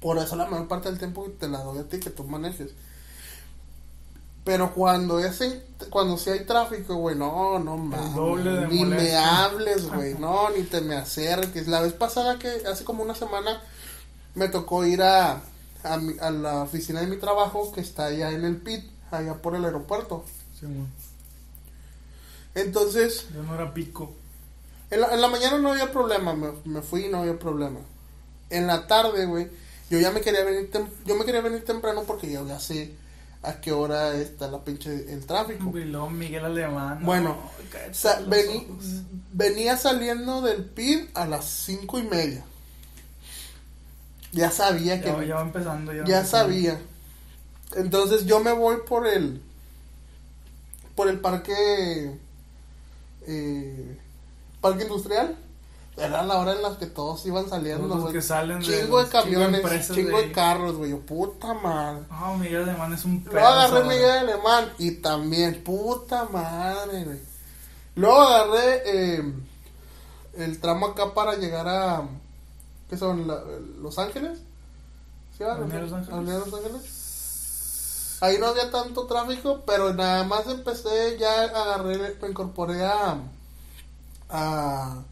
por 0.00 0.18
eso 0.18 0.36
la 0.36 0.46
mayor 0.46 0.68
parte 0.68 0.88
del 0.88 0.98
tiempo 0.98 1.30
te 1.38 1.48
la 1.48 1.62
doy 1.62 1.78
a 1.78 1.88
ti 1.88 1.98
que 2.00 2.10
tú 2.10 2.24
manejes. 2.24 2.70
Pero 4.44 4.74
cuando 4.74 5.18
es 5.20 5.40
en- 5.40 5.62
cuando 5.88 6.18
sí 6.18 6.28
hay 6.28 6.44
tráfico, 6.44 6.96
güey, 6.96 7.16
no, 7.16 7.58
no 7.58 7.78
mames, 7.78 8.14
ni 8.70 8.84
me 8.84 9.16
hables, 9.16 9.90
güey, 9.90 10.14
no, 10.18 10.50
ni 10.50 10.64
te 10.64 10.82
me 10.82 10.96
acerques. 10.96 11.66
La 11.66 11.80
vez 11.80 11.94
pasada 11.94 12.38
que 12.38 12.48
hace 12.70 12.84
como 12.84 13.02
una 13.02 13.14
semana 13.14 13.62
me 14.34 14.48
tocó 14.48 14.84
ir 14.84 15.00
a, 15.02 15.40
a, 15.84 15.96
mi- 15.98 16.18
a 16.20 16.30
la 16.30 16.62
oficina 16.62 17.00
de 17.00 17.06
mi 17.06 17.16
trabajo 17.16 17.70
que 17.72 17.80
está 17.80 18.06
allá 18.06 18.30
en 18.32 18.44
el 18.44 18.56
PIT, 18.56 18.84
allá 19.10 19.34
por 19.34 19.54
el 19.54 19.64
aeropuerto. 19.64 20.24
Sí. 20.58 20.66
Entonces, 22.54 23.26
Yo 23.34 23.42
no 23.42 23.54
era 23.54 23.72
pico. 23.74 24.12
en 24.90 25.00
la, 25.00 25.12
en 25.14 25.20
la 25.20 25.28
mañana 25.28 25.58
no 25.58 25.72
había 25.72 25.90
problema, 25.92 26.34
me, 26.34 26.52
me 26.64 26.82
fui 26.82 27.06
y 27.06 27.08
no 27.08 27.18
había 27.18 27.38
problema. 27.38 27.80
En 28.50 28.66
la 28.66 28.86
tarde, 28.86 29.26
güey, 29.26 29.48
yo 29.90 29.98
ya 29.98 30.10
me 30.10 30.20
quería 30.20 30.44
venir, 30.44 30.70
tem- 30.70 30.88
yo 31.04 31.16
me 31.16 31.24
quería 31.24 31.40
venir 31.40 31.64
temprano 31.64 32.04
porque 32.06 32.30
yo 32.30 32.46
ya 32.46 32.60
sé 32.60 32.92
a 33.42 33.60
qué 33.60 33.72
hora 33.72 34.14
está 34.14 34.48
la 34.48 34.62
pinche 34.64 35.12
el 35.12 35.26
tráfico. 35.26 35.70
Miguel 36.10 36.44
Alemán. 36.44 37.00
no, 37.00 37.06
Bueno, 37.06 37.36
vení- 38.26 38.66
venía 39.32 39.76
saliendo 39.76 40.40
del 40.40 40.64
PID 40.64 41.08
a 41.14 41.26
las 41.26 41.44
cinco 41.44 41.98
y 41.98 42.04
media. 42.04 42.44
Ya 44.34 44.50
sabía 44.50 45.00
que 45.00 45.08
Ya, 45.08 45.24
ya 45.24 45.34
va 45.36 45.42
empezando. 45.42 45.92
Ya, 45.92 46.04
ya 46.04 46.24
sabía. 46.24 46.80
Entonces 47.76 48.26
yo 48.26 48.40
me 48.40 48.52
voy 48.52 48.78
por 48.88 49.06
el 49.06 49.40
por 50.94 51.08
el 51.08 51.20
parque 51.20 52.18
eh, 53.26 53.98
parque 54.60 54.82
industrial. 54.84 55.36
Era 55.96 56.24
la 56.24 56.38
hora 56.38 56.52
en 56.54 56.62
la 56.62 56.76
que 56.76 56.86
todos 56.86 57.24
iban 57.24 57.48
saliendo, 57.48 57.86
Todos 57.86 58.02
los 58.04 58.12
que 58.12 58.20
salen 58.20 58.60
Chingo 58.60 59.00
de 59.02 59.08
camiones, 59.08 59.62
chingo 59.94 60.18
de- 60.18 60.26
de 60.26 60.32
carros, 60.32 60.74
güey. 60.76 60.90
Yo, 60.90 60.98
Puta 61.00 61.54
madre. 61.54 62.02
Ah, 62.10 62.36
Miguel 62.36 62.62
Alemán 62.68 62.92
es 62.94 63.04
un 63.04 63.22
Luego 63.24 63.46
agarré 63.46 63.84
Miguel 63.84 64.10
Alemán 64.10 64.72
y 64.78 64.90
también, 64.96 65.62
puta 65.62 66.24
madre, 66.24 67.04
güey. 67.04 67.20
Luego 67.94 68.18
agarré 68.22 68.82
eh, 68.86 69.32
el 70.38 70.58
tramo 70.60 70.86
acá 70.86 71.14
para 71.14 71.36
llegar 71.36 71.68
a. 71.68 72.02
¿Qué 72.88 72.96
son? 72.96 73.26
La- 73.26 73.42
Los 73.80 73.98
Ángeles. 73.98 74.38
¿Sí? 75.36 75.44
Avenida 75.44 75.80
Los 75.80 75.92
Ángeles. 75.92 76.14
Avenida 76.14 76.38
Los 76.38 76.54
Ángeles. 76.54 78.18
Ahí 78.20 78.38
no 78.38 78.46
había 78.46 78.70
tanto 78.70 79.06
tráfico, 79.06 79.62
pero 79.66 79.92
nada 79.92 80.24
más 80.24 80.46
empecé, 80.46 81.18
ya 81.18 81.42
agarré, 81.42 82.16
me 82.22 82.28
incorporé 82.28 82.84
a. 82.84 83.18
a 84.30 85.02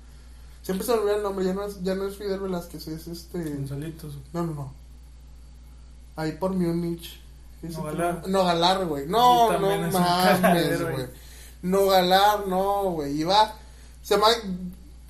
siempre 0.63 0.87
se 0.87 0.95
me 0.95 1.01
olvida 1.01 1.17
el 1.17 1.23
nombre, 1.23 1.45
ya 1.45 1.53
no 1.53 1.65
es, 1.65 1.83
ya 1.83 1.95
no 1.95 2.07
es 2.07 2.17
Fidel 2.17 2.41
Velázquez, 2.41 2.87
es 2.89 3.07
este. 3.09 3.43
Gonzalitos. 3.57 4.15
No, 4.33 4.45
no, 4.45 4.55
no. 4.55 4.73
Ahí 6.17 6.33
por 6.33 6.53
Múnich. 6.53 7.21
Nogalar. 7.63 8.29
Nogalar, 8.29 8.87
güey. 8.87 9.07
No, 9.07 9.53
no 9.59 9.91
mames, 9.91 10.81
güey. 10.83 11.07
Nogalar, 11.63 12.47
no, 12.49 12.83
güey. 12.93 13.13
Iba. 13.21 13.55
Se 14.03 14.17
me. 14.17 14.25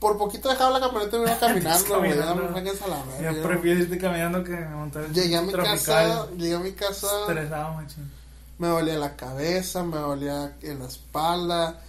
Por 0.02 0.18
poquito 0.18 0.48
dejaba 0.50 0.78
la 0.78 0.80
camioneta 0.86 1.16
y 1.16 1.20
me 1.20 1.26
iba 1.26 1.38
caminando, 1.40 1.98
güey. 1.98 2.10
Ya 2.18 2.34
me 2.34 2.42
a 2.48 2.88
la 2.88 3.04
Ya 3.22 3.30
verga. 3.32 3.42
prefiero 3.48 3.80
irte 3.80 3.98
caminando 3.98 4.42
que 4.44 4.50
montar 4.56 5.04
el 5.04 5.12
Llegué 5.14 5.36
a 5.36 5.42
mi 5.42 5.52
tropical. 5.52 5.78
casa, 5.78 6.26
llegué 6.36 6.54
a 6.56 6.58
mi 6.58 6.72
casa, 6.72 7.06
Estresado, 7.20 7.74
machín. 7.74 8.10
me 8.58 8.66
dolía 8.66 8.98
la 8.98 9.14
cabeza, 9.16 9.84
me 9.84 9.96
dolía 9.96 10.56
en 10.60 10.80
la 10.80 10.86
espalda. 10.86 11.80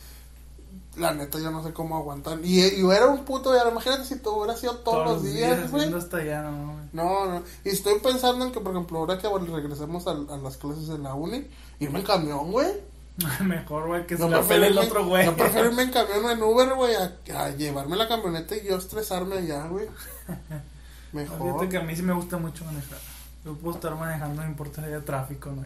la 0.96 1.12
neta, 1.12 1.40
yo 1.40 1.50
no 1.50 1.64
sé 1.64 1.74
cómo 1.74 1.98
aguantan. 1.98 2.42
Y, 2.46 2.60
y 2.62 2.82
era 2.92 3.08
un 3.08 3.26
puto 3.26 3.52
ya 3.56 3.68
imagínate 3.68 4.06
si 4.06 4.18
tú 4.18 4.30
hubieras 4.30 4.60
sido 4.60 4.76
todos, 4.78 5.06
los 5.10 5.24
días, 5.24 5.72
güey. 5.72 5.90
no. 5.90 6.84
No. 6.94 7.42
Y 7.66 7.70
estoy 7.70 7.98
pensando 8.00 8.46
en 8.46 8.52
que, 8.52 8.60
por 8.60 8.74
ejemplo, 8.74 9.00
ahora 9.00 9.18
que 9.18 9.28
regresemos 9.28 10.06
a, 10.06 10.12
a 10.12 10.38
las 10.38 10.58
clases 10.58 10.88
en 10.90 11.02
la 11.02 11.16
uni, 11.16 11.48
irme 11.80 12.00
en 12.00 12.06
camión, 12.06 12.52
güey. 12.52 12.93
Mejor, 13.44 13.88
güey, 13.88 14.08
que 14.08 14.18
se 14.18 14.24
No 14.24 14.30
la 14.30 14.42
pele 14.42 14.68
el 14.68 14.78
otro 14.78 15.06
güey. 15.06 15.26
No 15.26 15.36
prefiero 15.36 15.70
irme 15.70 15.84
en 15.84 15.92
camión 15.92 16.26
o 16.26 16.32
en 16.32 16.42
Uber, 16.42 16.74
güey, 16.74 16.96
a, 16.96 17.44
a 17.44 17.50
llevarme 17.52 17.96
la 17.96 18.08
camioneta 18.08 18.56
y 18.56 18.66
yo 18.66 18.78
estresarme 18.78 19.38
allá, 19.38 19.68
güey. 19.68 19.88
Mejor. 21.14 21.38
Fíjate 21.38 21.70
que 21.70 21.78
a 21.78 21.82
mí 21.82 21.96
sí 21.96 22.02
me 22.02 22.14
gusta 22.14 22.38
mucho 22.38 22.66
manejar. 22.66 22.98
Yo 23.46 23.56
puedo 23.56 23.76
estar 23.76 23.96
manejando, 23.96 24.42
no 24.42 24.48
importa 24.48 24.82
si 24.82 24.88
haya 24.88 25.04
tráfico, 25.04 25.52
no. 25.52 25.64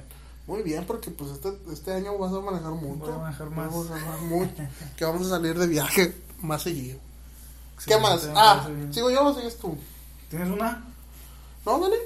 Muy 0.47 0.63
bien, 0.63 0.85
porque 0.85 1.11
pues 1.11 1.31
este, 1.31 1.53
este 1.71 1.93
año 1.93 2.17
vas 2.17 2.33
a 2.33 2.39
manejar 2.39 2.71
mucho. 2.71 3.05
Voy 3.05 3.13
a 3.13 3.17
manejar 3.17 3.49
más. 3.49 3.67
Vamos 3.67 3.87
a 3.87 3.89
manejar 3.91 4.21
mucho. 4.21 4.53
que 4.95 5.05
vamos 5.05 5.27
a 5.27 5.29
salir 5.29 5.59
de 5.59 5.67
viaje 5.67 6.15
más 6.41 6.63
seguido. 6.63 6.99
¿Qué 7.85 7.97
más? 7.97 8.29
Ah. 8.33 8.67
¿sigo 8.91 9.11
yo 9.11 9.25
o 9.25 9.35
sigues 9.35 9.57
tú? 9.57 9.77
¿Tienes 10.29 10.49
una? 10.49 10.83
¿No, 11.65 11.79
Dani? 11.79 11.97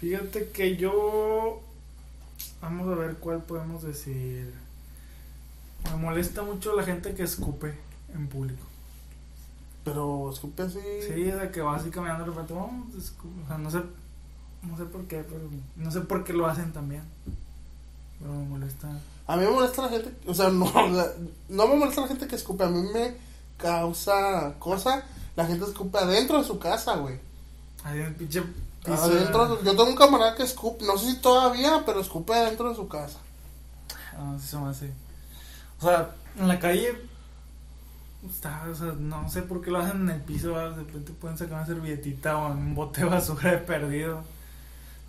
Fíjate 0.00 0.48
que 0.48 0.76
yo. 0.76 1.60
Vamos 2.60 2.88
a 2.88 2.94
ver 2.94 3.16
cuál 3.16 3.42
podemos 3.42 3.82
decir. 3.82 4.52
Me 5.84 5.96
molesta 5.96 6.42
mucho 6.42 6.74
la 6.74 6.82
gente 6.82 7.14
que 7.14 7.22
escupe 7.22 7.74
en 8.14 8.28
público. 8.28 8.64
Pero 9.84 10.30
escupe 10.32 10.62
así. 10.64 10.80
Sí, 11.06 11.30
o 11.30 11.38
sea, 11.38 11.50
que 11.50 11.60
va 11.60 11.76
así 11.76 11.90
caminando 11.90 12.24
de 12.24 12.30
repente. 12.30 12.54
"Oh, 12.54 12.70
escupe". 12.98 13.42
O 13.44 13.46
sea, 13.46 13.58
no 13.58 13.70
sé. 13.70 13.82
No 14.62 14.76
sé 14.76 14.84
por 14.84 15.04
qué, 15.06 15.22
pero. 15.22 15.48
No 15.76 15.90
sé 15.90 16.00
por 16.00 16.24
qué 16.24 16.32
lo 16.32 16.46
hacen 16.46 16.72
también. 16.72 17.02
Pero 18.18 18.32
me 18.32 18.48
molesta. 18.48 18.88
A 19.26 19.36
mí 19.36 19.44
me 19.44 19.50
molesta 19.50 19.82
la 19.82 19.88
gente, 19.90 20.12
o 20.26 20.34
sea, 20.34 20.48
no, 20.48 20.64
no 21.48 21.68
me 21.68 21.76
molesta 21.76 22.00
la 22.00 22.08
gente 22.08 22.26
que 22.26 22.34
escupe, 22.36 22.64
a 22.64 22.68
mí 22.68 22.80
me 22.94 23.14
causa 23.58 24.54
cosa 24.58 25.04
la 25.36 25.46
gente 25.46 25.66
escupe 25.66 25.98
adentro 25.98 26.38
de 26.38 26.44
su 26.44 26.58
casa, 26.58 26.96
güey. 26.96 27.16
Ahí 27.84 28.00
en 28.00 28.06
el 28.06 28.14
pinche. 28.16 28.42
Adentro, 28.92 29.62
yo 29.62 29.70
tengo 29.70 29.84
un 29.84 29.96
camarada 29.96 30.34
que 30.34 30.42
escupe, 30.42 30.84
no 30.84 30.96
sé 30.98 31.10
si 31.12 31.16
todavía, 31.18 31.82
pero 31.86 32.00
escupe 32.00 32.34
adentro 32.34 32.68
de 32.70 32.74
su 32.76 32.88
casa. 32.88 33.18
Ah, 34.16 34.36
sí 34.40 34.48
se 34.48 34.56
me 34.56 34.68
hace. 34.70 34.92
O 35.80 35.86
sea, 35.86 36.10
en 36.38 36.48
la 36.48 36.58
calle. 36.58 36.92
Está, 38.28 38.64
o 38.68 38.74
sea, 38.74 38.94
no 38.98 39.30
sé 39.30 39.42
por 39.42 39.60
qué 39.62 39.70
lo 39.70 39.78
hacen 39.78 40.02
en 40.02 40.10
el 40.10 40.20
piso. 40.20 40.52
¿verdad? 40.54 40.76
De 40.76 40.84
repente 40.84 41.12
pueden 41.12 41.38
sacar 41.38 41.58
una 41.58 41.66
servilletita 41.66 42.36
o 42.36 42.50
un 42.50 42.74
bote 42.74 43.02
de 43.02 43.06
basura 43.08 43.52
de 43.52 43.58
perdido. 43.58 44.22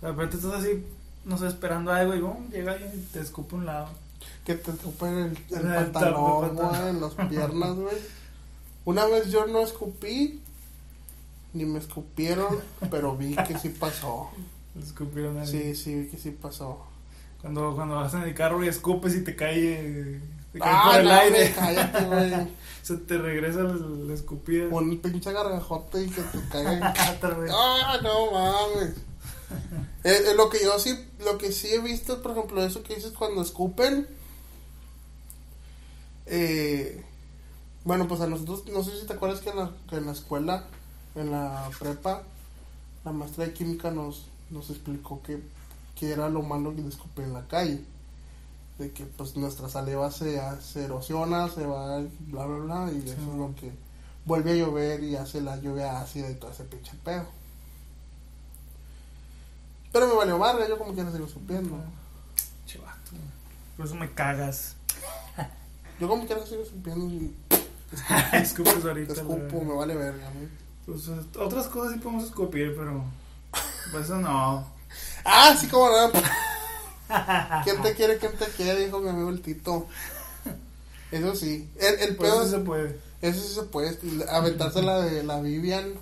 De 0.00 0.08
repente 0.08 0.36
estás 0.36 0.54
así, 0.54 0.86
no 1.24 1.36
sé, 1.36 1.48
esperando 1.48 1.92
algo 1.92 2.14
y 2.14 2.20
boom, 2.20 2.50
llega 2.50 2.72
alguien 2.72 2.92
y 2.94 3.12
te 3.12 3.20
escupe 3.20 3.56
un 3.56 3.66
lado. 3.66 3.88
Que 4.44 4.54
te 4.54 4.70
escupe 4.70 5.06
en 5.06 5.18
el, 5.18 5.38
el 5.50 5.66
En 5.66 5.74
el 5.74 5.90
pantalón, 5.90 6.56
pantalón. 6.56 6.88
en 6.88 7.00
las 7.00 7.14
piernas, 7.28 7.74
güey. 7.74 7.96
Una 8.84 9.04
vez 9.06 9.30
yo 9.30 9.46
no 9.46 9.60
escupí, 9.60 10.39
ni 11.52 11.64
me 11.64 11.78
escupieron, 11.78 12.58
pero 12.90 13.16
vi 13.16 13.34
que 13.36 13.58
sí 13.58 13.68
pasó. 13.70 14.30
Escupieron 14.82 15.38
ahí. 15.38 15.46
Sí, 15.46 15.74
sí, 15.74 15.94
vi 15.94 16.08
que 16.08 16.16
sí 16.18 16.30
pasó. 16.30 16.78
Cuando, 17.40 17.74
cuando 17.74 17.96
vas 17.96 18.14
en 18.14 18.22
el 18.22 18.34
carro 18.34 18.62
y 18.64 18.68
escupes 18.68 19.14
y 19.16 19.24
te 19.24 19.34
cae, 19.34 20.20
te 20.52 20.58
cae 20.58 20.70
Ah, 20.72 20.90
por 20.92 21.00
el 21.00 21.06
no, 21.06 21.12
aire. 21.14 21.52
cállate, 21.54 22.04
güey. 22.04 22.48
Se 22.82 22.96
te 22.96 23.18
regresa 23.18 23.60
la, 23.62 23.74
la 23.74 24.14
escupida. 24.14 24.68
Pon 24.70 24.90
el 24.90 24.98
pinche 24.98 25.32
gargajote 25.32 26.04
y 26.04 26.08
que 26.10 26.22
te 26.22 26.38
caiga 26.50 26.72
en. 26.74 26.82
Ah, 27.52 27.98
no 28.02 28.30
mames. 28.32 28.96
Eh, 30.04 30.30
eh, 30.30 30.34
lo 30.36 30.48
que 30.48 30.62
yo 30.62 30.78
sí, 30.78 30.96
lo 31.24 31.36
que 31.36 31.50
sí 31.52 31.68
he 31.68 31.80
visto, 31.80 32.22
por 32.22 32.32
ejemplo, 32.32 32.64
eso 32.64 32.82
que 32.82 32.94
dices 32.94 33.12
cuando 33.12 33.42
escupen. 33.42 34.06
Eh, 36.26 37.02
bueno, 37.84 38.06
pues 38.08 38.20
a 38.20 38.26
nosotros, 38.26 38.64
no 38.72 38.82
sé 38.84 38.98
si 39.00 39.06
te 39.06 39.14
acuerdas 39.14 39.40
que 39.40 39.50
en 39.50 39.56
la, 39.56 39.72
que 39.88 39.96
en 39.96 40.06
la 40.06 40.12
escuela, 40.12 40.64
en 41.14 41.30
la 41.30 41.68
prepa, 41.78 42.22
la 43.04 43.12
maestra 43.12 43.44
de 43.46 43.52
química 43.52 43.90
nos, 43.90 44.26
nos 44.50 44.70
explicó 44.70 45.22
que, 45.22 45.42
que 45.96 46.10
era 46.12 46.28
lo 46.28 46.42
malo 46.42 46.72
de 46.72 46.86
escupir 46.88 47.24
en 47.24 47.32
la 47.34 47.46
calle. 47.46 47.82
De 48.78 48.90
que 48.92 49.04
pues 49.04 49.36
nuestra 49.36 49.68
saliva 49.68 50.10
se, 50.10 50.40
se 50.62 50.84
erosiona, 50.84 51.48
se 51.50 51.66
va, 51.66 51.98
bla, 52.28 52.46
bla, 52.46 52.58
bla, 52.86 52.92
y 52.92 52.98
eso 52.98 53.06
Sí. 53.16 53.28
es 53.30 53.36
lo 53.36 53.54
que 53.54 53.70
vuelve 54.24 54.52
a 54.52 54.56
llover 54.56 55.02
y 55.02 55.16
hace 55.16 55.40
la 55.42 55.56
lluvia 55.58 56.00
ácida 56.00 56.30
y 56.30 56.34
todo 56.36 56.50
ese 56.50 56.64
pinche 56.64 56.92
pedo. 57.04 57.26
Pero 59.92 60.06
me 60.08 60.14
valió 60.14 60.38
madre, 60.38 60.66
yo 60.68 60.78
como 60.78 60.94
quiera 60.94 61.10
sigo 61.12 61.26
supiendo. 61.28 61.76
Che, 62.66 62.78
vato, 62.78 63.10
güey. 63.10 63.22
Por 63.76 63.86
eso 63.86 63.94
me 63.96 64.10
cagas. 64.12 64.76
Yo 65.98 66.08
como 66.08 66.24
quiera 66.26 66.46
sigo 66.46 66.64
supiendo 66.64 67.06
y 67.12 67.34
Escupes 68.32 68.84
ahorita. 68.84 69.12
escupo, 69.14 69.62
me 69.64 69.74
vale 69.74 69.94
verga. 69.96 70.28
a 70.28 70.30
mí. 70.30 70.48
Pues, 70.90 71.08
eh, 71.08 71.20
otras 71.38 71.66
cosas 71.68 71.94
sí 71.94 71.98
podemos 72.00 72.24
escupir, 72.24 72.74
pero. 72.76 73.04
Pues 73.92 74.04
eso 74.04 74.16
no. 74.18 74.66
Ah, 75.24 75.56
sí, 75.58 75.66
como 75.68 75.88
no. 75.90 76.10
¿Quién 77.64 77.82
te 77.82 77.94
quiere, 77.94 78.18
quién 78.18 78.32
te 78.36 78.46
quiere? 78.46 78.84
Dijo 78.84 79.00
mi 79.00 79.08
amigo 79.08 79.30
el 79.30 79.42
Tito. 79.42 79.86
Eso 81.10 81.34
sí. 81.34 81.68
El, 81.76 81.98
el 82.00 82.16
Pues 82.16 82.30
pedo 82.30 82.42
eso 82.42 82.44
es- 82.44 82.50
se 82.50 82.58
puede. 82.58 82.98
Eso 83.20 83.40
sí 83.42 83.54
se 83.54 83.62
puede. 83.64 83.98
Aventarse 84.30 84.80
la 84.82 85.00
de 85.00 85.22
la 85.24 85.40
Vivian. 85.40 85.92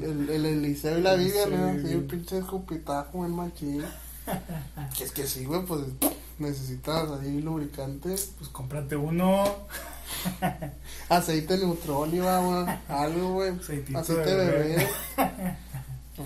El, 0.00 0.30
el 0.30 0.46
Eliseo 0.46 0.98
y 0.98 1.02
la 1.02 1.14
Vivian, 1.16 1.48
Sí, 1.50 1.54
¿no? 1.56 1.72
Sí, 1.74 1.80
güey. 1.80 1.92
el 1.94 2.04
pinche 2.04 2.38
escupitajo, 2.38 3.26
el 3.26 3.32
machín. 3.32 3.84
Que 4.96 5.04
es 5.04 5.10
que 5.10 5.26
sí, 5.26 5.44
güey, 5.44 5.64
pues 5.64 5.82
necesitas 6.38 7.10
ahí 7.20 7.40
lubricante. 7.40 8.10
Pues 8.38 8.50
cómprate 8.52 8.94
uno. 8.96 9.44
Aceite 11.08 11.58
neutrólica, 11.58 12.38
güey. 12.40 12.78
Algo, 12.88 13.32
güey. 13.34 13.50
Aceitito 13.50 13.98
Aceite 13.98 14.36
de 14.36 14.46
bebé. 14.46 14.88
bebé. 15.16 15.56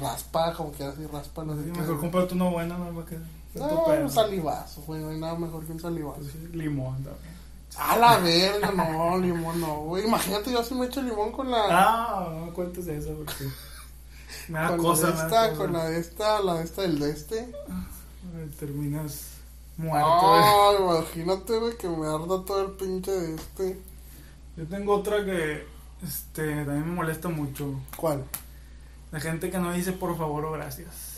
raspa, 0.00 0.52
como 0.54 0.72
quieras 0.72 0.96
decir, 0.96 1.12
raspa. 1.12 1.44
No, 1.44 1.54
Sí, 1.54 1.70
mejor 1.70 2.00
cómprate 2.00 2.34
uno 2.34 2.50
bueno, 2.50 2.78
no 2.78 2.94
va 2.94 3.06
que. 3.06 3.18
No, 3.54 3.84
un 3.84 4.10
salivazo, 4.10 4.82
güey. 4.82 5.00
No 5.00 5.10
hay 5.10 5.18
nada 5.18 5.34
mejor 5.34 5.64
que 5.64 5.72
un 5.72 5.80
salivazo. 5.80 6.20
Pues 6.20 6.32
sí, 6.32 6.56
limón 6.56 6.96
también. 6.96 7.36
A 7.78 7.96
la 7.96 8.18
verga, 8.18 8.70
no, 8.70 9.18
limón 9.18 9.60
no, 9.60 9.80
güey. 9.82 10.06
Imagínate, 10.06 10.50
yo 10.50 10.62
si 10.62 10.74
me 10.74 10.86
echo 10.86 11.02
limón 11.02 11.32
con 11.32 11.50
la. 11.50 11.64
Ah, 11.70 12.28
no 12.32 12.52
cuentes 12.52 12.86
eso 12.86 13.14
porque. 13.14 13.48
Me 14.48 14.58
da 14.58 14.68
con 14.68 14.78
cosa, 14.78 15.10
la 15.10 15.16
de 15.16 15.22
esta, 15.22 15.54
con 15.54 15.72
la 15.72 15.84
de 15.84 15.98
esta, 16.00 16.40
la 16.40 16.54
de 16.54 16.64
esta 16.64 16.82
del 16.82 16.98
de 16.98 17.10
este. 17.10 17.52
Terminas 18.58 19.35
muerto. 19.76 20.34
Ay, 20.34 20.76
imagínate, 20.80 21.58
güey, 21.58 21.76
que 21.76 21.88
me 21.88 22.06
arda 22.06 22.44
todo 22.44 22.62
el 22.62 22.72
pinche 22.72 23.10
de 23.10 23.34
este. 23.34 23.80
Yo 24.56 24.66
tengo 24.66 24.94
otra 24.94 25.24
que 25.24 25.66
este 26.02 26.64
también 26.64 26.88
me 26.88 26.94
molesta 26.94 27.28
mucho. 27.28 27.78
¿Cuál? 27.96 28.24
La 29.12 29.20
gente 29.20 29.50
que 29.50 29.58
no 29.58 29.72
dice 29.72 29.92
por 29.92 30.16
favor 30.16 30.44
o 30.46 30.52
gracias. 30.52 31.16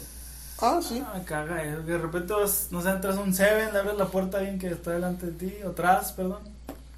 Ah, 0.61 0.81
sí. 0.83 1.03
Ah, 1.07 1.21
caga 1.25 1.63
eso. 1.63 1.85
Que 1.85 1.93
de 1.93 1.99
repente 1.99 2.33
vas, 2.33 2.69
no 2.71 2.83
sé, 2.83 2.91
entras 2.91 3.17
a 3.17 3.21
un 3.21 3.33
Seven, 3.33 3.73
le 3.73 3.79
abres 3.79 3.97
la 3.97 4.07
puerta 4.07 4.39
a 4.39 4.41
alguien 4.41 4.59
que 4.59 4.69
está 4.69 4.91
delante 4.91 5.27
de 5.27 5.33
ti, 5.33 5.55
o 5.65 5.71
atrás, 5.71 6.13
perdón. 6.13 6.43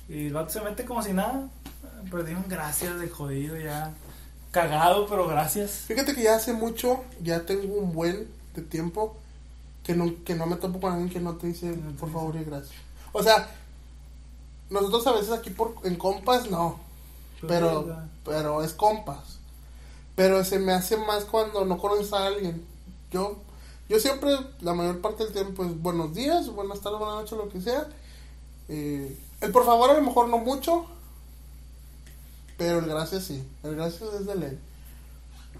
Y 0.08 0.28
el 0.28 0.32
vato 0.32 0.50
se 0.50 0.62
mete 0.62 0.84
como 0.84 1.02
si 1.02 1.12
nada. 1.12 1.48
Ah, 1.84 2.02
Pero 2.10 2.24
digo 2.24 2.42
gracias 2.48 2.98
de 2.98 3.08
jodido 3.08 3.56
ya. 3.58 3.92
Cagado, 4.50 5.06
pero 5.06 5.28
gracias. 5.28 5.70
Fíjate 5.86 6.14
que 6.14 6.22
ya 6.22 6.36
hace 6.36 6.52
mucho, 6.52 7.04
ya 7.22 7.44
tengo 7.44 7.74
un 7.74 7.92
buen 7.92 8.28
de 8.54 8.62
tiempo 8.62 9.16
que 9.84 9.94
no, 9.94 10.12
que 10.24 10.34
no 10.34 10.46
me 10.46 10.56
topo 10.56 10.80
con 10.80 10.92
alguien 10.92 11.10
que 11.10 11.20
no 11.20 11.36
te 11.36 11.48
dice 11.48 11.72
por 11.98 12.12
favor 12.12 12.36
y 12.36 12.44
gracias. 12.44 12.74
O 13.12 13.22
sea, 13.22 13.50
nosotros 14.70 15.06
a 15.06 15.12
veces 15.12 15.32
aquí 15.32 15.50
por, 15.50 15.74
en 15.84 15.96
compas 15.96 16.50
no, 16.50 16.78
pero, 17.46 17.86
ya. 17.86 18.08
pero 18.24 18.62
es 18.62 18.72
compas. 18.72 19.38
Pero 20.16 20.44
se 20.44 20.58
me 20.58 20.72
hace 20.72 20.96
más 20.96 21.24
cuando 21.24 21.64
no 21.64 21.78
conoces 21.78 22.12
a 22.12 22.26
alguien. 22.26 22.64
Yo, 23.10 23.36
yo 23.88 23.98
siempre, 23.98 24.32
la 24.60 24.74
mayor 24.74 25.00
parte 25.00 25.24
del 25.24 25.32
tiempo 25.32 25.64
es 25.64 25.80
buenos 25.80 26.14
días, 26.14 26.48
buenas 26.50 26.80
tardes, 26.80 26.98
buenas 26.98 27.16
noches, 27.16 27.38
lo 27.38 27.48
que 27.48 27.60
sea. 27.60 27.88
Eh, 28.68 29.18
el 29.40 29.50
por 29.50 29.64
favor 29.64 29.90
a 29.90 29.94
lo 29.94 30.02
mejor 30.02 30.28
no 30.28 30.38
mucho, 30.38 30.84
pero 32.58 32.78
el 32.78 32.86
gracias 32.86 33.24
sí. 33.24 33.42
El 33.62 33.74
gracias 33.74 34.12
es 34.12 34.26
de 34.26 34.34
ley. 34.34 34.58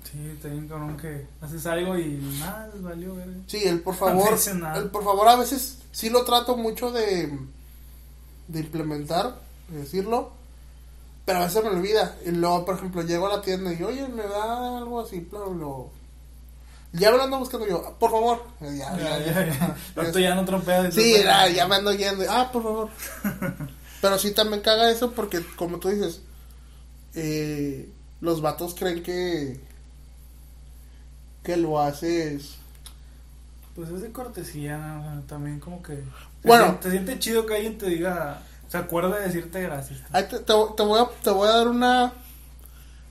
Sí, 0.05 0.19
está 0.35 0.49
bien 0.49 0.67
cabrón 0.69 0.97
que 0.97 1.27
haces 1.41 1.67
algo 1.67 1.97
y 1.99 2.15
nada, 2.41 2.69
les 2.73 2.83
valió 2.83 3.15
ver. 3.15 3.29
Sí, 3.47 3.63
el 3.65 3.81
por 3.81 3.95
No 3.95 4.01
favor, 4.01 4.55
nada. 4.57 4.79
el 4.79 4.91
por 4.91 5.05
favor 5.05 5.29
a 5.29 5.37
veces 5.37 5.79
sí 5.93 6.11
lo 6.11 6.25
trato 6.25 6.57
mucho 6.57 6.91
de, 6.91 7.31
de 8.49 8.61
implementar, 8.61 9.37
de 9.69 9.79
decirlo, 9.79 10.33
pero 11.25 11.41
a 11.41 11.45
veces 11.47 11.63
me 11.63 11.71
olvida. 11.71 12.17
Y 12.27 12.31
luego, 12.31 12.65
por 12.65 12.77
ejemplo, 12.77 13.03
llego 13.03 13.27
a 13.29 13.37
la 13.37 13.43
tienda 13.43 13.73
y, 13.73 13.83
oye, 13.83 14.09
me 14.09 14.23
da 14.25 14.79
algo 14.79 15.01
así, 15.01 15.27
pero 15.31 15.53
lo... 15.55 15.91
Ya 16.93 17.13
me 17.13 17.19
lo 17.19 17.23
ando 17.23 17.39
buscando 17.39 17.69
yo, 17.69 17.97
por 18.01 18.11
favor. 18.11 18.43
Ya, 18.61 18.69
Ya, 18.73 18.99
ya, 18.99 19.19
ya, 19.21 19.47
ya. 19.47 19.77
ya. 20.25 20.35
No 20.35 20.45
tropeas. 20.45 20.93
Sí, 20.93 21.15
ya, 21.23 21.47
ya 21.49 21.69
me 21.69 21.77
ando 21.77 21.93
yendo. 21.93 22.25
Ah, 22.29 22.51
por 22.53 22.65
favor. 22.65 22.89
Pero 24.01 24.19
sí 24.19 24.33
también 24.33 24.61
caga 24.63 24.91
eso 24.91 25.13
porque, 25.13 25.41
como 25.57 25.79
tú 25.79 25.89
dices, 25.91 26.21
eh, 27.15 27.89
los 28.21 28.41
vatos 28.41 28.75
creen 28.75 29.03
que 29.05 29.61
que 31.43 31.57
lo 31.57 31.81
haces 31.81 32.57
Pues 33.75 33.89
es 33.91 34.03
de 34.03 34.13
cortesía, 34.13 35.23
también 35.27 35.61
como 35.61 35.83
que... 35.83 36.03
Bueno. 36.45 36.79
Te 36.81 36.91
siente 36.91 37.19
chido 37.19 37.47
que 37.47 37.55
alguien 37.57 37.79
te 37.79 37.87
diga... 37.87 38.43
se 38.69 38.77
acuerda 38.79 39.17
de 39.19 39.27
decirte 39.27 39.63
gracias. 39.63 40.01
Te, 40.13 40.23
te- 40.23 40.39
te 40.45 40.53
voy, 40.83 41.01
a, 41.01 41.09
te 41.23 41.31
voy 41.31 41.49
a 41.49 41.53
dar 41.57 41.69
una... 41.69 42.13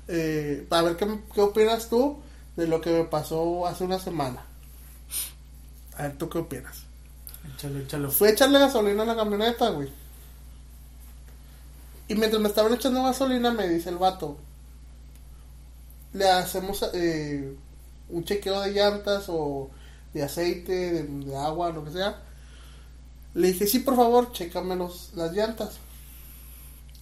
Eh, 0.08 0.66
para 0.70 0.82
ver 0.84 0.98
qué, 0.98 1.20
qué 1.34 1.42
opinas 1.42 1.88
tú 1.90 2.20
de 2.56 2.68
lo 2.68 2.82
que 2.82 2.92
me 2.92 3.04
pasó 3.06 3.68
hace 3.68 3.84
una 3.84 4.00
semana. 4.00 4.44
A 5.98 6.04
ver, 6.04 6.18
¿tú 6.18 6.30
qué 6.30 6.40
opinas? 6.40 6.84
Échalo, 7.56 7.80
échalo. 7.80 8.12
Fui 8.12 8.28
a 8.28 8.32
echarle 8.32 8.58
gasolina 8.60 9.04
a 9.04 9.06
la 9.06 9.16
camioneta, 9.16 9.70
güey. 9.70 9.90
Y 12.08 12.16
mientras 12.16 12.42
me 12.42 12.50
estaban 12.50 12.74
echando 12.74 13.04
gasolina, 13.04 13.52
me 13.52 13.68
dice 13.70 13.90
el 13.90 13.98
vato, 13.98 14.38
le 16.14 16.28
hacemos 16.28 16.84
eh, 16.94 17.56
un 18.10 18.24
chequeo 18.24 18.62
de 18.62 18.72
llantas 18.72 19.26
o 19.28 19.70
de 20.14 20.24
aceite, 20.24 20.72
de, 20.72 21.04
de 21.04 21.36
agua, 21.38 21.72
lo 21.72 21.86
que 21.86 21.92
sea. 21.92 22.22
Le 23.34 23.50
dije, 23.50 23.68
sí, 23.68 23.80
por 23.80 23.96
favor, 23.96 24.32
chécame 24.32 24.76
los, 24.76 25.12
las 25.16 25.32
llantas. 25.34 25.78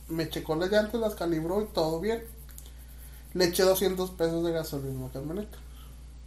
Me 0.10 0.30
checó 0.30 0.56
las 0.56 0.70
llantas, 0.70 1.00
las 1.00 1.16
calibró 1.16 1.62
y 1.62 1.66
todo 1.74 2.00
bien. 2.00 2.24
Le 3.34 3.46
eché 3.46 3.64
200 3.64 4.12
pesos 4.12 4.44
de 4.44 4.52
gasolina 4.52 5.00
a 5.00 5.08
la 5.08 5.14
camioneta. 5.14 5.58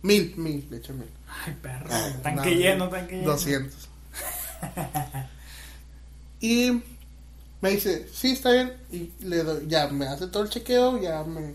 Mil, 0.02 0.34
mil, 0.36 0.66
le 0.70 0.78
eché 0.78 0.92
mil. 0.92 1.08
Ay, 1.44 1.56
perro. 1.60 1.86
Ah, 1.90 2.10
tanque 2.22 2.50
no, 2.50 2.56
lleno, 2.56 2.88
tanque 2.88 3.16
lleno. 3.16 3.32
200. 3.32 3.88
y 6.40 6.82
me 7.60 7.70
dice, 7.70 8.08
sí, 8.12 8.32
está 8.32 8.52
bien. 8.52 8.72
Y 8.90 9.10
le 9.24 9.42
doy, 9.42 9.66
ya 9.66 9.88
me 9.88 10.06
hace 10.06 10.26
todo 10.28 10.42
el 10.42 10.50
chequeo, 10.50 11.00
ya 11.00 11.22
me, 11.24 11.54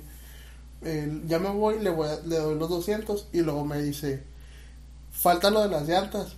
eh, 0.85 1.21
ya 1.27 1.39
me 1.39 1.49
voy, 1.49 1.79
le, 1.79 1.89
voy 1.89 2.07
a- 2.07 2.19
le 2.25 2.37
doy 2.37 2.55
los 2.57 2.69
200. 2.69 3.27
Y 3.33 3.41
luego 3.41 3.65
me 3.65 3.81
dice, 3.81 4.23
falta 5.11 5.49
lo 5.49 5.61
de 5.61 5.69
las 5.69 5.87
llantas. 5.87 6.33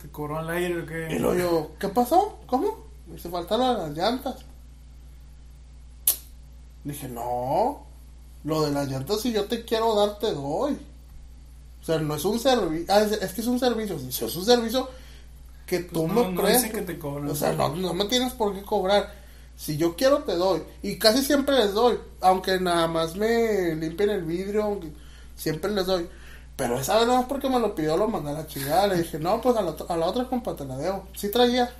¿Te 0.00 0.08
cobró 0.08 0.38
al 0.38 0.48
aire 0.50 0.82
o 0.82 0.86
qué? 0.86 1.08
Y 1.10 1.18
luego 1.18 1.34
yo, 1.38 1.70
¿qué 1.80 1.88
pasó? 1.88 2.38
¿Cómo? 2.46 2.86
Me 3.08 3.16
dice, 3.16 3.28
falta 3.30 3.56
lo 3.56 3.68
de 3.68 3.78
las 3.88 3.96
llantas. 3.96 4.36
Le 6.84 6.92
dije, 6.92 7.08
no, 7.08 7.84
lo 8.44 8.62
de 8.64 8.72
las 8.72 8.88
llantas 8.88 9.20
si 9.20 9.32
yo 9.32 9.44
te 9.44 9.64
quiero 9.64 9.94
dar, 9.94 10.18
te 10.18 10.32
doy. 10.32 10.76
O 11.80 11.84
sea, 11.84 11.98
no 11.98 12.14
es 12.14 12.24
un 12.24 12.38
servicio, 12.38 12.86
ah, 12.94 13.00
es, 13.02 13.12
es 13.12 13.32
que 13.32 13.40
es 13.40 13.46
un 13.46 13.58
servicio, 13.58 13.98
si 13.98 14.24
es 14.24 14.36
un 14.36 14.44
servicio 14.44 14.88
que 15.66 15.80
tú 15.80 16.02
Pues 16.06 16.12
no, 16.12 16.24
me 16.24 16.32
no 16.32 16.42
prestas. 16.42 16.62
dicen 16.64 16.76
que 16.86 16.92
te 16.92 16.98
cobran. 16.98 17.30
O 17.30 17.34
sea, 17.34 17.52
no, 17.54 17.74
no 17.74 17.92
me 17.94 18.04
tienes 18.06 18.32
por 18.34 18.54
qué 18.54 18.62
cobrar. 18.62 19.21
Si 19.56 19.76
yo 19.76 19.94
quiero, 19.96 20.18
te 20.24 20.34
doy. 20.34 20.62
Y 20.82 20.98
casi 20.98 21.22
siempre 21.22 21.56
les 21.56 21.72
doy. 21.72 21.98
Aunque 22.20 22.58
nada 22.58 22.88
más 22.88 23.16
me 23.16 23.74
limpien 23.74 24.10
el 24.10 24.24
vidrio, 24.24 24.80
siempre 25.36 25.70
les 25.70 25.86
doy. 25.86 26.08
Pero 26.56 26.78
esa 26.78 26.96
vez 26.96 27.06
nada 27.06 27.20
más 27.20 27.28
porque 27.28 27.48
me 27.48 27.58
lo 27.60 27.74
pidió, 27.74 27.96
lo 27.96 28.08
mandé 28.08 28.30
a 28.30 28.34
la 28.34 28.46
chingada. 28.46 28.88
Le 28.88 28.98
dije, 28.98 29.18
no, 29.18 29.40
pues 29.40 29.56
a 29.56 29.62
la, 29.62 29.74
a 29.88 29.96
la 29.96 30.06
otra 30.06 30.28
compa 30.28 30.56
te 30.56 30.64
la 30.64 30.76
debo. 30.76 31.08
Sí 31.14 31.30
traía. 31.30 31.72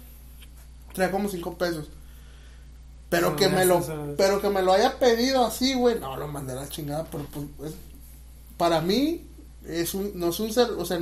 Traía 0.92 1.10
como 1.10 1.28
cinco 1.28 1.54
pesos. 1.54 1.88
Pero 3.12 3.36
que 3.36 3.46
me 3.50 3.66
lo, 3.66 3.84
pero 4.16 4.40
que 4.40 4.48
me 4.48 4.62
lo 4.62 4.72
haya 4.72 4.98
pedido 4.98 5.44
así, 5.44 5.74
güey, 5.74 6.00
no, 6.00 6.16
lo 6.16 6.28
mandé 6.28 6.52
a 6.54 6.56
la 6.56 6.68
chingada. 6.70 7.04
Pero 7.10 7.26
pues, 7.58 7.74
para 8.56 8.80
mí, 8.80 9.26
es 9.66 9.92
un, 9.92 10.12
no 10.14 10.30
es 10.30 10.40
un 10.40 10.50
ser, 10.50 10.70
o 10.70 10.84
sea, 10.86 10.98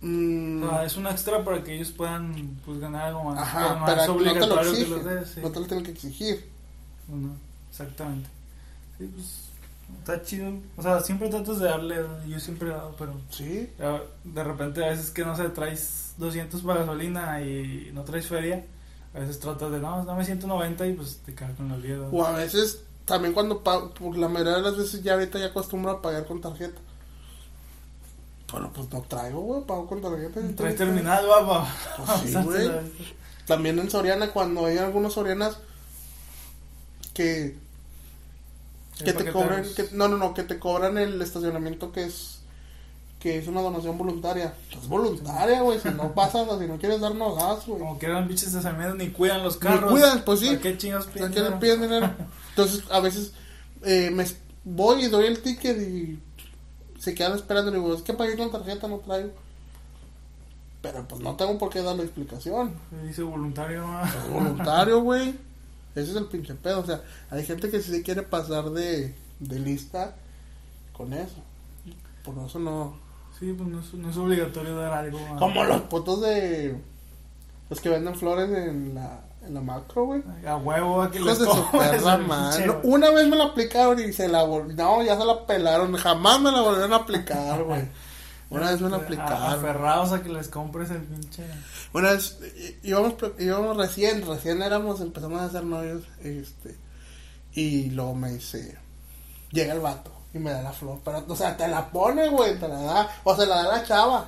mm, 0.00 0.64
Ah, 0.70 0.84
es 0.84 0.96
un 0.96 1.06
extra 1.06 1.44
para 1.44 1.62
que 1.62 1.74
ellos 1.74 1.90
puedan 1.92 2.58
pues, 2.64 2.78
ganar 2.80 3.06
algo 3.08 3.24
más. 3.24 3.38
Ajá, 3.38 3.82
pero 3.86 4.00
es 4.02 4.08
no 4.08 4.14
te 4.16 4.22
lo 4.24 4.30
obligatorio 4.30 4.72
que 4.72 4.86
los 4.86 5.04
des. 5.04 5.28
sí. 5.30 5.40
no 5.42 5.50
te 5.50 5.60
lo 5.60 5.66
tienen 5.66 5.84
que 5.84 5.92
exigir. 5.92 6.48
No, 7.08 7.34
exactamente. 7.70 8.28
Sí, 8.98 9.10
pues 9.14 9.46
está 9.98 10.22
chido. 10.22 10.52
O 10.76 10.82
sea, 10.82 11.00
siempre 11.00 11.28
tratas 11.28 11.58
de 11.58 11.66
darle, 11.66 11.96
yo 12.26 12.40
siempre 12.40 12.68
he 12.68 12.72
dado, 12.72 12.94
pero 12.98 13.14
Sí, 13.30 13.68
de 14.24 14.44
repente 14.44 14.84
a 14.84 14.90
veces 14.90 15.10
que 15.10 15.24
no 15.24 15.36
sé, 15.36 15.48
traes 15.50 16.14
200 16.18 16.62
para 16.62 16.80
gasolina 16.80 17.40
y 17.42 17.90
no 17.94 18.02
traes 18.02 18.26
feria, 18.26 18.64
a 19.14 19.20
veces 19.20 19.38
tratas 19.38 19.70
de, 19.70 19.78
no, 19.78 20.04
dame 20.04 20.24
190 20.24 20.86
y 20.86 20.92
pues 20.94 21.18
te 21.24 21.34
quedas 21.34 21.54
con 21.56 21.68
los 21.68 21.82
10. 21.82 21.98
¿no? 21.98 22.06
o 22.08 22.24
a 22.24 22.32
veces 22.32 22.82
también 23.04 23.32
cuando 23.32 23.62
pago, 23.62 23.94
por 23.94 24.16
la 24.18 24.28
mayoría 24.28 24.56
de 24.56 24.62
las 24.62 24.76
veces 24.76 25.02
ya 25.02 25.14
ahorita 25.14 25.38
ya 25.38 25.46
acostumbro 25.46 25.92
a 25.92 26.02
pagar 26.02 26.26
con 26.26 26.40
tarjeta. 26.40 26.80
Pero 28.50 28.72
pues 28.72 28.90
no 28.92 29.02
traigo, 29.02 29.40
güey, 29.40 29.64
pago 29.64 29.86
con 29.86 30.00
tarjeta. 30.00 30.40
Traes 30.54 30.76
terminal, 30.76 31.26
papá. 31.26 31.74
Pues 31.96 32.20
sí, 32.30 32.34
güey. 32.44 32.70
También 33.46 33.78
en 33.78 33.90
Soriana, 33.90 34.30
cuando 34.32 34.66
hay 34.66 34.78
algunos 34.78 35.14
Sorianas 35.14 35.58
que, 37.14 37.56
que 38.98 39.12
te 39.12 39.32
cobran, 39.32 39.64
que, 39.74 39.88
no, 39.92 40.08
no, 40.08 40.16
no, 40.16 40.34
que 40.34 40.42
te 40.42 40.58
cobran 40.58 40.98
el 40.98 41.20
estacionamiento 41.22 41.92
que 41.92 42.04
es 42.04 42.40
que 43.20 43.38
es 43.38 43.48
una 43.48 43.60
donación 43.62 43.96
voluntaria. 43.96 44.54
Es 44.70 44.88
voluntaria, 44.88 45.62
güey, 45.62 45.80
si 45.80 45.88
no 45.90 46.12
pasas, 46.14 46.46
si 46.58 46.66
no 46.66 46.78
quieres 46.78 47.00
dar, 47.00 47.14
no 47.14 47.34
das, 47.34 47.66
güey. 47.66 47.80
Como 47.80 47.98
que 47.98 48.06
eran 48.06 48.28
bichos 48.28 48.52
de 48.52 48.62
Sarmiento, 48.62 48.94
ni 48.94 49.08
cuidan 49.08 49.42
los 49.42 49.54
Ni 49.54 49.60
carros. 49.60 49.90
cuidan, 49.90 50.22
pues 50.24 50.40
sí. 50.40 50.48
¿Para 50.48 50.60
qué 50.60 50.78
chingados 50.78 51.06
piden 51.06 51.32
dinero? 51.32 51.58
piden 51.58 51.82
dinero. 51.82 52.10
Entonces, 52.50 52.84
a 52.90 53.00
veces 53.00 53.32
eh, 53.82 54.10
me 54.12 54.24
voy 54.64 55.04
y 55.04 55.08
doy 55.08 55.26
el 55.26 55.40
ticket 55.42 55.76
y 55.80 56.20
se 56.98 57.14
quedan 57.14 57.32
esperando. 57.32 57.70
Y 57.70 57.74
digo, 57.74 57.94
es 57.94 58.02
que 58.02 58.14
pagué 58.14 58.36
con 58.36 58.50
tarjeta, 58.50 58.88
no 58.88 58.98
traigo. 58.98 59.30
Pero 60.82 61.06
pues 61.08 61.20
no 61.20 61.34
tengo 61.36 61.58
por 61.58 61.70
qué 61.70 61.82
dar 61.82 61.96
la 61.96 62.02
explicación. 62.02 62.74
Dice 63.04 63.22
voluntario. 63.22 63.84
voluntario, 64.32 65.00
güey. 65.00 65.34
Ese 65.94 66.10
es 66.10 66.16
el 66.16 66.26
pinche 66.26 66.54
pedo. 66.54 66.80
O 66.80 66.86
sea, 66.86 67.02
hay 67.30 67.44
gente 67.44 67.70
que 67.70 67.80
sí 67.80 67.90
se 67.90 68.02
quiere 68.02 68.22
pasar 68.22 68.70
de, 68.70 69.14
de 69.40 69.58
lista 69.58 70.14
con 70.92 71.12
eso. 71.12 71.42
Por 72.22 72.36
eso 72.44 72.58
no. 72.58 72.96
Sí, 73.38 73.52
pues 73.52 73.68
no 73.68 73.80
es, 73.80 73.94
no 73.94 74.10
es 74.10 74.16
obligatorio 74.16 74.76
dar 74.76 74.92
algo. 74.92 75.18
¿no? 75.18 75.38
Como 75.38 75.64
los 75.64 75.82
putos 75.82 76.20
de. 76.22 76.76
Los 77.68 77.80
que 77.80 77.88
venden 77.88 78.14
flores 78.14 78.48
en 78.50 78.94
la, 78.94 79.20
en 79.46 79.54
la 79.54 79.60
macro, 79.60 80.06
güey. 80.06 80.22
A 80.46 80.56
huevo, 80.56 81.02
a 81.02 81.10
que 81.10 81.18
Hijos 81.18 81.38
les 81.38 81.38
de 81.40 81.44
su 81.46 81.70
perra 81.70 82.18
madre. 82.18 82.70
Una 82.82 83.10
vez 83.10 83.28
me 83.28 83.36
la 83.36 83.44
aplicaron 83.44 83.98
y 84.00 84.12
se 84.12 84.28
la 84.28 84.42
volvieron. 84.42 84.76
No, 84.76 85.02
ya 85.02 85.16
se 85.16 85.24
la 85.24 85.46
pelaron. 85.46 85.94
Jamás 85.94 86.40
me 86.40 86.50
la 86.52 86.60
volvieron 86.60 86.92
a 86.92 86.96
aplicar, 86.96 87.62
güey. 87.62 87.88
Una 88.48 88.70
vez 88.70 88.80
me 88.80 88.90
la 88.90 88.98
aplicaron. 88.98 89.42
Aferrados 89.42 90.12
a 90.12 90.22
que 90.22 90.28
les 90.28 90.48
compres 90.48 90.90
el 90.90 91.02
pinche. 91.02 91.44
Una 91.92 92.12
vez 92.12 92.38
íbamos, 92.82 93.14
íbamos 93.38 93.76
recién, 93.76 94.26
recién 94.26 94.62
éramos, 94.62 95.00
empezamos 95.00 95.40
a 95.40 95.46
hacer 95.46 95.64
novios. 95.64 96.02
Este, 96.22 96.76
y 97.52 97.90
luego 97.90 98.14
me 98.14 98.30
dice: 98.30 98.76
Llega 99.50 99.72
el 99.72 99.80
vato 99.80 100.12
y 100.32 100.38
me 100.38 100.50
da 100.50 100.62
la 100.62 100.72
flor. 100.72 101.00
Pero, 101.04 101.24
o 101.26 101.36
sea, 101.36 101.56
te 101.56 101.66
la 101.66 101.90
pone, 101.90 102.28
güey, 102.28 102.58
te 102.58 102.68
la 102.68 102.80
da. 102.80 103.08
O 103.24 103.34
se 103.34 103.46
la 103.46 103.62
da 103.62 103.78
la 103.78 103.84
chava. 103.84 104.26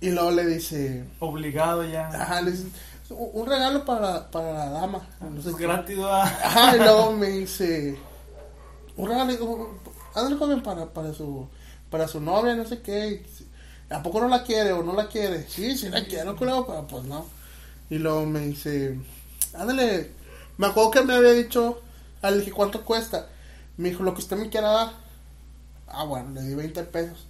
Y 0.00 0.10
luego 0.10 0.30
le 0.30 0.46
dice: 0.46 1.04
Obligado 1.18 1.84
ya. 1.84 2.08
Ajá, 2.08 2.42
le 2.42 2.52
dice: 2.52 2.66
Un 3.14 3.46
regalo 3.46 3.84
para, 3.84 4.30
para 4.30 4.52
la 4.52 4.70
dama. 4.70 5.06
No 5.20 5.40
sé 5.42 5.50
Es 5.50 5.56
qué. 5.56 5.62
gratis. 5.64 5.98
Ajá, 6.00 6.76
y 6.76 6.78
luego 6.78 7.12
me 7.12 7.28
dice, 7.28 7.98
un 8.96 9.08
regalo, 9.08 9.78
ándale 10.14 10.36
joven 10.36 10.62
para, 10.62 10.86
para 10.86 11.12
su, 11.12 11.48
para 11.90 12.08
su 12.08 12.20
novia, 12.20 12.54
no 12.54 12.64
sé 12.66 12.80
qué, 12.82 13.24
¿a 13.90 14.02
poco 14.02 14.20
no 14.20 14.28
la 14.28 14.42
quiere 14.44 14.72
o 14.72 14.82
no 14.82 14.94
la 14.94 15.08
quiere? 15.08 15.46
Sí, 15.48 15.76
sí 15.76 15.88
la 15.88 16.04
quiero, 16.04 16.36
culero, 16.36 16.66
pero 16.66 16.86
pues 16.86 17.04
no. 17.04 17.26
Y 17.90 17.98
luego 17.98 18.24
me 18.26 18.40
dice, 18.40 18.98
ándale, 19.54 20.12
me 20.56 20.66
acuerdo 20.66 20.90
que 20.90 21.02
me 21.02 21.14
había 21.14 21.32
dicho, 21.32 21.80
ah, 22.22 22.30
le 22.30 22.38
dije, 22.38 22.52
¿cuánto 22.52 22.84
cuesta? 22.84 23.26
Me 23.76 23.90
dijo, 23.90 24.02
lo 24.02 24.14
que 24.14 24.20
usted 24.20 24.36
me 24.36 24.48
quiera 24.48 24.70
dar. 24.70 24.92
Ah, 25.88 26.04
bueno, 26.04 26.30
le 26.30 26.42
di 26.42 26.54
20 26.54 26.84
pesos. 26.84 27.26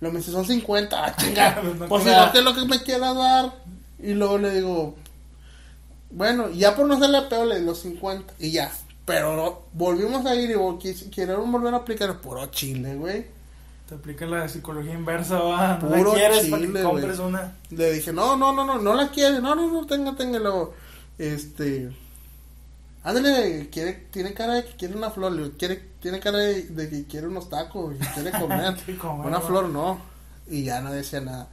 Luego 0.00 0.12
me 0.14 0.20
dice, 0.20 0.30
son 0.30 0.44
50, 0.44 1.04
ah, 1.04 1.16
chinga, 1.16 1.60
pues 1.88 2.04
si 2.04 2.10
no, 2.10 2.30
¿qué 2.32 2.38
es 2.38 2.44
lo 2.44 2.54
que 2.54 2.64
me 2.66 2.82
quiera 2.82 3.14
dar? 3.14 3.52
Y 3.98 4.12
luego 4.14 4.36
le 4.38 4.50
digo, 4.56 4.94
bueno, 6.16 6.48
ya 6.48 6.74
por 6.74 6.86
no 6.86 6.94
hacerle 6.94 7.20
peor 7.28 7.46
le 7.46 7.60
los 7.60 7.80
50 7.80 8.34
y 8.38 8.50
ya. 8.50 8.72
Pero 9.04 9.64
volvimos 9.74 10.24
a 10.24 10.34
ir 10.34 10.50
y 10.50 10.78
quisieron 10.78 11.52
volver 11.52 11.74
a 11.74 11.76
aplicar 11.76 12.22
puro 12.22 12.46
chile, 12.46 12.96
güey. 12.96 13.26
Te 13.86 13.96
aplica 13.96 14.24
la 14.24 14.48
psicología 14.48 14.94
inversa, 14.94 15.38
¿va? 15.40 15.74
No 15.76 15.88
Puro 15.88 16.14
la 16.14 16.18
quieres 16.18 16.46
para 16.46 16.62
chile, 16.62 16.80
que 16.80 16.82
compres 16.82 17.18
una. 17.18 17.52
Le 17.68 17.92
dije, 17.92 18.14
no, 18.14 18.34
no, 18.34 18.50
no, 18.50 18.64
no, 18.64 18.78
no 18.78 18.94
la 18.94 19.10
quiere, 19.10 19.42
no, 19.42 19.54
no, 19.54 19.70
no, 19.70 19.86
tenga, 19.86 20.16
tenga, 20.16 20.38
luego, 20.38 20.74
este, 21.18 21.94
ándale, 23.04 23.68
quiere, 23.68 23.92
tiene 24.10 24.32
cara 24.32 24.54
de 24.54 24.64
que 24.64 24.72
quiere 24.72 24.96
una 24.96 25.10
flor, 25.10 25.32
le 25.32 25.42
digo, 25.42 25.56
quiere, 25.58 25.76
tiene 26.00 26.18
cara 26.18 26.38
de, 26.38 26.62
de 26.62 26.88
que 26.88 27.04
quiere 27.04 27.28
unos 27.28 27.50
tacos, 27.50 27.94
y 27.94 27.98
quiere 27.98 28.30
comer, 28.38 28.74
una 29.22 29.40
flor 29.42 29.68
no, 29.68 30.00
y 30.48 30.64
ya 30.64 30.80
no 30.80 30.92
decía 30.92 31.20
nada. 31.20 31.48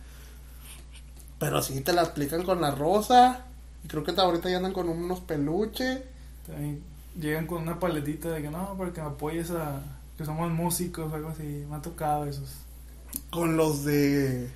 Pero 1.37 1.61
sí 1.61 1.81
te 1.81 1.91
la 1.91 2.03
aplican 2.03 2.43
con 2.43 2.61
la 2.61 2.71
rosa, 2.71 3.45
y 3.83 3.87
creo 3.87 4.03
que 4.03 4.11
ahorita 4.11 4.49
ya 4.49 4.57
andan 4.57 4.73
con 4.73 4.89
unos 4.89 5.19
peluches. 5.21 6.01
También 6.47 6.81
llegan 7.19 7.47
con 7.47 7.61
una 7.61 7.79
paletita 7.79 8.29
de 8.31 8.41
que 8.41 8.49
no, 8.49 8.75
para 8.77 8.91
que 8.91 9.01
me 9.01 9.07
apoyes 9.07 9.51
a. 9.51 9.81
que 10.17 10.25
somos 10.25 10.51
músicos 10.51 11.11
o 11.11 11.15
algo 11.15 11.29
así. 11.29 11.65
Me 11.69 11.75
ha 11.75 11.81
tocado 11.81 12.25
esos. 12.25 12.49
Con 13.29 13.57
los 13.57 13.83
de. 13.83 14.49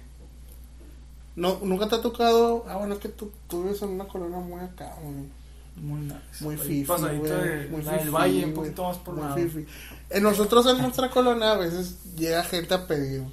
No, 1.35 1.59
nunca 1.61 1.87
te 1.87 1.95
ha 1.95 2.01
tocado. 2.01 2.65
Ah, 2.67 2.77
bueno, 2.77 2.95
es 2.95 2.99
que 2.99 3.09
tú, 3.09 3.31
tú 3.47 3.63
vives 3.63 3.81
en 3.81 3.89
una 3.89 4.07
colonia 4.07 4.39
muy 4.39 4.61
acá, 4.61 4.95
güey. 5.01 5.27
Muy 5.75 6.01
nice. 6.01 6.17
Muy 6.41 6.57
fifi. 6.57 6.83
De 6.83 7.67
muy 7.69 7.81
fifí, 7.83 8.09
Valle, 8.09 8.45
un 8.45 8.53
poquito 8.53 8.83
más 8.83 8.97
por 8.97 9.13
muy 9.13 9.41
fifi. 9.41 9.67
En 10.09 10.23
nosotros 10.23 10.65
en 10.65 10.79
nuestra 10.79 11.09
colonia 11.11 11.51
a 11.51 11.57
veces 11.57 11.97
llega 12.15 12.43
gente 12.43 12.73
a 12.73 12.87
pedir 12.87 13.23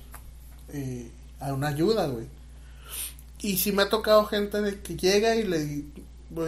eh, 0.68 1.10
a 1.40 1.54
una 1.54 1.68
ayuda, 1.68 2.06
güey. 2.08 2.26
Y 3.44 3.58
sí 3.58 3.72
me 3.72 3.82
ha 3.82 3.90
tocado 3.90 4.24
gente 4.24 4.62
de 4.62 4.80
que 4.80 4.96
llega 4.96 5.36
y 5.36 5.42
le... 5.44 5.84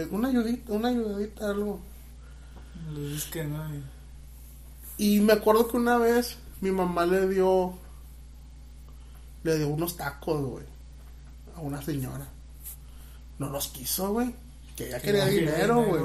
Una 0.09 0.29
ayudita, 0.29 0.73
una 0.73 0.89
ayudadita, 0.89 1.47
algo. 1.47 1.79
Le 2.91 3.01
dices 3.09 3.25
que 3.25 3.47
y- 4.97 5.19
me 5.19 5.33
acuerdo 5.33 5.67
que 5.67 5.77
una 5.77 5.99
vez 5.99 6.37
mi 6.59 6.71
mamá 6.71 7.05
le 7.05 7.27
dio... 7.29 7.77
Le 9.43 9.59
dio 9.59 9.67
unos 9.67 9.95
tacos, 9.95 10.41
güey. 10.43 10.65
A 11.55 11.59
una 11.61 11.83
señora. 11.83 12.27
No 13.37 13.49
los 13.51 13.67
quiso, 13.67 14.13
güey. 14.13 14.33
Que 14.75 14.87
ella 14.87 14.99
quería 14.99 15.25
que 15.25 15.31
dinero, 15.31 15.83
güey. 15.83 16.01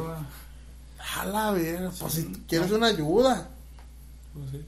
A 1.17 1.25
la 1.25 1.53
verga. 1.53 1.91
Pues 1.99 2.13
si 2.13 2.25
quieres 2.47 2.71
una 2.71 2.89
ayuda. 2.89 3.49
Pues 4.35 4.51
sí. 4.51 4.67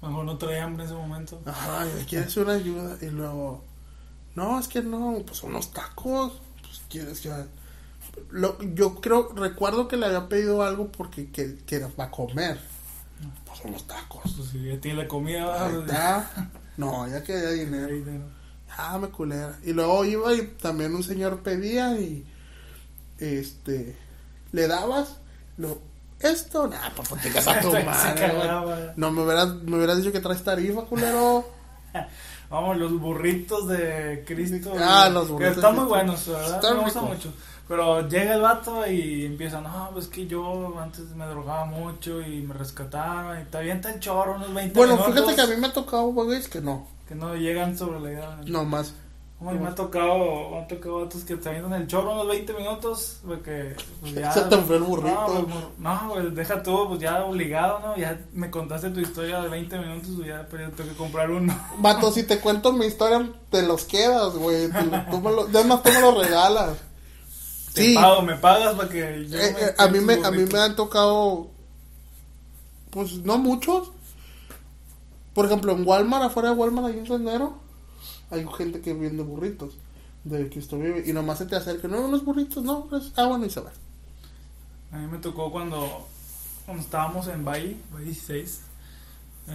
Mejor 0.00 0.24
no 0.24 0.38
traía 0.38 0.64
hambre 0.64 0.84
en 0.84 0.90
ese 0.90 0.98
momento. 0.98 1.42
Ay, 1.44 1.90
quieres 2.08 2.34
una 2.38 2.54
ayuda. 2.54 2.96
Y 3.02 3.10
luego, 3.10 3.62
no, 4.34 4.58
es 4.58 4.68
que 4.68 4.82
no, 4.82 5.22
pues 5.26 5.42
unos 5.42 5.72
tacos. 5.72 6.40
Pues 6.62 6.82
quieres 6.88 7.20
que. 7.20 7.30
Lo, 8.30 8.60
yo 8.74 9.00
creo, 9.00 9.32
recuerdo 9.34 9.88
que 9.88 9.96
le 9.96 10.06
había 10.06 10.28
pedido 10.28 10.62
algo 10.62 10.90
porque 10.90 11.30
que, 11.30 11.58
que 11.66 11.76
era 11.76 11.88
para 11.88 12.10
comer. 12.10 12.60
Pues 13.46 13.60
unos 13.64 13.86
tacos. 13.86 14.22
Pues 14.36 14.48
si 14.50 14.64
ya 14.64 14.80
tiene 14.80 15.02
la 15.02 15.08
comida, 15.08 15.66
Ahí 15.66 15.76
está. 15.80 16.50
No, 16.76 17.06
ya 17.08 17.22
quería 17.22 17.44
ya 17.44 17.50
dinero. 17.50 17.86
hay 17.86 18.00
dinero. 18.00 18.24
Ah, 18.76 18.98
me 18.98 19.08
culera. 19.08 19.58
Y 19.64 19.72
luego 19.72 20.04
iba 20.04 20.32
y 20.34 20.46
también 20.60 20.94
un 20.94 21.02
señor 21.02 21.42
pedía 21.42 21.98
y. 21.98 22.26
Este. 23.18 23.96
Le 24.52 24.66
dabas. 24.66 25.16
Lo, 25.58 25.78
esto, 26.20 26.68
nah, 26.68 26.90
pues 26.94 27.08
te 27.22 27.38
a 27.38 27.60
tu 27.62 27.72
madre. 27.72 28.92
No, 28.96 29.10
me 29.10 29.22
hubieras, 29.22 29.54
me 29.54 29.76
hubieras 29.76 29.96
dicho 29.98 30.12
que 30.12 30.20
traes 30.20 30.44
tarifa, 30.44 30.82
culero. 30.82 31.46
Vamos, 32.50 32.76
los 32.78 32.98
burritos 33.00 33.68
de 33.68 34.24
Cristo. 34.26 34.72
Ah, 34.78 35.08
los 35.08 35.26
que 35.28 35.32
burritos 35.32 35.56
Están 35.56 35.74
de 35.74 35.80
muy 35.80 35.88
buenos, 35.88 36.26
¿verdad? 36.26 36.54
Están 36.56 36.76
me 36.78 36.82
gustan 36.84 37.04
mucho. 37.04 37.32
Pero 37.68 38.08
llega 38.08 38.34
el 38.34 38.40
vato 38.40 38.84
y 38.90 39.26
empieza, 39.26 39.60
no, 39.60 39.90
pues 39.92 40.08
que 40.08 40.26
yo 40.26 40.76
antes 40.80 41.04
me 41.14 41.24
drogaba 41.26 41.64
mucho 41.66 42.20
y 42.20 42.40
me 42.40 42.52
rescataron 42.52 43.40
y 43.40 43.44
te 43.44 43.58
avienta 43.58 43.92
el 43.92 44.00
chorro 44.00 44.34
unos 44.34 44.52
20 44.52 44.76
Bueno, 44.76 44.94
minutos. 44.94 45.14
fíjate 45.14 45.36
que 45.36 45.40
a 45.42 45.46
mí 45.46 45.60
me 45.60 45.68
ha 45.68 45.72
tocado, 45.72 46.06
güey, 46.06 46.42
que 46.42 46.60
no. 46.60 46.88
Que 47.06 47.14
no 47.14 47.36
llegan 47.36 47.78
sobre 47.78 48.00
la 48.00 48.10
idea. 48.12 48.40
No 48.46 48.64
más. 48.64 48.94
Como 49.40 49.52
me 49.52 49.68
ha 49.68 49.74
tocado, 49.74 50.50
me 50.50 50.58
ha 50.58 50.68
tocado 50.68 51.00
vatos 51.00 51.24
que 51.24 51.34
te 51.34 51.48
avientan 51.48 51.72
el 51.72 51.86
chorro 51.86 52.12
unos 52.12 52.28
20 52.28 52.52
minutos, 52.52 53.20
porque 53.26 53.74
pues 54.02 54.12
ya... 54.12 54.30
Se 54.32 54.42
te 54.42 54.56
fue 54.58 54.76
el 54.76 54.82
burrito. 54.82 55.08
No, 55.14 55.46
pues, 55.46 55.64
no, 55.78 56.08
pues 56.12 56.34
deja 56.34 56.62
tú, 56.62 56.84
pues 56.88 57.00
ya 57.00 57.24
obligado, 57.24 57.80
¿no? 57.80 57.96
Ya 57.96 58.20
me 58.34 58.50
contaste 58.50 58.90
tu 58.90 59.00
historia 59.00 59.40
de 59.40 59.48
20 59.48 59.78
minutos, 59.78 60.10
pues 60.14 60.28
ya 60.28 60.46
pero 60.50 60.64
yo 60.68 60.70
tengo 60.72 60.90
que 60.90 60.96
comprar 60.96 61.30
uno. 61.30 61.58
Vato, 61.78 62.12
si 62.12 62.24
te 62.24 62.38
cuento 62.38 62.70
mi 62.74 62.84
historia, 62.84 63.30
te 63.50 63.62
los 63.62 63.84
quedas, 63.84 64.34
güey. 64.34 64.68
Tú, 65.10 65.20
me 65.22 65.30
lo, 65.32 65.46
tú 65.46 65.88
me 65.88 66.00
lo 66.02 66.20
regalas. 66.20 66.76
Te 67.72 67.82
Sí. 67.82 67.94
pago, 67.94 68.20
me 68.20 68.36
pagas 68.36 68.74
para 68.74 68.88
que 68.90 69.26
yo 69.26 69.38
Eh, 69.38 69.54
me 69.54 69.60
eh, 69.68 69.74
a 69.78 69.88
mí 69.88 70.00
me 70.00 70.14
a 70.22 70.30
mí 70.30 70.44
me 70.44 70.58
han 70.58 70.76
tocado 70.76 71.48
pues 72.90 73.12
no 73.24 73.38
muchos 73.38 73.92
por 75.32 75.46
ejemplo 75.46 75.70
en 75.72 75.86
Walmart 75.86 76.24
afuera 76.24 76.50
de 76.50 76.56
Walmart 76.56 76.88
hay 76.88 76.98
un 76.98 77.06
sendero 77.06 77.54
hay 78.30 78.46
gente 78.56 78.80
que 78.80 78.94
vende 78.94 79.22
burritos 79.22 79.76
de 80.24 80.48
Cristo 80.48 80.78
vive 80.78 81.02
y 81.06 81.12
nomás 81.12 81.38
se 81.38 81.46
te 81.46 81.56
acerca 81.56 81.88
no 81.88 82.02
unos 82.02 82.24
burritos 82.24 82.62
no 82.62 82.88
es 82.92 83.12
ah 83.16 83.26
bueno 83.26 83.46
y 83.46 83.50
se 83.50 83.60
va 83.60 83.72
A 84.92 84.98
mí 84.98 85.06
me 85.06 85.18
tocó 85.18 85.50
cuando, 85.50 86.06
cuando 86.66 86.82
estábamos 86.82 87.26
en 87.28 87.44
Valle, 87.44 87.76
Valle 87.92 88.06
16. 88.06 88.62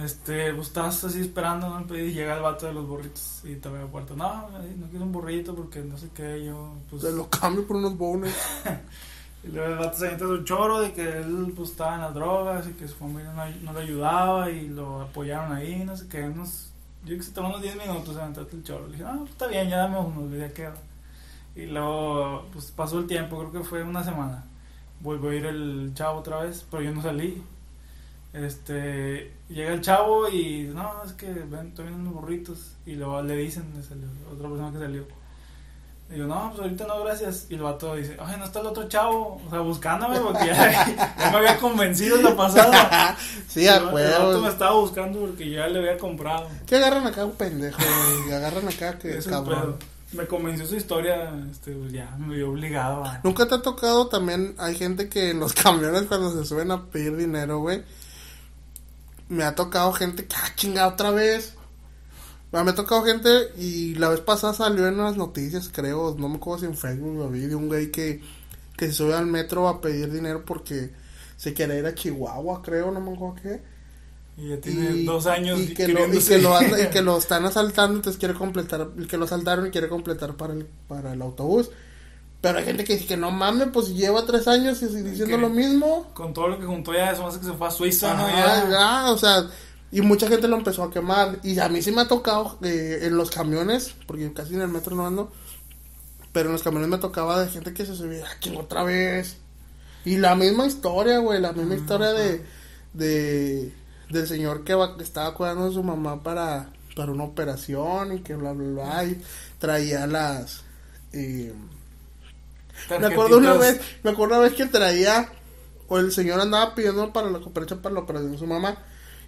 Este, 0.04 0.52
pues 0.52 0.66
estabas 0.68 1.02
así 1.04 1.20
esperando, 1.20 1.68
¿no? 1.68 1.96
Y 1.96 2.12
llega 2.12 2.36
el 2.36 2.42
vato 2.42 2.66
de 2.66 2.74
los 2.74 2.86
burritos 2.86 3.40
y 3.44 3.54
te 3.54 3.68
abre 3.68 3.82
la 3.82 3.86
puerta. 3.86 4.14
No, 4.14 4.50
no 4.50 4.88
quiero 4.90 5.04
un 5.04 5.12
burrito 5.12 5.54
porque 5.54 5.80
no 5.80 5.96
sé 5.96 6.08
qué, 6.14 6.44
yo, 6.44 6.74
pues. 6.90 7.02
te 7.02 7.12
lo 7.12 7.30
cambio 7.30 7.66
por 7.66 7.76
unos 7.76 7.96
bones 7.96 8.34
Y 9.44 9.48
luego 9.48 9.72
el 9.72 9.78
vato 9.78 9.96
se 9.96 10.06
avienta 10.06 10.26
su 10.26 10.44
choro 10.44 10.80
de 10.80 10.92
que 10.92 11.18
él, 11.18 11.52
pues, 11.54 11.70
estaba 11.70 11.94
en 11.94 12.00
las 12.02 12.14
drogas 12.14 12.66
y 12.68 12.72
que 12.72 12.88
su 12.88 12.94
familia 12.94 13.32
no, 13.32 13.44
no 13.62 13.78
le 13.78 13.84
ayudaba 13.84 14.50
y 14.50 14.68
lo 14.68 15.02
apoyaron 15.02 15.52
ahí, 15.52 15.84
no 15.84 15.96
sé 15.96 16.08
qué. 16.08 16.24
Unos, 16.24 16.72
yo 17.06 17.16
que 17.16 17.22
se 17.22 17.32
tomó 17.32 17.48
unos 17.48 17.62
10 17.62 17.76
minutos 17.76 18.16
aventarte 18.16 18.56
el 18.56 18.64
choro. 18.64 18.86
Le 18.86 18.92
dije, 18.92 19.04
ah, 19.06 19.18
está 19.24 19.46
bien, 19.46 19.68
ya 19.68 19.78
dame 19.78 19.98
unos, 19.98 20.36
ya 20.36 20.52
queda. 20.52 20.74
Y 21.54 21.66
luego, 21.66 22.44
pues 22.52 22.70
pasó 22.72 22.98
el 22.98 23.06
tiempo, 23.06 23.38
creo 23.38 23.52
que 23.52 23.68
fue 23.68 23.82
una 23.82 24.04
semana. 24.04 24.44
Vuelvo 25.00 25.30
a 25.30 25.34
ir 25.34 25.46
el 25.46 25.92
chavo 25.94 26.18
otra 26.18 26.42
vez, 26.42 26.66
pero 26.70 26.82
yo 26.82 26.92
no 26.92 27.00
salí. 27.00 27.42
Este, 28.32 29.32
llega 29.48 29.72
el 29.72 29.80
chavo 29.80 30.28
y 30.28 30.70
no, 30.74 31.02
es 31.04 31.12
que 31.12 31.32
ven, 31.32 31.68
estoy 31.68 31.86
viendo 31.86 32.10
unos 32.10 32.22
burritos. 32.22 32.76
Y 32.84 32.96
luego 32.96 33.22
le 33.22 33.36
dicen, 33.36 33.72
le 33.72 34.32
otra 34.34 34.48
persona 34.48 34.72
que 34.72 34.78
salió. 34.78 35.04
Y 36.08 36.18
yo, 36.18 36.26
no, 36.26 36.50
pues 36.50 36.62
ahorita 36.62 36.86
no, 36.86 37.02
gracias. 37.02 37.46
Y 37.48 37.54
el 37.54 37.62
vato 37.62 37.96
dice, 37.96 38.16
ay, 38.20 38.36
no 38.38 38.44
está 38.44 38.60
el 38.60 38.66
otro 38.66 38.88
chavo. 38.88 39.40
O 39.44 39.50
sea, 39.50 39.60
buscándome 39.60 40.20
porque 40.20 40.46
ya, 40.46 41.14
ya 41.18 41.30
me 41.30 41.36
había 41.38 41.58
convencido 41.58 42.16
en 42.16 42.24
la 42.24 42.36
pasada. 42.36 43.16
sí 43.48 43.62
Y 43.62 43.68
a 43.68 43.76
el 43.76 43.84
vato 43.86 43.96
me 43.96 44.02
huevo 44.02 44.48
estaba 44.48 44.74
buscando 44.74 45.20
porque 45.20 45.50
yo 45.50 45.58
ya 45.58 45.66
le 45.66 45.80
había 45.80 45.98
comprado. 45.98 46.48
que 46.66 46.76
agarran 46.76 47.06
acá 47.06 47.24
un 47.24 47.32
pendejo 47.32 47.78
güey? 47.78 48.32
agarran 48.34 48.68
acá 48.68 48.98
que 48.98 49.18
es 49.18 49.26
cabrón 49.26 49.60
pedo. 49.60 49.78
Me 50.12 50.26
convenció 50.26 50.64
su 50.64 50.76
historia, 50.76 51.34
este, 51.50 51.72
pues 51.72 51.92
ya 51.92 52.14
me 52.18 52.36
vio 52.36 52.50
obligado 52.50 53.04
a... 53.04 53.20
Nunca 53.24 53.48
te 53.48 53.56
ha 53.56 53.62
tocado 53.62 54.06
también, 54.06 54.54
hay 54.56 54.76
gente 54.76 55.08
que 55.08 55.30
en 55.30 55.40
los 55.40 55.52
camiones 55.62 56.04
cuando 56.04 56.30
se 56.30 56.44
suben 56.44 56.70
a 56.70 56.84
pedir 56.84 57.16
dinero, 57.16 57.58
güey. 57.58 57.82
Me 59.28 59.42
ha 59.42 59.56
tocado 59.56 59.92
gente 59.92 60.24
que, 60.24 60.36
ah, 60.36 60.52
chinga, 60.54 60.86
otra 60.86 61.10
vez. 61.10 61.55
Me 62.52 62.58
ha 62.60 62.74
tocado 62.74 63.04
gente 63.04 63.28
y 63.58 63.94
la 63.96 64.08
vez 64.08 64.20
pasada 64.20 64.54
salió 64.54 64.86
en 64.86 64.96
las 64.96 65.16
noticias, 65.16 65.68
creo, 65.72 66.14
no 66.18 66.28
me 66.28 66.36
acuerdo 66.36 66.60
si 66.60 66.66
en 66.66 66.76
Facebook 66.76 67.18
lo 67.18 67.28
vi, 67.28 67.40
de 67.40 67.54
un 67.54 67.68
güey 67.68 67.90
que, 67.90 68.22
que 68.76 68.86
se 68.86 68.92
sube 68.92 69.14
al 69.14 69.26
metro 69.26 69.68
a 69.68 69.80
pedir 69.80 70.10
dinero 70.10 70.42
porque 70.46 70.90
se 71.36 71.52
quiere 71.52 71.78
ir 71.78 71.84
a 71.86 71.94
Chihuahua, 71.94 72.62
creo, 72.62 72.90
no 72.92 73.00
me 73.00 73.12
acuerdo 73.12 73.36
qué. 73.42 73.60
Y 74.38 74.50
ya 74.50 74.60
tiene 74.60 74.90
Y, 74.92 75.04
dos 75.04 75.26
años 75.26 75.58
y 75.60 75.74
que, 75.74 75.88
lo, 75.88 76.06
y, 76.14 76.18
que 76.18 76.38
lo 76.38 76.56
anda- 76.56 76.82
y 76.82 76.88
que 76.88 77.02
lo 77.02 77.18
están 77.18 77.44
asaltando, 77.44 77.96
entonces 77.96 78.18
quiere 78.18 78.34
completar, 78.34 78.88
y 78.96 79.06
que 79.06 79.16
lo 79.18 79.24
asaltaron 79.26 79.66
y 79.66 79.70
quiere 79.70 79.88
completar 79.88 80.34
para 80.36 80.54
el, 80.54 80.66
para 80.88 81.12
el 81.12 81.20
autobús. 81.22 81.70
Pero 82.40 82.58
hay 82.58 82.64
gente 82.64 82.84
que 82.84 82.94
dice 82.94 83.06
que 83.06 83.16
no 83.16 83.30
mames, 83.30 83.68
pues 83.72 83.88
lleva 83.94 84.24
tres 84.24 84.46
años 84.46 84.80
y 84.82 84.86
sigue 84.88 85.02
diciendo 85.10 85.36
Que- 85.36 85.42
lo 85.42 85.48
mismo. 85.48 86.10
Con 86.14 86.32
todo 86.32 86.48
lo 86.48 86.58
que 86.58 86.66
juntó 86.66 86.92
ya, 86.94 87.10
eso 87.10 87.26
hace 87.26 87.40
que 87.40 87.46
se 87.46 87.52
fue 87.54 87.66
a 87.66 87.70
Suiza, 87.70 88.14
¿no? 88.14 88.24
Ajá, 88.26 88.64
Ya. 88.64 88.70
ya, 88.70 89.10
o 89.10 89.18
sea, 89.18 89.46
y 89.92 90.00
mucha 90.02 90.28
gente 90.28 90.48
lo 90.48 90.56
empezó 90.56 90.82
a 90.84 90.90
quemar. 90.90 91.38
Y 91.42 91.58
a 91.58 91.68
mí 91.68 91.82
sí 91.82 91.92
me 91.92 92.02
ha 92.02 92.08
tocado 92.08 92.58
eh, 92.62 93.00
en 93.02 93.16
los 93.16 93.30
camiones, 93.30 93.94
porque 94.06 94.32
casi 94.32 94.54
en 94.54 94.62
el 94.62 94.68
metro 94.68 94.96
no 94.96 95.06
ando, 95.06 95.32
pero 96.32 96.48
en 96.48 96.52
los 96.52 96.62
camiones 96.62 96.88
me 96.88 96.98
tocaba 96.98 97.40
de 97.42 97.48
gente 97.48 97.72
que 97.74 97.86
se 97.86 97.94
subía, 97.96 98.24
aquí 98.30 98.54
otra 98.56 98.82
vez. 98.82 99.36
Y 100.04 100.18
la 100.18 100.34
misma 100.36 100.66
historia, 100.66 101.18
güey, 101.18 101.40
la 101.40 101.52
misma 101.52 101.74
historia 101.74 102.12
de, 102.12 102.44
de 102.92 103.72
del 104.10 104.26
señor 104.28 104.62
que, 104.64 104.74
va- 104.74 104.96
que 104.96 105.02
estaba 105.02 105.34
cuidando 105.34 105.66
a 105.66 105.72
su 105.72 105.82
mamá 105.82 106.22
para, 106.22 106.70
para 106.94 107.10
una 107.10 107.24
operación 107.24 108.12
y 108.16 108.20
que 108.20 108.36
bla, 108.36 108.52
bla, 108.52 108.68
bla, 108.84 109.04
y 109.04 109.20
traía 109.58 110.06
las... 110.06 110.62
eh, 111.12 111.52
me 113.00 113.06
acuerdo 113.06 113.38
una 113.38 113.54
vez, 113.54 113.80
me 114.04 114.10
acuerdo 114.10 114.34
una 114.36 114.44
vez 114.44 114.54
que 114.54 114.66
traía, 114.66 115.28
o 115.88 115.98
el 115.98 116.12
señor 116.12 116.40
andaba 116.40 116.74
pidiendo 116.74 117.12
para 117.12 117.30
la 117.30 117.40
cooperacha 117.40 117.76
para 117.82 117.94
la 117.94 118.00
operación 118.02 118.32
de 118.32 118.38
su 118.38 118.46
mamá, 118.46 118.76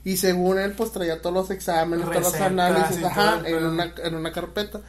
y 0.05 0.17
según 0.17 0.59
él, 0.59 0.73
pues 0.73 0.93
traía 0.93 1.21
todos 1.21 1.35
los 1.35 1.51
exámenes, 1.51 2.07
todos 2.07 2.23
los 2.23 2.35
análisis, 2.35 3.03
ajá, 3.05 3.41
en 3.47 3.65
una, 3.65 3.95
en 4.03 4.15
una 4.15 4.33
carpeta. 4.33 4.81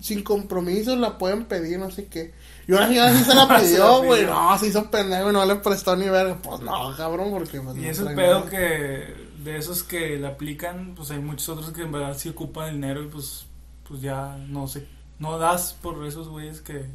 Sin 0.00 0.22
compromiso 0.22 0.94
la 0.94 1.18
pueden 1.18 1.46
pedir, 1.46 1.78
no 1.78 1.90
sé 1.90 2.06
qué. 2.06 2.32
Y 2.68 2.72
una 2.72 2.86
señora 2.86 3.12
sí 3.16 3.24
se 3.24 3.34
la 3.34 3.48
pidió, 3.58 4.02
güey. 4.04 4.24
No, 4.26 4.56
se 4.58 4.68
hizo 4.68 4.88
pendejo 4.90 5.30
y 5.30 5.32
no 5.32 5.44
le 5.44 5.56
prestó 5.56 5.96
ni 5.96 6.08
verga. 6.08 6.38
Pues 6.40 6.60
no, 6.60 6.94
cabrón, 6.96 7.30
porque. 7.30 7.60
Pues, 7.60 7.76
Y 7.76 7.80
no 7.80 7.88
es 7.90 7.98
trae 7.98 8.14
pedo 8.14 8.38
nada. 8.40 8.50
que 8.50 9.28
de 9.42 9.56
esos 9.56 9.82
que 9.82 10.16
le 10.16 10.26
aplican, 10.26 10.94
pues 10.94 11.10
hay 11.10 11.18
muchos 11.18 11.48
otros 11.48 11.70
que 11.72 11.82
en 11.82 11.90
verdad 11.92 12.16
sí 12.16 12.28
ocupan 12.28 12.68
el 12.68 12.74
dinero 12.74 13.02
y 13.02 13.08
pues, 13.08 13.46
pues 13.88 14.00
ya 14.00 14.36
no 14.48 14.68
sé, 14.68 14.86
no 15.18 15.38
das 15.38 15.74
por 15.82 16.04
esos 16.06 16.28
güeyes 16.28 16.60
que, 16.60 16.86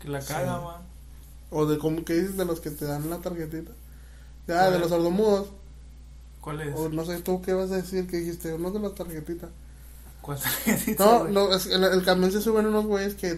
que 0.00 0.08
la 0.08 0.20
Sí. 0.20 0.32
cagan, 0.32 0.60
va. 0.64 0.82
O 1.50 1.66
de 1.66 1.78
cómo 1.78 2.04
que 2.04 2.14
dices 2.14 2.36
de 2.36 2.44
los 2.44 2.60
que 2.60 2.70
te 2.70 2.84
dan 2.84 3.08
la 3.10 3.18
tarjetita. 3.18 3.72
Ya, 4.46 4.70
de 4.70 4.78
los 4.78 4.88
sordomudos. 4.90 5.48
¿Cuál 6.46 6.60
es? 6.60 6.76
O 6.78 6.88
no 6.88 7.04
sé 7.04 7.20
tú 7.22 7.42
qué 7.42 7.52
vas 7.54 7.72
a 7.72 7.76
decir 7.78 8.06
que 8.06 8.18
dijiste, 8.18 8.54
uno 8.54 8.70
de 8.70 8.78
las 8.78 8.94
tarjetitas. 8.94 9.50
¿Cuál 10.22 10.38
tarjetita, 10.38 11.04
No, 11.04 11.24
no, 11.24 11.52
es, 11.52 11.66
el, 11.66 11.82
el 11.82 12.04
camión 12.04 12.30
se 12.30 12.40
suben 12.40 12.66
unos 12.66 12.86
güeyes 12.86 13.16
que 13.16 13.32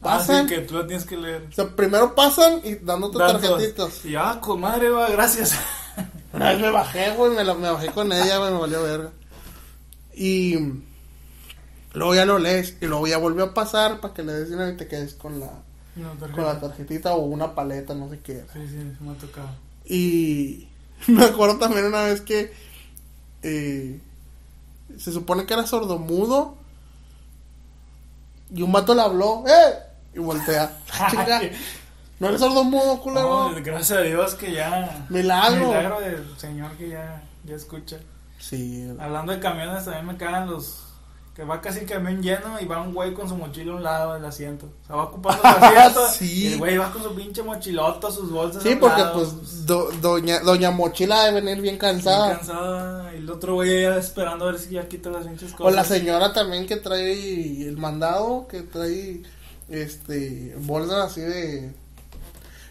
Ah, 0.00 0.20
sí, 0.22 0.28
pasan. 0.28 0.46
que 0.46 0.58
tú 0.60 0.74
la 0.78 0.86
tienes 0.86 1.04
que 1.04 1.18
leer. 1.18 1.46
O 1.50 1.52
sea, 1.52 1.68
primero 1.76 2.14
pasan 2.14 2.62
y 2.64 2.76
dándote 2.76 3.18
Dando- 3.18 3.40
tarjetitas. 3.40 4.04
Y 4.06 4.14
ah, 4.16 4.38
con 4.40 4.58
madre, 4.58 4.88
va, 4.88 5.10
gracias. 5.10 5.52
Una 6.32 6.50
vez 6.52 6.60
me 6.60 6.70
bajé, 6.70 7.10
güey, 7.14 7.32
me, 7.36 7.44
la- 7.44 7.52
me 7.54 7.70
bajé 7.70 7.88
con 7.88 8.10
ella, 8.10 8.38
güey, 8.38 8.52
me 8.52 8.58
valió 8.58 8.82
verga. 8.82 9.10
Y 10.14 10.56
luego 11.92 12.14
ya 12.14 12.24
lo 12.24 12.38
lees 12.38 12.76
y 12.80 12.86
luego 12.86 13.06
ya 13.06 13.18
volvió 13.18 13.44
a 13.44 13.52
pasar 13.54 14.00
para 14.00 14.14
que 14.14 14.22
le 14.22 14.32
des 14.32 14.48
dinero 14.50 14.70
y 14.70 14.76
te 14.78 14.88
quedes 14.88 15.12
con 15.14 15.40
la, 15.40 15.50
No, 15.96 16.14
con 16.18 16.44
la 16.44 16.58
tarjetita 16.58 17.14
o 17.14 17.24
una 17.26 17.54
paleta, 17.54 17.94
no 17.94 18.08
sé 18.08 18.20
qué. 18.20 18.32
era. 18.38 18.52
Sí, 18.52 18.60
sí, 18.66 18.92
se 18.98 19.04
me 19.04 19.12
ha 19.12 19.14
tocado. 19.14 19.48
Y 19.86 20.68
me 21.06 21.24
acuerdo 21.24 21.58
también 21.58 21.86
una 21.86 22.02
vez 22.02 22.20
que 22.20 22.52
eh, 23.42 24.00
se 24.98 25.12
supone 25.12 25.44
que 25.44 25.54
era 25.54 25.66
sordomudo 25.66 26.56
Y 28.54 28.62
un 28.62 28.72
vato 28.72 28.94
le 28.94 29.02
habló, 29.02 29.44
¡eh! 29.46 29.74
Y 30.14 30.18
voltea. 30.18 30.78
Chinga. 31.10 31.42
No 32.20 32.28
eres 32.28 32.40
sordo 32.40 32.62
mudo, 32.64 33.00
culero. 33.00 33.50
No, 33.50 33.62
gracias 33.62 33.98
a 33.98 34.02
Dios 34.02 34.34
que 34.34 34.52
ya. 34.52 35.06
Milagro. 35.08 35.66
Milagro 35.66 36.00
del 36.00 36.38
Señor 36.38 36.70
que 36.76 36.90
ya, 36.90 37.22
ya 37.44 37.56
escucha. 37.56 37.98
Sí. 38.38 38.88
Hablando 39.00 39.32
de 39.32 39.40
camiones, 39.40 39.84
también 39.84 40.06
me 40.06 40.16
cagan 40.16 40.48
los. 40.48 40.83
Que 41.34 41.42
va 41.42 41.60
casi 41.60 41.80
el 41.80 41.86
camión 41.86 42.22
lleno 42.22 42.60
y 42.60 42.64
va 42.64 42.80
un 42.80 42.94
güey 42.94 43.12
con 43.12 43.28
su 43.28 43.34
mochila 43.36 43.72
a 43.72 43.76
un 43.76 43.82
lado 43.82 44.14
del 44.14 44.24
asiento. 44.24 44.66
O 44.84 44.86
sea, 44.86 44.94
va 44.96 45.02
ocupando 45.04 45.42
el 45.42 45.48
asiento. 45.64 46.00
Sí. 46.12 46.44
Y 46.44 46.52
el 46.52 46.58
güey 46.60 46.76
va 46.78 46.92
con 46.92 47.02
su 47.02 47.12
pinche 47.12 47.42
mochilota, 47.42 48.08
sus 48.12 48.30
bolsas. 48.30 48.62
Sí, 48.62 48.76
porque 48.76 49.00
lado, 49.00 49.14
pues 49.14 49.66
do- 49.66 49.90
doña, 50.00 50.38
doña 50.40 50.70
Mochila 50.70 51.24
debe 51.24 51.40
venir 51.40 51.54
bien 51.60 51.62
bien 51.62 51.78
cansada. 51.78 52.36
cansada. 52.36 53.12
Y 53.14 53.16
el 53.16 53.28
otro 53.28 53.54
güey 53.54 53.82
ya 53.82 53.96
esperando 53.96 54.46
a 54.46 54.52
ver 54.52 54.60
si 54.60 54.70
ya 54.74 54.86
quita 54.86 55.10
las 55.10 55.26
pinches 55.26 55.50
cosas. 55.54 55.72
O 55.72 55.74
la 55.74 55.82
señora 55.84 56.32
también 56.32 56.66
que 56.68 56.76
trae 56.76 57.62
el 57.66 57.76
mandado, 57.78 58.46
que 58.46 58.62
trae 58.62 59.22
este 59.68 60.54
bolsas 60.58 61.10
así 61.10 61.20
de... 61.20 61.72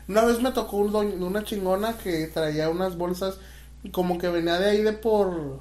Una 0.07 0.21
vez 0.23 0.41
me 0.41 0.51
tocó 0.51 0.77
un 0.77 0.95
una 1.21 1.43
chingona 1.43 1.97
que 1.97 2.27
traía 2.27 2.69
unas 2.69 2.97
bolsas 2.97 3.35
como 3.91 4.17
que 4.17 4.29
venía 4.29 4.57
de 4.59 4.69
ahí 4.69 4.81
de 4.81 4.93
por... 4.93 5.59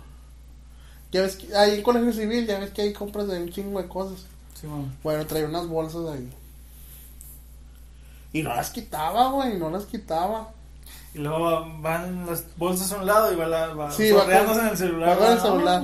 Ya 1.13 1.23
ves, 1.23 1.37
que- 1.37 1.55
ahí 1.55 1.75
en 1.77 1.83
Colegio 1.83 2.13
Civil, 2.13 2.47
ya 2.47 2.59
ves 2.59 2.71
que 2.71 2.83
ahí 2.83 2.93
compras 2.93 3.29
de 3.29 3.41
un 3.43 3.51
chingo 3.51 3.81
de 3.81 3.87
cosas. 3.89 4.21
Sí. 4.61 4.67
Bueno, 5.03 5.27
traía 5.27 5.47
unas 5.47 5.67
bolsas 5.69 6.09
ahí. 6.15 6.29
Y 8.33 8.43
no 8.43 8.55
las 8.55 8.71
quitaba, 8.71 9.29
güey, 9.31 9.59
no 9.59 9.71
las 9.71 9.85
quitaba. 9.85 10.51
Y 11.15 11.19
luego 11.19 11.67
van 11.81 12.25
las 12.27 12.45
bolsas 12.57 12.91
a 12.93 12.97
un 12.99 13.07
lado 13.07 13.31
y 13.33 13.37
va, 13.37 13.47
la, 13.47 13.75
va 13.75 13.91
Sí, 13.93 14.11
va 14.11 14.25
con- 14.25 14.59
en 14.59 14.69
el 14.69 14.77
celular. 14.77 15.09
va 15.11 15.17
con 15.19 15.27
el 15.29 15.37
¿no? 15.37 15.43
celular. 15.43 15.83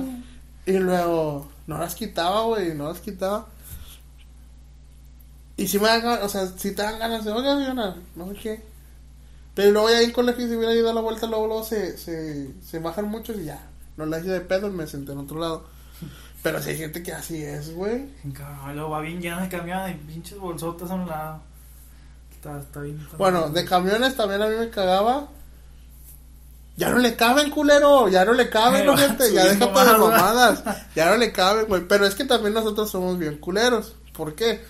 Y 0.65 0.71
luego, 0.73 1.47
no 1.67 1.77
las 1.77 1.93
quitaba, 1.93 2.41
güey, 2.41 2.73
no 2.73 2.89
las 2.89 2.99
quitaba. 2.99 3.45
Y 5.57 5.67
si 5.67 5.77
me 5.77 5.87
dan 5.89 6.01
ganas, 6.01 6.23
o 6.23 6.29
sea, 6.29 6.47
si 6.47 6.71
te 6.73 6.81
dan 6.81 6.97
ganas 6.97 7.25
de, 7.25 7.31
oiga, 7.31 7.55
señora, 7.57 7.95
no 8.15 8.27
sé 8.29 8.33
qué. 8.41 8.61
Pero 9.53 9.71
luego 9.71 9.89
ya 9.89 10.01
en 10.01 10.11
colegio, 10.11 10.47
si 10.47 10.55
hubiera 10.55 10.73
ido 10.73 10.89
a 10.89 10.93
la 10.93 11.01
vuelta, 11.01 11.27
luego, 11.27 11.47
luego 11.47 11.63
se, 11.63 11.97
se, 11.97 12.49
se 12.63 12.79
bajan 12.79 13.09
muchos 13.09 13.37
y 13.37 13.45
ya. 13.45 13.61
No 13.99 14.05
la 14.05 14.19
hice 14.19 14.29
de 14.29 14.39
pedo 14.41 14.67
y 14.67 14.71
me 14.71 14.87
senté 14.87 15.11
en 15.11 15.17
otro 15.17 15.39
lado. 15.39 15.65
Pero 16.41 16.61
si 16.61 16.69
hay 16.69 16.77
gente 16.77 17.03
que 17.03 17.11
así 17.11 17.43
es, 17.43 17.73
güey. 17.75 18.07
Cabrón, 18.33 18.75
luego 18.75 18.91
va 18.91 19.01
bien 19.01 19.21
lleno 19.21 19.41
de 19.41 19.49
camión 19.49 19.89
y 19.91 19.93
pinches 19.95 20.37
bolsotas 20.37 20.89
a 20.89 20.93
un 20.95 21.05
lado. 21.05 21.41
Está, 22.31 22.61
está 22.61 22.79
bien. 22.79 22.97
está 23.01 23.17
Bueno, 23.17 23.41
bien. 23.41 23.53
de 23.55 23.65
camiones 23.65 24.15
también 24.15 24.41
a 24.41 24.47
mí 24.47 24.55
me 24.55 24.69
cagaba. 24.69 25.27
Ya 26.77 26.91
no 26.91 26.99
le 26.99 27.13
caben, 27.17 27.49
culero. 27.51 28.07
Ya 28.07 28.23
no 28.23 28.31
le 28.31 28.49
caben, 28.49 28.85
no, 28.85 28.95
gente. 28.97 29.33
Ya 29.33 29.41
subiendo 29.41 29.67
déjate 29.67 29.91
de 29.91 29.97
más, 29.97 29.99
mamadas. 29.99 30.63
Ya 30.95 31.09
no 31.11 31.17
le 31.17 31.33
caben, 31.33 31.65
güey. 31.65 31.85
Pero 31.85 32.05
es 32.05 32.15
que 32.15 32.23
también 32.23 32.53
nosotros 32.53 32.89
somos 32.89 33.19
bien 33.19 33.37
culeros. 33.39 33.95
¿Por 34.13 34.33
qué? 34.33 34.63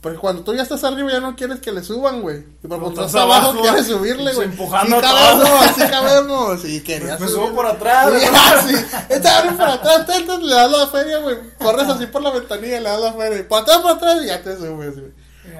Porque 0.00 0.18
cuando 0.18 0.42
tú 0.44 0.54
ya 0.54 0.62
estás 0.62 0.84
arriba 0.84 1.10
ya 1.10 1.20
no 1.20 1.34
quieres 1.34 1.58
que 1.60 1.72
le 1.72 1.82
suban, 1.82 2.20
güey. 2.20 2.44
Y 2.62 2.68
cuando 2.68 2.90
estás 2.90 3.06
estás 3.06 3.22
abajo 3.22 3.48
abajo, 3.48 3.62
quieres 3.62 3.86
subirle, 3.86 4.24
pues, 4.24 4.36
güey. 4.36 4.48
empujando 4.48 4.96
sí 4.96 5.02
cabemos, 5.02 5.70
sí 5.74 5.82
cabemos. 5.90 6.64
Y 6.64 6.80
querías 6.82 7.18
Me 7.18 7.26
subir. 7.28 7.40
subo 7.46 7.54
por 7.56 7.66
atrás. 7.66 8.12
Sí, 8.20 8.26
ah, 8.32 8.64
sí. 8.68 8.74
Esta 9.08 9.38
abre 9.38 9.52
por 9.52 9.68
atrás, 9.68 10.06
te 10.06 10.14
entras, 10.16 10.42
le 10.42 10.54
das 10.54 10.70
la 10.70 10.86
feria, 10.88 11.18
güey. 11.18 11.36
Corres 11.58 11.88
así 11.88 12.06
por 12.06 12.22
la 12.22 12.30
ventanilla, 12.30 12.80
le 12.80 12.88
das 12.88 13.00
la 13.00 13.12
feria. 13.14 13.48
Por 13.48 13.62
atrás, 13.62 13.78
por 13.78 13.90
atrás, 13.92 14.18
y 14.22 14.26
ya 14.26 14.42
te 14.42 14.56
subes, 14.56 14.94
güey. 14.94 15.12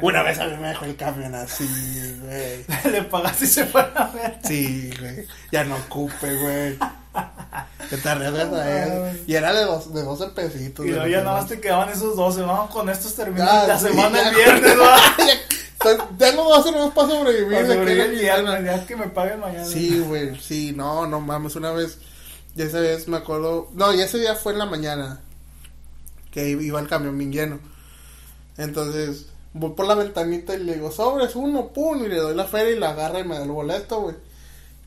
Una 0.02 0.22
vez 0.22 0.38
a 0.38 0.46
mí 0.46 0.56
me 0.60 0.68
dejó 0.68 0.84
el 0.84 0.96
camión 0.96 1.34
así, 1.34 1.66
güey. 2.20 2.64
Le 2.92 3.02
pagaste 3.04 3.44
y 3.44 3.48
se 3.48 3.66
fue 3.66 3.80
a 3.94 4.10
ver. 4.12 4.38
Sí, 4.44 4.90
güey. 5.00 5.26
Ya 5.52 5.64
no 5.64 5.76
ocupe, 5.76 6.34
güey. 6.36 6.78
Que 7.90 7.96
te 7.98 8.08
arriesgas 8.08 8.52
a 8.52 8.82
él. 9.12 9.22
Y 9.28 9.34
era 9.34 9.52
de, 9.52 9.64
dos, 9.64 9.94
de 9.94 10.02
12 10.02 10.26
pesitos. 10.28 10.84
Y 10.84 10.88
luego 10.90 11.06
ya 11.06 11.22
nada 11.22 11.38
más 11.40 11.48
te 11.48 11.60
quedaban 11.60 11.88
esos 11.88 12.16
12. 12.16 12.42
Vamos 12.42 12.70
con 12.70 12.88
estos 12.90 13.14
terminan 13.14 13.46
Ya, 13.46 13.66
la 13.68 13.78
semana 13.78 14.22
ya. 14.22 14.28
el 14.30 14.34
viernes, 14.34 14.76
¿va? 14.80 14.96
Estoy- 15.78 16.16
Tengo 16.18 16.44
12 16.44 16.72
nomás 16.72 16.92
para 16.94 17.08
sobrevivir. 17.08 17.52
Para 17.54 17.66
sobrevivir 17.74 18.10
viernes, 18.20 18.64
ya 18.64 18.86
que 18.86 18.96
me 18.96 19.06
paguen 19.08 19.38
mañana. 19.38 19.64
Sí, 19.64 20.00
güey, 20.00 20.36
sí, 20.40 20.72
no, 20.74 21.06
no 21.06 21.20
mames, 21.20 21.54
una 21.54 21.70
vez, 21.70 21.98
y 22.56 22.62
esa 22.62 22.80
vez 22.80 23.06
me 23.06 23.18
acuerdo, 23.18 23.68
no, 23.74 23.92
y 23.94 24.00
ese 24.00 24.18
día 24.18 24.34
fue 24.34 24.52
en 24.54 24.58
la 24.58 24.66
mañana, 24.66 25.20
que 26.32 26.48
iba 26.48 26.80
el 26.80 26.88
camión 26.88 27.16
bien 27.16 27.30
lleno, 27.30 27.60
entonces, 28.56 29.26
voy 29.52 29.74
por 29.74 29.86
la 29.86 29.94
ventanita 29.94 30.54
y 30.54 30.64
le 30.64 30.74
digo, 30.74 30.90
sobres 30.90 31.36
uno, 31.36 31.68
pum, 31.68 32.04
y 32.04 32.08
le 32.08 32.16
doy 32.16 32.34
la 32.34 32.46
feria 32.46 32.72
y 32.74 32.78
la 32.80 32.90
agarra 32.90 33.20
y 33.20 33.24
me 33.24 33.36
da 33.36 33.44
el 33.44 33.50
boleto, 33.50 34.00
güey. 34.00 34.16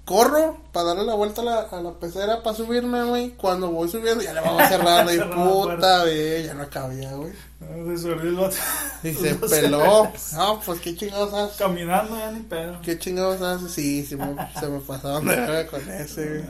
Corro 0.09 0.57
para 0.73 0.87
darle 0.87 1.03
la 1.03 1.13
vuelta 1.13 1.41
a 1.41 1.45
la, 1.45 1.59
a 1.59 1.81
la 1.83 1.91
pecera 1.91 2.41
para 2.41 2.55
subirme, 2.55 3.03
güey. 3.03 3.29
Cuando 3.35 3.69
voy 3.69 3.87
subiendo, 3.89 4.23
ya 4.23 4.33
le 4.33 4.41
vamos 4.41 4.63
y 4.65 4.67
Cerró 4.67 4.85
la 5.29 5.35
puta, 5.75 6.01
güey, 6.01 6.43
ya 6.47 6.53
no 6.55 6.67
cabía, 6.67 7.11
güey. 7.13 7.31
No, 7.59 7.95
Se 7.95 8.07
el 8.11 8.35
vato. 8.35 8.55
Y 9.03 9.13
se 9.13 9.35
peló. 9.49 10.11
No, 10.33 10.59
pues 10.65 10.79
qué 10.81 10.95
chingados 10.95 11.31
haces. 11.35 11.57
Caminando 11.57 12.17
ya 12.17 12.31
ni 12.31 12.39
pedo. 12.39 12.81
¿Qué 12.81 12.97
chingados 12.97 13.39
haces? 13.43 13.71
Sí, 13.71 14.03
sí 14.03 14.15
me- 14.15 14.35
se 14.59 14.67
me 14.67 14.79
pasaron 14.79 15.27
de 15.27 15.35
verga 15.35 15.67
con 15.67 15.87
ese, 15.91 16.27
güey. 16.27 16.43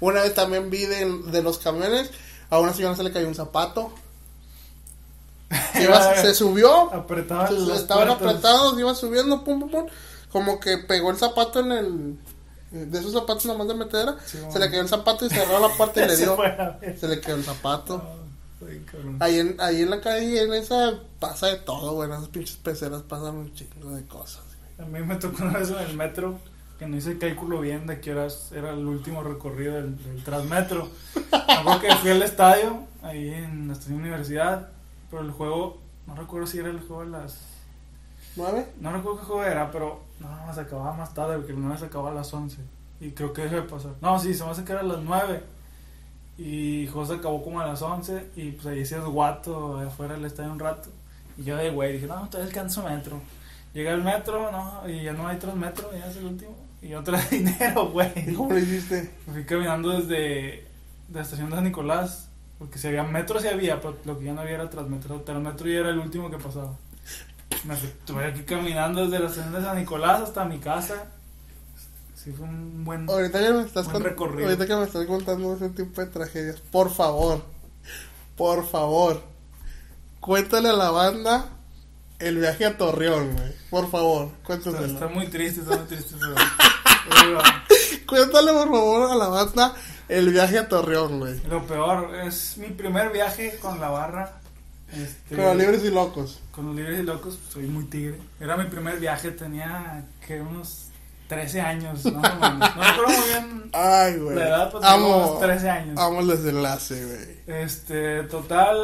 Una 0.00 0.22
vez 0.22 0.34
también 0.34 0.68
vi 0.68 0.84
de, 0.86 1.06
de 1.30 1.42
los 1.42 1.58
camiones, 1.58 2.10
a 2.50 2.58
una 2.58 2.74
señora 2.74 2.96
se 2.96 3.04
le 3.04 3.12
cayó 3.12 3.28
un 3.28 3.36
zapato. 3.36 3.92
Se, 5.74 5.84
iba- 5.84 6.16
se 6.16 6.34
subió, 6.34 6.92
Apretaban 6.92 7.54
estaban 7.76 8.08
puertas. 8.18 8.26
apretados, 8.28 8.80
iba 8.80 8.94
subiendo, 8.96 9.44
pum, 9.44 9.60
pum, 9.60 9.70
pum. 9.70 9.86
Como 10.32 10.58
que 10.58 10.78
pegó 10.78 11.10
el 11.12 11.18
zapato 11.18 11.60
en 11.60 11.70
el. 11.72 12.18
De 12.70 12.98
esos 12.98 13.12
zapatos 13.12 13.46
nomás 13.46 13.66
de 13.68 13.74
metedera. 13.74 14.16
Sí, 14.24 14.38
se 14.50 14.58
le 14.58 14.70
cayó 14.70 14.82
el 14.82 14.88
zapato 14.88 15.26
y 15.26 15.30
cerró 15.30 15.58
la 15.58 15.74
puerta 15.74 16.04
y 16.04 16.08
le 16.08 16.16
dio. 16.16 16.36
Se 16.98 17.08
le 17.08 17.20
quedó 17.20 17.36
el 17.36 17.44
zapato. 17.44 18.02
Cabrón. 18.90 19.16
Ahí 19.20 19.38
en, 19.38 19.56
ahí 19.58 19.82
en 19.82 19.90
la 19.90 20.00
calle, 20.00 20.42
en 20.42 20.52
esa, 20.52 20.94
pasa 21.18 21.48
de 21.48 21.56
todo, 21.56 21.94
güey. 21.94 22.08
En 22.08 22.16
esas 22.16 22.28
pinches 22.28 22.56
peceras 22.56 23.02
pasan 23.02 23.36
un 23.36 23.54
chingo 23.54 23.90
de 23.90 24.04
cosas. 24.06 24.42
A 24.78 24.84
mí 24.84 25.00
me 25.00 25.16
tocó 25.16 25.42
una 25.42 25.58
vez 25.58 25.70
en 25.70 25.78
el 25.78 25.96
metro 25.96 26.38
que 26.78 26.86
no 26.86 26.96
hice 26.96 27.10
el 27.10 27.18
cálculo 27.18 27.60
bien 27.60 27.86
de 27.86 28.00
qué 28.00 28.12
horas 28.12 28.52
era 28.52 28.70
el 28.70 28.86
último 28.86 29.22
recorrido 29.22 29.74
del, 29.74 30.02
del 30.02 30.24
Transmetro. 30.24 30.88
Me 31.30 31.54
acuerdo 31.54 31.80
que 31.80 31.94
fui 31.96 32.10
al 32.10 32.22
estadio, 32.22 32.84
ahí 33.02 33.28
en 33.28 33.68
la 33.68 33.74
estación 33.74 33.98
universidad, 33.98 34.70
pero 35.10 35.22
el 35.22 35.30
juego, 35.30 35.78
no 36.06 36.14
recuerdo 36.14 36.46
si 36.46 36.58
era 36.58 36.70
el 36.70 36.80
juego 36.80 37.04
de 37.04 37.10
las... 37.10 37.38
¿Nueve? 38.34 38.66
No 38.80 38.92
recuerdo 38.92 39.20
qué 39.20 39.26
juego 39.26 39.44
era, 39.44 39.70
pero 39.70 40.00
no, 40.20 40.54
se 40.54 40.60
acababa 40.60 40.92
más 40.94 41.14
tarde 41.14 41.36
porque 41.36 41.52
el 41.52 41.60
9 41.60 41.78
se 41.78 41.86
acababa 41.86 42.10
a 42.10 42.14
las 42.14 42.32
11. 42.32 42.58
Y 43.00 43.10
creo 43.12 43.32
que 43.32 43.42
dejó 43.42 43.56
de 43.56 43.62
pasar. 43.62 43.92
No, 44.00 44.18
sí, 44.18 44.34
se 44.34 44.44
me 44.44 44.50
hace 44.50 44.64
que 44.64 44.72
era 44.72 44.82
a 44.82 44.84
las 44.84 45.00
9. 45.00 45.42
Y 46.38 46.86
José 46.88 47.14
acabó 47.14 47.42
como 47.42 47.60
a 47.60 47.66
las 47.66 47.80
11. 47.82 48.30
Y 48.36 48.52
pues 48.52 48.66
ahí 48.66 48.82
hacías 48.82 49.04
guato 49.04 49.78
afuera 49.78 50.14
del 50.14 50.24
estadio 50.24 50.52
un 50.52 50.58
rato. 50.58 50.90
Y 51.38 51.44
yo 51.44 51.56
de 51.56 51.70
güey 51.70 51.94
dije, 51.94 52.06
no, 52.06 52.28
todavía 52.28 52.48
alcanzo 52.48 52.82
metro. 52.82 53.20
Llega 53.72 53.92
el 53.92 54.02
metro, 54.02 54.50
no, 54.50 54.88
y 54.88 55.04
ya 55.04 55.12
no 55.12 55.28
hay 55.28 55.38
tres 55.38 55.54
metros, 55.54 55.92
ya 55.92 56.06
es 56.06 56.16
el 56.16 56.24
último. 56.26 56.56
Y 56.82 56.88
yo 56.88 57.02
dinero, 57.30 57.88
¿Y 57.88 57.92
güey. 57.92 58.34
cómo 58.34 58.50
lo 58.50 58.58
hiciste? 58.58 59.14
Fui 59.32 59.44
caminando 59.44 59.90
desde 59.90 60.68
de 61.08 61.14
la 61.14 61.22
estación 61.22 61.50
de 61.50 61.56
San 61.56 61.64
Nicolás. 61.64 62.28
Porque 62.58 62.78
si 62.78 62.88
había 62.88 63.04
metro, 63.04 63.40
sí 63.40 63.48
había, 63.48 63.80
pero 63.80 63.96
lo 64.04 64.18
que 64.18 64.26
ya 64.26 64.34
no 64.34 64.42
había 64.42 64.54
era 64.56 64.68
Transmetro. 64.68 65.22
Transmetro 65.22 65.66
ya 65.66 65.78
era 65.78 65.90
el 65.90 65.98
último 65.98 66.30
que 66.30 66.36
pasaba. 66.36 66.76
Me 67.64 67.74
estuve 67.74 68.24
aquí 68.26 68.42
caminando 68.42 69.02
desde 69.04 69.18
la 69.18 69.28
estación 69.28 69.52
de 69.52 69.62
San 69.62 69.76
Nicolás 69.78 70.22
hasta 70.22 70.44
mi 70.44 70.58
casa. 70.58 71.06
Sí, 72.14 72.32
fue 72.32 72.46
un 72.46 72.84
buen. 72.84 73.08
Ahorita 73.08 73.38
que 73.40 73.52
me 73.52 73.62
estás 73.62 73.90
Buen 73.90 74.04
recorrido. 74.04 74.46
ahorita 74.48 74.66
que 74.66 74.76
me 74.76 74.84
estás 74.84 75.06
contando 75.06 75.54
ese 75.54 75.68
tipo 75.70 76.00
de 76.00 76.06
tragedias, 76.06 76.60
por 76.60 76.90
favor, 76.92 77.42
por 78.36 78.66
favor, 78.68 79.22
cuéntale 80.20 80.68
a 80.68 80.74
la 80.74 80.90
banda 80.90 81.46
el 82.18 82.36
viaje 82.38 82.66
a 82.66 82.76
Torreón, 82.76 83.32
güey. 83.34 83.52
Por 83.70 83.90
favor, 83.90 84.30
cuéntaselo. 84.44 84.84
está 84.86 85.08
muy 85.08 85.26
triste, 85.28 85.60
está 85.62 85.76
muy 85.78 85.86
triste. 85.86 86.14
Pero, 87.10 87.40
Cuéntale 88.06 88.52
por 88.52 88.68
favor 88.70 89.10
a 89.10 89.14
la 89.14 89.28
banda 89.28 89.74
el 90.08 90.30
viaje 90.30 90.58
a 90.58 90.68
Torreón, 90.68 91.20
güey. 91.20 91.40
lo 91.48 91.66
peor, 91.66 92.14
es 92.16 92.58
mi 92.58 92.68
primer 92.68 93.10
viaje 93.12 93.58
con 93.62 93.80
la 93.80 93.88
barra. 93.88 94.39
Este, 94.92 95.36
Con 95.36 95.44
los 95.44 95.56
libres 95.56 95.84
y 95.84 95.90
locos. 95.90 96.40
Con 96.52 96.66
los 96.66 96.76
libres 96.76 97.00
y 97.00 97.02
locos, 97.02 97.36
pues, 97.36 97.52
soy 97.52 97.66
muy 97.66 97.84
tigre. 97.84 98.18
Era 98.40 98.56
mi 98.56 98.64
primer 98.64 98.98
viaje, 98.98 99.30
tenía 99.30 100.04
que 100.26 100.40
unos 100.40 100.86
13 101.28 101.60
años, 101.60 102.04
¿no? 102.06 102.20
No 102.20 102.82
recuerdo 102.82 103.18
muy 103.20 103.28
bien 103.28 103.70
Ay, 103.72 104.18
güey. 104.18 104.36
la 104.36 104.48
edad, 104.48 104.70
pues 104.72 104.84
amo, 104.84 105.16
unos 105.16 105.40
13 105.40 105.70
años. 105.70 105.98
amo 105.98 106.20
el 106.20 106.26
desenlace, 106.26 107.06
güey. 107.06 107.60
Este, 107.62 108.24
total, 108.24 108.76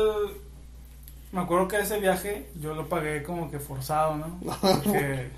me 1.33 1.41
acuerdo 1.41 1.67
que 1.67 1.79
ese 1.81 1.99
viaje 1.99 2.49
yo 2.61 2.75
lo 2.75 2.89
pagué 2.89 3.25
como 3.25 3.51
que 3.51 3.59
forzado, 3.59 4.15
¿no? 4.17 4.39
Porque 4.61 5.29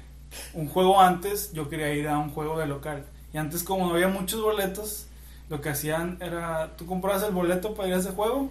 un 0.53 0.69
juego 0.69 1.01
antes 1.01 1.51
yo 1.53 1.71
quería 1.71 1.93
ir 1.95 2.09
a 2.09 2.19
un 2.19 2.31
juego 2.31 2.59
de 2.59 2.66
local. 2.66 3.07
Y 3.33 3.39
antes 3.39 3.62
como 3.62 3.87
no 3.87 3.95
había 3.95 4.09
muchos 4.09 4.43
boletos, 4.43 5.07
lo 5.49 5.62
que 5.62 5.71
hacían 5.71 6.19
era, 6.21 6.77
tú 6.77 6.85
comprabas 6.85 7.23
el 7.23 7.33
boleto 7.33 7.75
para 7.75 7.89
ir 7.89 7.95
a 7.95 7.99
ese 7.99 8.11
juego 8.11 8.51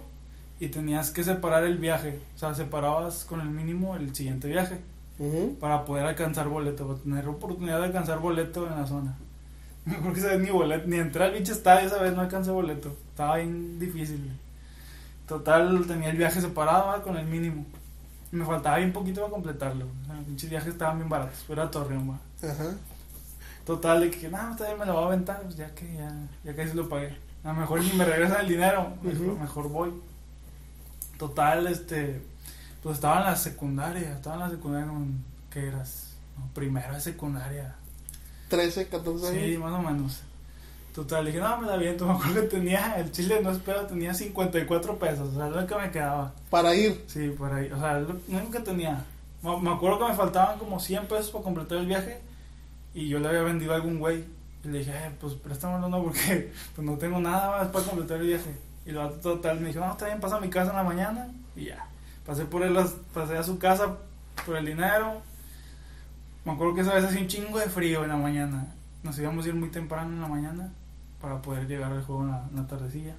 y 0.60 0.68
tenías 0.68 1.10
que 1.10 1.24
separar 1.24 1.64
el 1.64 1.78
viaje. 1.78 2.20
O 2.34 2.38
sea, 2.38 2.54
separabas 2.54 3.24
con 3.24 3.40
el 3.40 3.48
mínimo 3.48 3.96
el 3.96 4.14
siguiente 4.14 4.48
viaje 4.48 4.80
para 5.60 5.84
poder 5.84 6.06
alcanzar 6.06 6.48
boleto, 6.48 6.86
para 6.86 6.98
tener 7.00 7.28
oportunidad 7.28 7.78
de 7.80 7.86
alcanzar 7.86 8.20
boleto 8.20 8.66
en 8.66 8.76
la 8.76 8.86
zona. 8.86 9.16
Me 9.84 9.94
acuerdo 9.94 10.14
que 10.14 10.20
esa 10.20 10.28
vez 10.30 10.40
ni 10.40 10.50
boleto, 10.50 10.86
ni 10.86 10.96
entré 10.96 11.24
al 11.24 11.32
pinche 11.32 11.52
estadio 11.52 11.86
esa 11.86 12.00
vez 12.00 12.14
no 12.14 12.20
alcancé 12.20 12.50
boleto. 12.50 12.94
Estaba 13.10 13.36
bien 13.36 13.78
difícil. 13.78 14.32
Total, 15.26 15.86
tenía 15.86 16.10
el 16.10 16.16
viaje 16.16 16.40
separado 16.40 16.86
¿va? 16.86 17.02
con 17.02 17.16
el 17.16 17.26
mínimo. 17.26 17.64
Y 18.32 18.36
me 18.36 18.44
faltaba 18.44 18.78
bien 18.78 18.92
poquito 18.92 19.20
para 19.22 19.32
completarlo. 19.32 19.86
Los 20.06 20.24
pinches 20.24 20.50
viajes 20.50 20.68
estaban 20.68 20.98
bien 20.98 21.08
baratos. 21.08 21.44
Era 21.48 21.70
Torreón. 21.70 22.18
Ajá. 22.42 22.74
Total, 23.64 24.00
de 24.00 24.10
que, 24.10 24.28
no, 24.28 24.38
todavía 24.56 24.78
me 24.78 24.86
lo 24.86 24.94
voy 24.94 25.02
a 25.02 25.06
aventar, 25.08 25.42
pues 25.42 25.56
ya 25.56 25.74
que 25.74 25.92
ya, 25.94 26.10
ya 26.44 26.56
casi 26.56 26.74
lo 26.74 26.88
pagué. 26.88 27.14
A 27.44 27.48
lo 27.48 27.60
mejor 27.60 27.82
ni 27.82 27.92
me 27.92 28.04
regresan 28.04 28.40
el 28.40 28.48
dinero, 28.48 28.94
mejor, 29.02 29.38
mejor 29.38 29.68
voy. 29.68 29.92
Total, 31.18 31.66
este, 31.66 32.22
pues 32.82 32.96
estaba 32.96 33.18
en 33.18 33.24
la 33.24 33.36
secundaria, 33.36 34.12
estaba 34.14 34.36
en 34.36 34.40
la 34.42 34.50
secundaria, 34.50 34.86
en- 34.90 35.24
¿qué 35.50 35.66
eras? 35.68 36.14
No, 36.38 36.48
primero 36.54 36.92
de 36.94 37.00
secundaria. 37.00 37.74
13, 38.48 38.86
14 38.88 39.28
años. 39.28 39.42
Sí, 39.44 39.58
más 39.58 39.72
o 39.72 39.82
menos. 39.82 40.20
Total, 40.94 41.26
dije, 41.26 41.38
no, 41.38 41.58
me 41.60 41.66
la 41.66 41.76
viento, 41.76 42.06
me 42.08 42.12
acuerdo 42.14 42.42
que 42.42 42.46
tenía, 42.48 42.94
el 42.98 43.12
chile 43.12 43.40
no 43.42 43.50
espero, 43.50 43.86
tenía 43.86 44.14
54 44.14 44.98
pesos, 44.98 45.28
o 45.32 45.36
sea, 45.36 45.48
es 45.48 45.52
lo 45.54 45.66
que 45.66 45.74
me 45.76 45.90
quedaba. 45.90 46.32
Para 46.50 46.74
ir. 46.74 47.04
Sí, 47.08 47.28
por 47.36 47.52
ahí, 47.52 47.70
o 47.70 47.78
sea, 47.78 47.98
lo 48.00 48.16
único 48.28 48.50
que 48.52 48.60
tenía. 48.60 49.04
Me 49.42 49.56
me 49.60 49.70
acuerdo 49.70 49.98
que 50.00 50.04
me 50.10 50.14
faltaban 50.16 50.58
como 50.58 50.80
100 50.80 51.06
pesos 51.06 51.30
para 51.30 51.44
completar 51.44 51.78
el 51.78 51.86
viaje 51.86 52.20
y 52.94 53.08
yo 53.08 53.20
le 53.20 53.28
había 53.28 53.42
vendido 53.42 53.72
a 53.72 53.76
algún 53.76 53.98
güey. 53.98 54.24
Y 54.64 54.68
le 54.68 54.78
dije, 54.80 54.90
eh, 54.92 55.12
pues 55.20 55.34
préstamelo 55.34 55.88
no 55.88 56.02
porque 56.02 56.52
pues 56.74 56.84
no 56.84 56.96
tengo 56.98 57.20
nada 57.20 57.58
más 57.58 57.68
para 57.68 57.84
completar 57.84 58.18
el 58.20 58.26
viaje. 58.26 58.56
Y 58.88 58.92
lo 58.92 59.10
total 59.10 59.60
me 59.60 59.68
dijo, 59.68 59.80
no, 59.80 59.92
está 59.92 60.06
bien, 60.06 60.18
pasa 60.18 60.36
a 60.36 60.40
mi 60.40 60.48
casa 60.48 60.70
en 60.70 60.76
la 60.78 60.82
mañana 60.82 61.28
y 61.54 61.66
ya. 61.66 61.86
Pasé 62.24 62.46
por 62.46 62.62
él, 62.62 62.74
pasé 63.12 63.36
a 63.36 63.42
su 63.42 63.58
casa 63.58 63.98
por 64.46 64.56
el 64.56 64.64
dinero. 64.64 65.20
Me 66.46 66.52
acuerdo 66.52 66.74
que 66.74 66.80
esa 66.80 66.94
vez 66.94 67.04
hacía 67.04 67.20
un 67.20 67.28
chingo 67.28 67.58
de 67.58 67.66
frío 67.66 68.02
en 68.02 68.08
la 68.08 68.16
mañana. 68.16 68.66
Nos 69.02 69.18
íbamos 69.18 69.44
a 69.44 69.48
ir 69.48 69.54
muy 69.54 69.68
temprano 69.68 70.10
en 70.10 70.22
la 70.22 70.28
mañana 70.28 70.72
para 71.20 71.42
poder 71.42 71.68
llegar 71.68 71.92
al 71.92 72.02
juego 72.02 72.22
en 72.22 72.30
la, 72.30 72.46
en 72.48 72.56
la 72.56 72.66
tardecilla. 72.66 73.14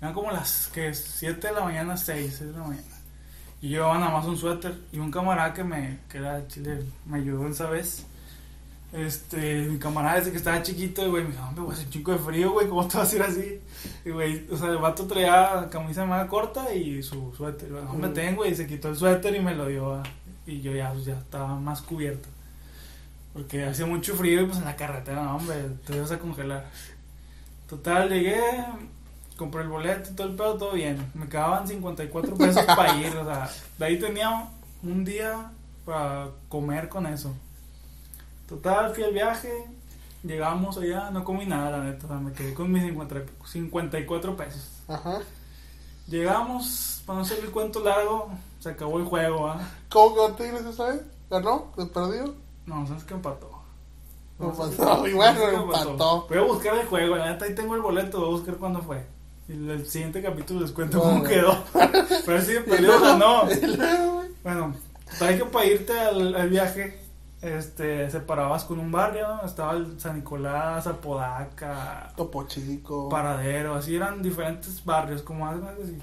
Eran 0.00 0.14
como 0.14 0.30
las 0.30 0.68
que 0.72 0.94
7 0.94 1.48
de 1.48 1.52
la 1.52 1.60
mañana, 1.60 1.98
6, 1.98 2.34
6 2.38 2.52
de 2.54 2.58
la 2.58 2.64
mañana. 2.64 2.96
Y 3.60 3.68
yo 3.68 3.80
llevaba 3.80 3.98
nada 3.98 4.12
más 4.12 4.24
un 4.24 4.38
suéter 4.38 4.74
y 4.90 5.00
un 5.00 5.10
camarada 5.10 5.52
que 5.52 5.64
me, 5.64 5.98
que 6.08 6.16
era 6.16 6.38
de 6.38 6.48
Chile, 6.48 6.82
me 7.04 7.18
ayudó 7.18 7.46
esa 7.46 7.68
vez. 7.68 8.06
Este, 8.92 9.68
mi 9.68 9.78
camarada 9.78 10.18
ese 10.18 10.32
que 10.32 10.36
estaba 10.36 10.62
chiquito, 10.62 11.06
y 11.06 11.10
güey, 11.10 11.22
me 11.22 11.30
dijo, 11.30 11.44
hombre, 11.44 11.62
güey, 11.62 11.76
hace 11.76 11.84
un 11.86 11.90
chico 11.90 12.10
de 12.12 12.18
frío, 12.18 12.50
güey, 12.52 12.68
¿cómo 12.68 12.88
te 12.88 12.98
vas 12.98 13.12
a 13.12 13.16
ir 13.16 13.22
así? 13.22 13.60
Y 14.04 14.10
güey, 14.10 14.46
o 14.50 14.56
sea, 14.56 14.68
el 14.68 14.78
vato 14.78 15.06
traía 15.06 15.68
camisa 15.70 16.00
de 16.02 16.06
manga 16.08 16.26
corta 16.26 16.74
y 16.74 17.00
su 17.02 17.32
suéter. 17.36 17.68
Y, 17.68 17.96
me 17.96 18.06
Ujú. 18.06 18.14
tengo, 18.14 18.44
y 18.44 18.54
se 18.54 18.66
quitó 18.66 18.88
el 18.88 18.96
suéter 18.96 19.34
y 19.36 19.40
me 19.40 19.54
lo 19.54 19.66
dio. 19.66 20.02
Y 20.46 20.60
yo 20.60 20.72
ya, 20.72 20.92
ya 20.94 21.18
estaba 21.18 21.54
más 21.60 21.82
cubierto. 21.82 22.28
Porque 23.32 23.64
hacía 23.64 23.86
mucho 23.86 24.16
frío 24.16 24.42
y 24.42 24.46
pues 24.46 24.58
en 24.58 24.64
la 24.64 24.74
carretera, 24.74 25.22
no, 25.22 25.36
hombre, 25.36 25.56
te 25.86 25.94
ibas 25.94 26.10
a 26.10 26.18
congelar. 26.18 26.66
Total, 27.68 28.08
llegué, 28.08 28.40
compré 29.36 29.62
el 29.62 29.68
boleto 29.68 30.10
y 30.10 30.14
todo 30.16 30.26
el 30.26 30.34
pedo, 30.34 30.56
todo 30.58 30.72
bien. 30.72 31.12
Me 31.14 31.28
quedaban 31.28 31.68
54 31.68 32.34
pesos 32.34 32.64
para 32.66 32.96
ir, 32.96 33.16
o 33.16 33.24
sea, 33.24 33.48
de 33.78 33.84
ahí 33.84 34.00
tenía 34.00 34.48
un 34.82 35.04
día 35.04 35.52
para 35.86 36.30
comer 36.48 36.88
con 36.88 37.06
eso. 37.06 37.32
Total, 38.50 38.92
fui 38.94 39.04
al 39.04 39.12
viaje, 39.14 39.64
llegamos 40.22 40.76
allá, 40.76 41.10
no 41.10 41.24
comí 41.24 41.46
nada, 41.46 41.70
la 41.78 41.84
neta, 41.84 42.04
o 42.04 42.08
sea, 42.08 42.18
me 42.18 42.32
quedé 42.32 42.52
con 42.52 42.70
mis 42.70 42.82
50 42.82 43.16
54 43.46 44.36
pesos. 44.36 44.68
Ajá. 44.88 45.20
Llegamos, 46.08 47.02
para 47.06 47.18
no 47.20 47.24
hacer 47.24 47.38
el 47.38 47.50
cuento 47.50 47.80
largo, 47.80 48.28
se 48.58 48.70
acabó 48.70 48.98
el 48.98 49.04
juego, 49.04 49.46
¿ah? 49.48 49.60
¿Cómo 49.88 50.14
quedó 50.14 50.32
Tigres 50.32 50.64
esa 50.66 50.86
vez? 50.86 51.00
¿Ganó? 51.30 51.72
¿Se 51.76 51.86
perdió? 51.86 52.34
No, 52.66 52.86
sabes 52.86 53.04
que 53.04 53.14
empató. 53.14 53.50
No 54.38 54.52
qué- 55.04 55.10
y 55.10 55.12
bueno, 55.14 55.48
empató. 55.48 56.26
Voy 56.28 56.38
a 56.38 56.42
buscar 56.42 56.74
el 56.76 56.86
juego, 56.86 57.16
la 57.16 57.30
neta 57.30 57.44
ahí 57.44 57.54
tengo 57.54 57.74
el 57.76 57.82
boleto, 57.82 58.18
voy 58.20 58.28
a 58.28 58.32
buscar 58.32 58.56
cuándo 58.56 58.80
fue. 58.82 59.04
Y 59.48 59.52
el, 59.52 59.70
el 59.70 59.86
siguiente 59.88 60.22
capítulo 60.22 60.60
les 60.60 60.72
cuento 60.72 61.00
cómo 61.00 61.22
quedó. 61.22 61.62
Pero 62.26 62.40
si 62.42 62.54
perdió 62.68 63.00
ganó. 63.00 63.42
Bueno, 64.42 64.74
sabes 65.18 65.36
que 65.40 65.44
para 65.44 65.66
irte 65.66 65.98
al, 65.98 66.34
al 66.34 66.48
viaje, 66.48 67.00
este, 67.42 68.10
separabas 68.10 68.64
con 68.64 68.78
un 68.78 68.92
barrio, 68.92 69.40
estaba 69.44 69.72
el 69.72 69.98
San 69.98 70.16
Nicolás, 70.16 70.86
Apodaca, 70.86 72.12
Topo 72.16 72.46
Chico. 72.46 73.08
Paradero, 73.08 73.74
así 73.74 73.96
eran 73.96 74.22
diferentes 74.22 74.84
barrios, 74.84 75.22
como 75.22 75.46
algo 75.46 75.68
así, 75.68 75.96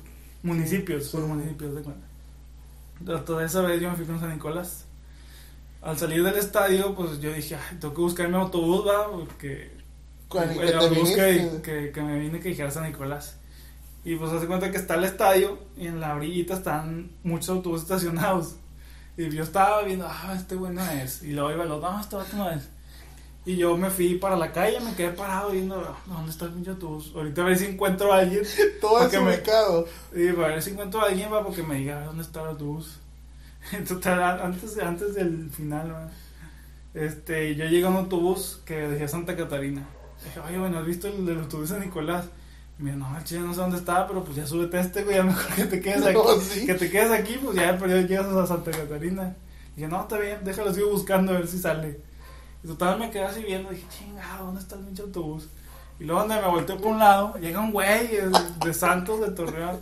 municipios, 0.44 1.10
por 1.10 1.22
municipios 1.22 1.76
de 1.76 1.82
cuenta. 1.82 3.24
Toda 3.24 3.46
esa 3.46 3.62
vez 3.62 3.80
yo 3.80 3.90
me 3.92 3.96
fui 3.96 4.06
con 4.06 4.20
San 4.20 4.34
Nicolás. 4.34 4.86
Al 5.84 5.98
salir 5.98 6.24
del 6.24 6.36
estadio, 6.36 6.96
pues 6.96 7.20
yo 7.20 7.32
dije, 7.32 7.56
ay, 7.56 7.78
tengo 7.80 7.94
que 7.94 8.02
buscarme 8.02 8.38
autobús, 8.38 8.88
va, 8.88 9.12
porque 9.12 9.72
el 10.34 10.60
que 10.60 10.74
autobús 10.74 11.12
que, 11.12 11.32
viniste. 11.32 11.62
que, 11.62 11.92
que 11.92 12.02
me 12.02 12.20
vine 12.20 12.40
que 12.40 12.50
dijera 12.50 12.72
San 12.72 12.84
Nicolás. 12.84 13.38
Y 14.04 14.16
pues 14.16 14.32
hace 14.32 14.48
cuenta 14.48 14.72
que 14.72 14.78
está 14.78 14.96
el 14.96 15.04
estadio 15.04 15.60
y 15.78 15.88
en 15.88 16.00
la 16.00 16.16
orillita 16.16 16.56
están 16.56 17.12
muchos 17.24 17.50
autobuses 17.50 17.84
estacionados. 17.84 18.56
Y 19.18 19.30
yo 19.32 19.44
estaba 19.44 19.82
viendo, 19.84 20.06
ah, 20.08 20.34
este 20.36 20.56
güey 20.56 20.72
no 20.74 20.84
es. 20.92 21.24
Y 21.24 21.32
luego 21.34 21.52
iba 21.52 21.64
el 21.64 21.72
otro, 21.72 21.92
no, 21.92 22.00
este 22.00 22.16
vato 22.16 22.38
no 22.38 22.50
es. 22.52 22.70
Y 23.46 23.56
yo 23.56 23.78
me 23.78 23.90
fui 23.90 24.16
para 24.16 24.36
la 24.36 24.52
calle, 24.52 24.80
me 24.82 24.94
quedé 24.94 25.12
parado 25.12 25.52
viendo, 25.52 25.80
"Ah, 25.80 25.98
¿dónde 26.06 26.32
está 26.32 26.46
el 26.46 26.52
pinche 26.52 26.72
autobús? 26.72 27.14
Ahorita 27.16 27.42
a 27.42 27.46
ver 27.46 27.58
si 27.58 27.66
encuentro 27.66 28.12
a 28.14 28.18
alguien. 28.20 28.44
Todo 28.82 29.06
es 29.06 29.14
me- 29.14 29.20
ubicado. 29.20 29.88
Y 30.14 30.32
para 30.34 30.50
ver 30.50 30.62
si 30.62 30.72
encuentro 30.72 31.02
a 31.02 31.06
alguien 31.06 31.32
va 31.32 31.44
porque 31.44 31.64
me 31.64 31.76
diga 31.76 32.04
dónde 32.06 32.24
está 32.24 32.42
el 32.42 32.48
autobús. 32.50 32.98
Total, 33.88 34.42
antes, 34.42 34.78
antes 34.80 35.16
del 35.16 35.50
final, 35.50 35.92
¿va? 35.94 36.10
este, 36.94 37.56
yo 37.56 37.66
llegué 37.66 37.86
a 37.86 37.90
un 37.90 37.98
autobús 37.98 38.62
que 38.66 38.76
decía 38.88 39.08
Santa 39.08 39.36
Catarina. 39.36 39.86
Dije, 40.24 40.40
oye, 40.42 40.58
bueno, 40.58 40.80
¿has 40.80 40.86
visto 40.86 41.08
el 41.08 41.26
del 41.26 41.40
autobús 41.40 41.70
de 41.70 41.80
Nicolás? 41.80 42.26
Dijo, 42.80 42.96
no, 42.96 43.18
el 43.18 43.24
chile 43.24 43.42
no 43.42 43.54
sé 43.54 43.62
dónde 43.62 43.78
estaba, 43.78 44.08
pero 44.08 44.24
pues 44.24 44.38
ya 44.38 44.46
súbete 44.46 44.78
a 44.78 44.82
este, 44.82 45.04
güey, 45.04 45.16
ya 45.16 45.24
mejor 45.24 45.54
que 45.56 45.66
te 45.66 45.82
quedes 45.82 46.06
aquí. 46.06 46.20
Sí. 46.42 46.66
Que 46.66 46.74
te 46.76 46.92
quedes 46.92 47.12
aquí, 47.12 47.40
pues 47.44 47.56
ya 47.56 47.78
pero 47.78 48.00
ya 48.00 48.08
llegas 48.08 48.28
a 48.28 48.46
Santa 48.48 48.72
Catarina. 48.72 49.36
Y 49.74 49.78
dije, 49.78 49.88
no, 49.88 50.02
está 50.02 50.18
bien, 50.18 50.40
déjalo, 50.44 50.74
sigo 50.74 50.92
buscando 50.92 51.32
a 51.32 51.36
ver 51.36 51.48
si 51.48 51.60
sale. 51.60 52.00
Y 52.64 52.68
total 52.68 53.00
me 53.00 53.10
quedé 53.10 53.26
así 53.26 53.42
viendo, 53.42 53.70
dije, 53.70 53.86
chingado, 53.98 54.46
¿dónde 54.46 54.62
está 54.62 54.76
el 54.76 54.82
pinche 54.82 55.02
autobús? 55.04 55.48
Y 56.00 56.04
luego 56.04 56.22
donde 56.22 56.40
me 56.40 56.48
volteo 56.48 56.78
por 56.78 56.92
un 56.92 57.00
lado, 57.00 57.34
llega 57.40 57.60
un 57.60 57.72
güey 57.72 58.08
de, 58.08 58.32
de 58.64 58.74
Santos, 58.74 59.20
de 59.22 59.32
Torreón. 59.32 59.80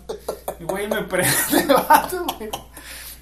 Y 0.60 0.64
güey 0.64 0.88
me 0.88 1.02
prende 1.04 1.66
vato, 1.90 2.26
güey. 2.38 2.50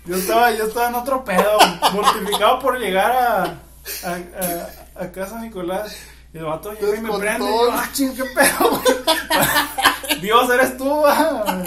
Yo 0.06 0.18
estaba, 0.18 0.52
yo 0.52 0.66
estaba 0.66 0.90
en 0.90 0.96
otro 0.96 1.24
pedo, 1.24 1.58
mortificado 1.94 2.60
por 2.60 2.78
llegar 2.78 3.12
a, 3.12 3.44
a, 3.46 5.00
a, 5.00 5.04
a 5.06 5.12
casa 5.12 5.40
Nicolás. 5.42 5.96
Y 6.34 6.38
el 6.40 6.46
vato 6.46 6.74
llega 6.74 6.98
y 6.98 7.02
me 7.02 7.18
prende. 7.18 7.46
Y 7.46 7.48
yo, 7.50 7.72
ah, 7.72 7.90
ching, 7.94 8.16
qué 8.16 8.24
pedo. 8.26 8.82
Dios, 10.22 10.50
eres 10.50 10.78
tú, 10.78 11.02
va. 11.02 11.64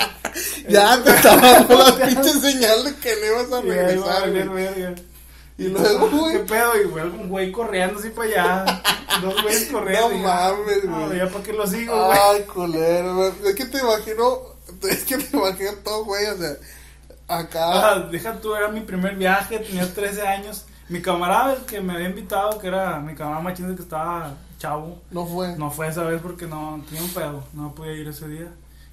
Ya 0.69 1.03
te 1.03 1.11
estaba 1.11 1.41
dando 1.53 1.79
la 1.79 1.95
pinche 2.07 2.31
señal 2.33 2.85
de 2.85 2.97
que 2.97 3.15
no 3.17 3.27
ibas 3.27 3.53
a 3.53 3.61
regresar. 3.63 4.31
güey. 4.49 4.95
Y 5.59 5.69
luego, 5.69 6.11
¿Qué 6.11 6.17
güey. 6.17 6.47
pedo? 6.47 6.81
Y 6.81 6.85
güey, 6.89 7.05
un 7.05 7.29
güey 7.29 7.53
corriendo 7.53 7.99
así 8.01 8.11
para 8.11 8.29
allá. 8.29 8.83
Dos 9.23 9.43
güeyes 9.43 9.69
corriendo. 9.71 10.11
No 10.11 10.19
mames, 10.19 10.85
No, 10.85 11.07
güey. 11.07 11.19
ya 11.19 11.29
para 11.29 11.45
qué 11.45 11.53
lo 11.53 11.67
sigo, 11.67 12.07
güey. 12.07 12.19
Ay, 12.35 12.43
culero, 12.43 13.15
güey. 13.17 13.33
Es 13.47 13.55
que 13.55 13.65
te 13.67 13.79
imagino. 13.79 14.39
Es 14.83 15.05
que 15.05 15.17
te 15.19 15.37
imagino 15.37 15.73
todo, 15.85 16.05
güey. 16.05 16.27
O 16.27 16.37
sea, 16.37 16.57
acá. 17.29 17.93
Ah, 17.93 17.99
deja 18.11 18.35
tú, 18.41 18.55
era 18.55 18.69
mi 18.69 18.81
primer 18.81 19.15
viaje, 19.15 19.61
tenía 19.61 19.93
13 19.93 20.27
años. 20.27 20.65
Mi 20.89 21.01
camarada, 21.01 21.55
el 21.55 21.63
que 21.67 21.81
me 21.81 21.95
había 21.95 22.09
invitado, 22.09 22.59
que 22.59 22.67
era 22.69 22.99
mi 23.01 23.15
camarada 23.15 23.43
machín 23.43 23.75
que 23.75 23.83
estaba 23.83 24.35
chavo, 24.59 25.01
No 25.11 25.27
fue. 25.27 25.57
no 25.57 25.71
fue 25.71 25.89
esa 25.89 26.05
vez 26.05 26.21
porque 26.23 26.47
no 26.47 26.83
tenía 26.89 27.03
un 27.03 27.11
pedo, 27.11 27.45
no 27.53 27.75
podía 27.75 27.93
ir 27.95 28.09
ese 28.09 28.29
día. 28.29 28.49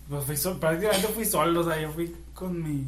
Pues 0.09 0.25
fui 0.25 0.35
sol- 0.37 0.59
prácticamente 0.59 1.07
fui 1.07 1.25
solo, 1.25 1.61
o 1.61 1.63
sea, 1.63 1.79
yo 1.79 1.91
fui 1.91 2.13
con 2.33 2.61
mi 2.61 2.87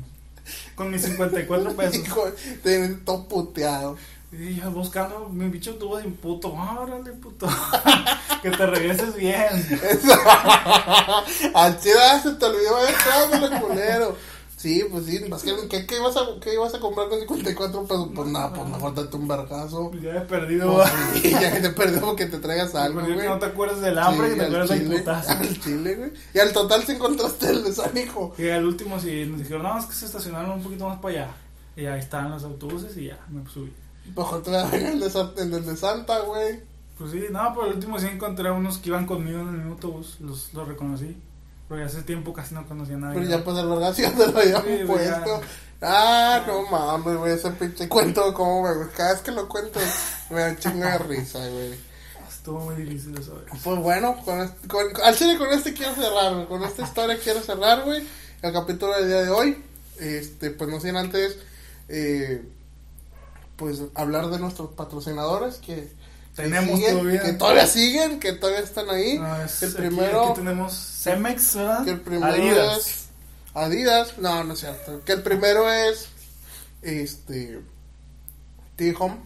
con 0.76 0.92
mis 0.92 1.02
54 1.04 1.72
pesos. 1.76 1.96
Hijo, 1.96 2.24
te 2.64 2.90
todo 3.06 3.24
puteado. 3.28 3.98
Y 4.32 4.56
yo 4.56 4.70
buscando, 4.70 5.30
mi 5.30 5.48
bicho 5.48 5.76
tuvo 5.76 6.02
sin 6.02 6.14
puto, 6.14 6.54
órale 6.54 7.12
puto, 7.14 7.48
que 8.42 8.52
te 8.52 8.66
regreses 8.66 9.16
bien. 9.16 9.48
Al 11.54 11.80
chida 11.80 12.22
se 12.22 12.32
te 12.34 12.46
olvidó 12.46 12.78
de 12.86 13.60
culero. 13.62 14.16
Sí, 14.66 14.84
pues 14.90 15.06
sí, 15.06 15.22
pues, 15.30 15.44
¿qué, 15.44 15.54
qué, 15.70 15.86
qué 15.86 15.98
ibas 15.98 16.18
a, 16.18 16.22
¿qué 16.42 16.56
ibas 16.56 16.74
a 16.74 16.80
comprar 16.80 17.08
con 17.08 17.20
54 17.20 17.84
pesos? 17.84 18.10
Pues 18.16 18.28
nada, 18.30 18.52
pues 18.52 18.68
mejor 18.68 18.96
date 18.96 19.16
un 19.16 19.28
vergazo. 19.28 19.92
Ya 20.02 20.16
he 20.16 20.22
perdido, 20.22 20.74
Pues, 20.74 20.90
sí, 21.14 21.30
ya 21.30 21.54
que 21.54 21.60
te 21.60 21.70
perdió 21.70 22.16
que 22.16 22.26
te 22.26 22.40
traigas 22.40 22.74
algo, 22.74 23.02
Porque 23.02 23.14
güey. 23.14 23.28
no 23.28 23.38
te 23.38 23.46
acuerdas 23.46 23.80
del 23.82 24.00
hambre, 24.00 24.30
Sí, 24.30 24.34
que 24.34 24.40
te 24.40 24.46
acuerdas 24.48 24.70
del 24.70 24.92
putazo. 24.92 25.30
Al 25.40 25.60
chile, 25.60 25.96
güey. 25.96 26.12
Y 26.34 26.40
al 26.40 26.52
total 26.52 26.84
se 26.84 26.94
encontraste 26.94 27.52
el 27.52 27.64
de 27.64 27.74
San 27.74 27.96
Hijo. 27.96 28.34
Y 28.40 28.50
al 28.50 28.66
último 28.66 29.00
sí 29.00 29.28
nos 29.28 29.38
dijeron, 29.38 29.62
no, 29.62 29.78
es 29.78 29.86
que 29.86 29.94
se 29.94 30.06
estacionaron 30.08 30.50
un 30.50 30.64
poquito 30.64 30.90
más 30.90 30.98
para 31.00 31.14
allá. 31.14 31.36
Y 31.76 31.86
ahí 31.86 32.00
estaban 32.00 32.32
los 32.32 32.44
autobuses 32.44 32.98
y 32.98 33.06
ya, 33.06 33.20
me 33.30 33.48
subí. 33.48 33.72
Mejor 34.18 34.42
te 34.42 34.50
la 34.50 34.68
en 34.76 34.86
el 34.88 35.00
de, 35.00 35.42
el 35.44 35.64
de 35.64 35.78
Santa, 35.78 36.22
güey. 36.22 36.60
Pues 36.98 37.12
sí, 37.12 37.22
no, 37.30 37.52
pero 37.54 37.68
al 37.68 37.74
último 37.76 38.00
sí 38.00 38.08
encontré 38.08 38.48
a 38.50 38.54
unos 38.54 38.80
que 38.80 38.90
iban 38.90 39.06
conmigo 39.06 39.42
en 39.42 39.62
el 39.62 39.68
autobús, 39.68 40.18
los, 40.22 40.52
los 40.56 40.68
reconocí. 40.68 41.16
Pero 41.68 41.86
hace 41.86 42.02
tiempo 42.04 42.32
casi 42.34 42.54
no 42.54 42.68
conocía 42.68 42.96
a 42.96 43.00
nadie. 43.00 43.20
Pero 43.20 43.30
ya 43.38 43.44
pues 43.44 43.58
el 43.58 43.68
vergazo 43.68 44.02
ya 44.02 44.12
te 44.14 44.28
lo 44.32 44.40
habían 44.40 44.62
Sí, 44.64 44.84
pues, 44.88 45.06
ya. 45.08 45.24
puesto. 45.24 45.42
Ah, 45.82 46.44
no 46.48 46.64
mames, 46.70 47.18
güey, 47.18 47.34
ese 47.34 47.52
pinche 47.52 47.88
cuento, 47.90 48.34
como, 48.34 48.62
güey. 48.62 48.74
Cada 48.96 49.14
vez 49.14 49.22
que 49.22 49.32
lo 49.32 49.48
cuento, 49.48 49.80
me 50.30 50.40
da 50.42 50.50
un 50.50 50.58
chingo 50.58 50.86
de 50.86 50.98
risa, 51.00 51.40
güey. 51.40 51.74
Estuvo 52.30 52.60
muy 52.62 52.76
difícil 52.76 53.18
eso. 53.18 53.32
güey. 53.34 53.46
Pues 53.64 53.80
bueno, 53.80 54.16
con 54.24 54.40
este- 54.42 54.68
con- 54.68 55.02
al 55.04 55.16
chile 55.16 55.38
con 55.38 55.50
este 55.50 55.74
quiero 55.74 55.94
cerrar, 55.96 56.34
güey. 56.36 56.48
Con 56.48 56.64
esta 56.64 56.84
historia 56.84 57.18
quiero 57.22 57.42
cerrar, 57.42 57.84
güey. 57.84 58.04
El 58.42 58.54
capítulo 58.54 58.94
del 58.96 59.08
día 59.08 59.22
de 59.24 59.30
hoy. 59.30 59.64
este, 60.00 60.52
pues 60.52 60.70
no 60.70 60.80
sin 60.82 60.98
antes, 60.98 61.38
eh, 61.88 62.44
pues 63.56 63.82
hablar 63.96 64.28
de 64.30 64.40
nuestros 64.40 64.72
patrocinadores 64.72 65.56
que 65.58 65.90
Tenemos 66.36 66.78
siguen, 66.80 66.98
todavía. 67.00 67.22
que 67.24 67.34
todavía 67.34 67.68
siguen, 67.68 68.20
que 68.20 68.34
todavía 68.34 68.62
están 68.62 68.90
ahí. 68.90 69.18
No, 69.18 69.42
es 69.44 69.64
el 69.64 69.74
primero, 69.74 70.26
aquí 70.26 70.34
tenemos 70.42 70.74
Cemex, 71.02 71.56
¿verdad? 71.56 71.84
que 71.86 71.92
el 71.92 72.02
primero 72.02 72.26
Adidas. 72.34 72.78
es 72.88 73.06
Adidas, 73.54 74.18
no, 74.18 74.44
no 74.44 74.54
es 74.54 74.60
cierto, 74.60 75.02
que 75.06 75.14
el 75.14 75.24
primero 75.24 75.72
es, 75.72 76.08
este, 76.82 77.62
T-Home. 78.76 79.18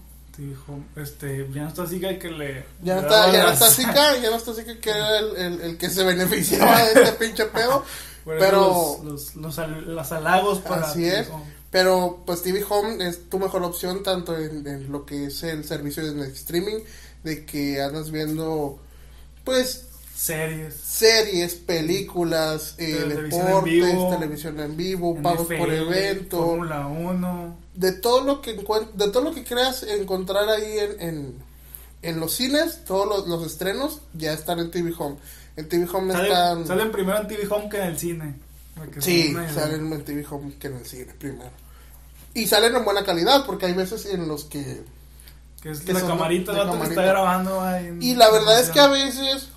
Este, 0.95 1.45
ya 1.51 1.63
no 1.63 1.67
está 1.67 1.83
así 1.83 1.99
que 1.99 2.07
el 2.07 2.19
que 2.19 2.29
le... 2.31 2.65
Ya 2.81 2.95
no 2.95 3.01
está, 3.01 3.29
ya 3.33 3.43
no 3.43 3.51
está 3.51 3.69
Zika, 3.69 4.15
ya 4.21 4.29
no 4.29 4.37
está 4.37 4.53
Zika 4.53 4.77
que 4.79 4.89
era 4.89 5.19
el, 5.19 5.35
el, 5.35 5.61
el 5.61 5.77
que 5.77 5.89
se 5.89 6.01
beneficiaba 6.03 6.81
de 6.81 6.93
este 6.93 7.11
pinche 7.13 7.45
pedo. 7.45 7.83
Pero, 8.25 8.99
Los, 9.03 9.03
los, 9.03 9.35
los, 9.35 9.59
al- 9.59 9.95
los 9.95 10.11
halagos 10.13 10.59
para... 10.59 10.87
así 10.87 11.03
es. 11.05 11.27
Pero, 11.71 12.23
pues 12.25 12.41
TV 12.41 12.63
Home 12.67 13.07
es 13.07 13.29
tu 13.29 13.37
mejor 13.37 13.63
opción 13.63 14.01
tanto 14.01 14.37
en, 14.37 14.65
en 14.65 14.91
lo 14.91 15.05
que 15.05 15.25
es 15.25 15.43
el 15.43 15.63
servicio 15.63 16.11
de 16.11 16.27
streaming, 16.29 16.79
de 17.23 17.45
que 17.45 17.81
andas 17.81 18.11
viendo, 18.11 18.79
pues, 19.43 19.85
Series. 20.15 20.73
series, 20.75 21.55
películas, 21.55 22.75
eh, 22.77 22.93
Televisión 22.93 23.21
en 23.21 23.29
deportes, 23.29 23.71
vivo, 23.71 24.09
televisión 24.09 24.59
en 24.59 24.77
vivo, 24.77 25.21
pagos 25.21 25.47
por 25.47 25.69
NFL, 25.69 25.71
evento, 25.71 26.37
Fórmula 26.45 26.87
1. 26.87 27.57
de 27.75 27.91
todo 27.93 28.25
lo 28.25 28.41
que 28.41 28.53
de 28.53 29.11
todo 29.11 29.21
lo 29.21 29.33
que 29.33 29.45
creas 29.45 29.83
encontrar 29.83 30.49
ahí 30.49 30.77
en, 30.77 31.01
en, 31.01 31.35
en 32.01 32.19
los 32.19 32.33
cines, 32.33 32.83
todos 32.83 33.07
los, 33.07 33.27
los 33.29 33.49
estrenos 33.49 34.01
ya 34.13 34.33
están 34.33 34.59
en 34.59 34.71
TV 34.71 34.93
Home. 34.97 35.15
En 35.55 35.69
TV 35.69 35.87
Home 35.93 36.13
están 36.13 36.67
salen 36.67 36.91
primero 36.91 37.21
en 37.21 37.27
TV 37.29 37.47
Home 37.49 37.69
que 37.69 37.77
en 37.77 37.83
el 37.83 37.97
cine. 37.97 38.48
Que 38.87 39.01
Sí, 39.01 39.35
salen 39.53 39.91
en 39.91 40.03
TV 40.05 40.25
Home 40.29 40.53
que 40.59 40.67
en 40.67 40.77
el 40.77 40.85
cine 40.85 41.13
primero. 41.17 41.51
Y 42.33 42.47
salen 42.47 42.75
en 42.75 42.85
buena 42.85 43.03
calidad 43.03 43.45
porque 43.45 43.65
hay 43.65 43.73
veces 43.73 44.05
en 44.05 44.27
los 44.27 44.45
que 44.45 44.83
Que 45.61 45.71
es 45.71 45.81
que 45.81 45.93
la 45.93 46.01
camarita, 46.01 46.53
de 46.53 46.61
el 46.61 46.67
vato 46.67 46.79
que 46.81 46.87
está 46.89 47.01
grabando 47.03 47.61
ahí. 47.61 47.97
Y 48.01 48.15
la 48.15 48.29
verdad 48.29 48.59
es 48.59 48.69
que 48.69 48.79
a 48.79 48.87
veces 48.87 49.49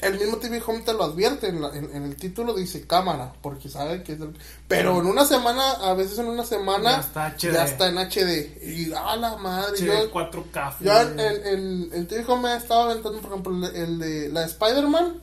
el 0.00 0.18
mismo 0.18 0.38
TV 0.38 0.62
Home 0.66 0.80
te 0.80 0.94
lo 0.94 1.04
advierte, 1.04 1.48
en, 1.48 1.60
la- 1.60 1.76
en- 1.76 1.94
en 1.94 2.04
el 2.04 2.16
título 2.16 2.54
dice 2.54 2.86
cámara, 2.86 3.34
porque 3.42 3.68
sabe 3.68 4.02
que 4.02 4.12
es 4.14 4.18
del- 4.20 4.34
Pero 4.66 4.98
en 4.98 5.06
una 5.06 5.26
semana, 5.26 5.72
a 5.72 5.92
veces 5.92 6.18
en 6.18 6.26
una 6.26 6.42
semana, 6.44 6.92
Ya 6.92 7.00
está 7.00 7.26
HD. 7.26 7.52
ya 7.52 7.64
está 7.64 7.88
en 7.88 7.98
HD. 7.98 8.58
Y 8.64 8.92
a 8.94 9.16
la 9.16 9.36
madre, 9.36 9.76
Che, 9.76 9.84
yo, 9.86 10.10
4K. 10.10 10.76
yo 10.80 11.00
en, 11.02 11.20
en, 11.20 11.90
en 11.92 12.06
TV 12.06 12.24
Home 12.28 12.48
me 12.48 12.56
estaba 12.56 12.84
aventando, 12.84 13.20
por 13.20 13.30
ejemplo, 13.30 13.66
el, 13.68 13.76
el 13.76 13.98
de 13.98 14.28
la 14.30 14.44
Spider-Man, 14.46 15.20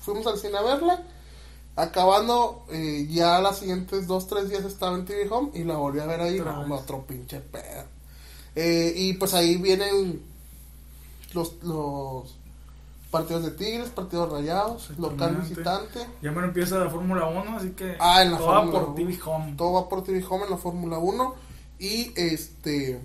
fuimos 0.00 0.26
al 0.26 0.38
cine 0.38 0.56
a 0.56 0.62
verla, 0.62 1.02
acabando, 1.76 2.64
eh, 2.70 3.06
ya 3.10 3.40
las 3.40 3.58
siguientes 3.58 4.06
dos, 4.06 4.26
tres 4.26 4.48
días 4.48 4.64
estaba 4.64 4.96
en 4.96 5.04
TV 5.04 5.28
Home 5.30 5.50
y 5.54 5.64
la 5.64 5.76
volví 5.76 6.00
a 6.00 6.06
ver 6.06 6.20
ahí, 6.20 6.38
no, 6.38 6.74
otro 6.74 7.04
pinche 7.06 7.40
pedo. 7.40 7.84
Eh, 8.54 8.92
y 8.96 9.14
pues 9.14 9.34
ahí 9.34 9.56
vienen 9.56 10.22
los, 11.32 11.54
los 11.62 12.36
partidos 13.10 13.44
de 13.44 13.50
Tigres, 13.52 13.90
partidos 13.90 14.30
rayados, 14.30 14.90
local 14.98 15.36
visitante. 15.36 16.00
Ya 16.22 16.30
me 16.32 16.44
empieza 16.44 16.78
la 16.78 16.90
Fórmula 16.90 17.26
1, 17.26 17.56
así 17.56 17.70
que. 17.70 17.96
Ah, 17.98 18.22
en 18.22 18.32
la 18.32 18.38
todo 18.38 18.48
va 18.48 18.70
por 18.70 18.82
1. 18.90 18.94
TV 18.94 19.18
Home. 19.24 19.54
Todo 19.56 19.72
va 19.72 19.88
por 19.88 20.04
TV 20.04 20.24
Home 20.28 20.44
en 20.44 20.50
la 20.50 20.56
Fórmula 20.56 20.98
1. 20.98 21.34
Y 21.80 22.12
este, 22.16 23.00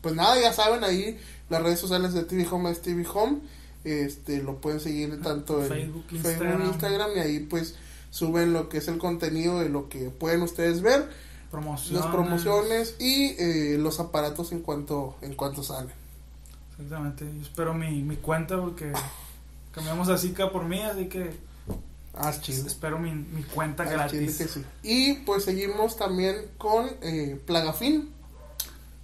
pues 0.00 0.14
nada, 0.14 0.40
ya 0.40 0.52
saben 0.52 0.84
ahí 0.84 1.18
las 1.50 1.62
redes 1.62 1.80
sociales 1.80 2.12
de 2.14 2.24
TV 2.24 2.46
Home 2.50 2.70
es 2.70 2.80
TV 2.82 3.06
Home. 3.12 3.38
Este, 3.84 4.42
lo 4.42 4.60
pueden 4.60 4.80
seguir 4.80 5.20
tanto 5.22 5.62
en 5.62 5.68
Facebook, 5.68 6.04
Facebook, 6.08 6.26
Instagram. 6.26 6.62
Instagram, 6.66 7.10
y 7.16 7.20
ahí 7.20 7.40
pues 7.40 7.76
suben 8.10 8.52
lo 8.52 8.68
que 8.68 8.78
es 8.78 8.88
el 8.88 8.98
contenido 8.98 9.60
de 9.60 9.68
lo 9.68 9.88
que 9.88 10.10
pueden 10.10 10.42
ustedes 10.42 10.82
ver, 10.82 11.08
Promociones. 11.50 12.04
las 12.04 12.12
promociones 12.14 12.96
y 12.98 13.34
eh, 13.38 13.76
los 13.78 13.98
aparatos 14.00 14.52
en 14.52 14.60
cuanto 14.60 15.16
en 15.22 15.34
cuanto 15.34 15.62
salen. 15.62 15.92
Exactamente. 16.72 17.24
Yo 17.24 17.42
espero 17.42 17.74
mi, 17.74 18.02
mi 18.02 18.16
cuenta 18.16 18.58
porque 18.60 18.92
cambiamos 19.72 20.08
a 20.08 20.16
Zika 20.18 20.50
por 20.50 20.64
mí, 20.64 20.80
así 20.82 21.06
que 21.08 21.30
Ah, 22.14 22.32
chido. 22.40 22.66
espero 22.66 22.98
mi, 22.98 23.12
mi 23.12 23.42
cuenta 23.44 23.84
Ah, 23.84 23.86
gratis. 23.90 24.36
que 24.38 24.48
sí. 24.48 24.64
Y 24.82 25.14
pues 25.24 25.44
seguimos 25.44 25.96
también 25.96 26.36
con 26.58 26.88
eh, 27.02 27.40
Plagafin, 27.46 28.10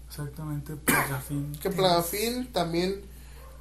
Exactamente, 0.09 0.75
Plagafin. 0.77 1.53
que 1.61 1.71
Plagafin 1.71 2.53
también 2.53 3.03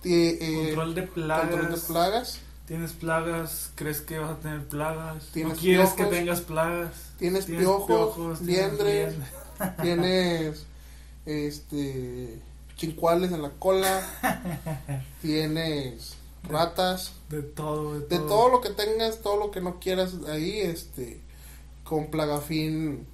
tiene 0.02 0.38
eh, 0.40 0.66
Control 0.68 0.96
de 0.96 1.02
plagas. 1.04 1.50
control 1.50 1.72
de 1.76 1.82
plagas. 1.82 2.40
Tienes 2.68 2.94
plagas, 2.94 3.72
crees 3.76 4.02
que 4.02 4.18
vas 4.18 4.32
a 4.32 4.40
tener 4.40 4.68
plagas. 4.68 5.28
Tienes 5.32 5.54
no 5.54 5.60
quieres 5.60 5.90
piojos. 5.92 6.12
que 6.12 6.18
tengas 6.18 6.42
plagas. 6.42 6.92
Tienes 7.20 7.46
piojos, 7.46 8.42
liendres. 8.42 9.14
liendres. 9.16 9.76
tienes 9.82 10.66
este 11.26 12.42
chincuales 12.76 13.32
en 13.32 13.42
la 13.42 13.52
cola, 13.52 14.02
tienes 15.22 16.16
ratas, 16.44 17.14
De 17.30 17.42
todo, 17.42 17.94
de 17.94 18.00
de 18.02 18.18
todo. 18.18 18.28
todo 18.28 18.50
lo 18.50 18.62
que 18.62 18.70
tengas, 18.70 19.22
todo 19.22 19.38
lo 19.38 19.52
que 19.52 19.62
no 19.62 19.80
quieras 19.80 20.14
ahí, 20.28 20.60
este, 20.60 21.22
con 21.84 22.08
plagafin 22.08 23.08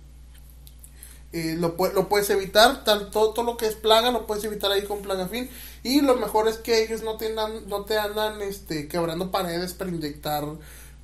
eh, 1.33 1.55
lo, 1.57 1.75
lo 1.93 2.09
puedes 2.09 2.29
evitar, 2.29 2.83
tal, 2.83 3.09
todo, 3.09 3.33
todo 3.33 3.45
lo 3.45 3.57
que 3.57 3.67
es 3.67 3.75
plaga 3.75 4.11
lo 4.11 4.27
puedes 4.27 4.43
evitar 4.43 4.71
ahí 4.71 4.83
con 4.83 5.01
plagafin 5.01 5.49
y 5.83 6.01
lo 6.01 6.15
mejor 6.15 6.47
es 6.47 6.57
que 6.57 6.83
ellos 6.83 7.03
no 7.03 7.17
te 7.17 7.27
andan, 7.27 7.67
no 7.67 7.85
te 7.85 7.97
andan 7.97 8.41
este, 8.41 8.87
quebrando 8.87 9.31
paredes 9.31 9.73
para 9.73 9.89
inyectar 9.89 10.45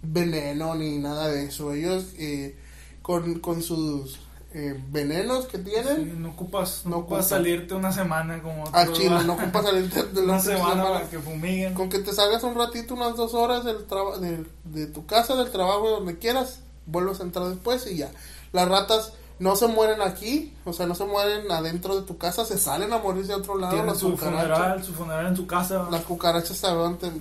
veneno 0.02 0.76
ni 0.76 0.98
nada 1.00 1.28
de 1.30 1.46
eso, 1.46 1.74
ellos 1.74 2.06
eh, 2.18 2.56
con, 3.02 3.40
con 3.40 3.62
sus 3.64 4.20
eh, 4.54 4.80
venenos 4.92 5.46
que 5.48 5.58
Sí, 5.58 5.64
tienen, 5.64 6.22
no 6.22 6.30
ocupas, 6.30 6.82
no 6.86 6.92
No 6.92 6.98
ocupas 6.98 7.26
ocupa. 7.26 7.38
salirte 7.38 7.74
una 7.74 7.92
semana 7.92 8.42
como 8.42 8.66
al 8.72 8.90
otros, 8.90 8.98
chile, 8.98 9.24
no 9.26 9.34
ocupas 9.34 9.66
salir 9.66 9.90
de, 9.92 10.22
una 10.22 10.40
semana 10.40 10.70
semana. 10.70 10.84
para 10.94 11.10
que 11.10 11.20
fumiguen. 11.20 11.74
Con 11.74 11.90
que 11.90 12.00
te 12.00 12.14
salgas 12.14 12.44
un 12.44 12.56
ratito, 12.56 12.94
unas 12.94 13.16
dos 13.16 13.34
horas 13.34 13.66
del 13.66 13.86
traba- 13.88 14.18
de, 14.20 14.46
de 14.66 14.88
tu 14.88 15.06
casa, 15.06 15.36
del 15.36 15.52
trabajo, 15.52 15.86
de 15.88 15.92
donde 15.92 16.18
quieras, 16.18 16.62
vuelves 16.86 17.20
a 17.20 17.24
entrar 17.24 17.48
después 17.50 17.86
y 17.92 17.98
ya. 17.98 18.10
Las 18.54 18.68
ratas 18.70 19.14
no 19.40 19.56
se 19.56 19.68
mueren 19.68 20.02
aquí, 20.02 20.54
o 20.66 20.74
sea, 20.74 20.88
no 20.88 20.96
se 20.96 21.06
mueren 21.06 21.52
adentro 21.52 21.96
de 21.96 22.08
tu 22.08 22.18
casa, 22.18 22.44
se 22.44 22.58
salen 22.58 22.92
a 22.92 22.98
morirse 22.98 23.34
a 23.34 23.38
otro 23.38 23.58
lado. 23.58 23.74
Tienen 23.74 23.90
Las 23.90 24.00
su 24.00 24.12
cucarachas, 24.12 24.42
funeral, 24.42 24.84
su 24.84 24.94
funeral 24.94 25.28
en 25.28 25.36
su 25.36 25.48
casa. 25.48 25.88
las 25.92 26.02
cucarachas 26.04 26.62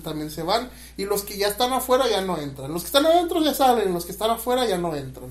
también 0.03 0.31
se 0.31 0.41
van. 0.41 0.69
Y 0.97 1.05
los 1.05 1.23
que 1.23 1.37
ya 1.37 1.47
están 1.47 1.73
afuera 1.73 2.09
ya 2.09 2.21
no 2.21 2.37
entran. 2.37 2.73
Los 2.73 2.81
que 2.83 2.87
están 2.87 3.05
adentro 3.05 3.41
ya 3.43 3.53
salen, 3.53 3.93
los 3.93 4.05
que 4.05 4.11
están 4.11 4.31
afuera 4.31 4.65
ya 4.65 4.77
no 4.77 4.95
entran. 4.95 5.29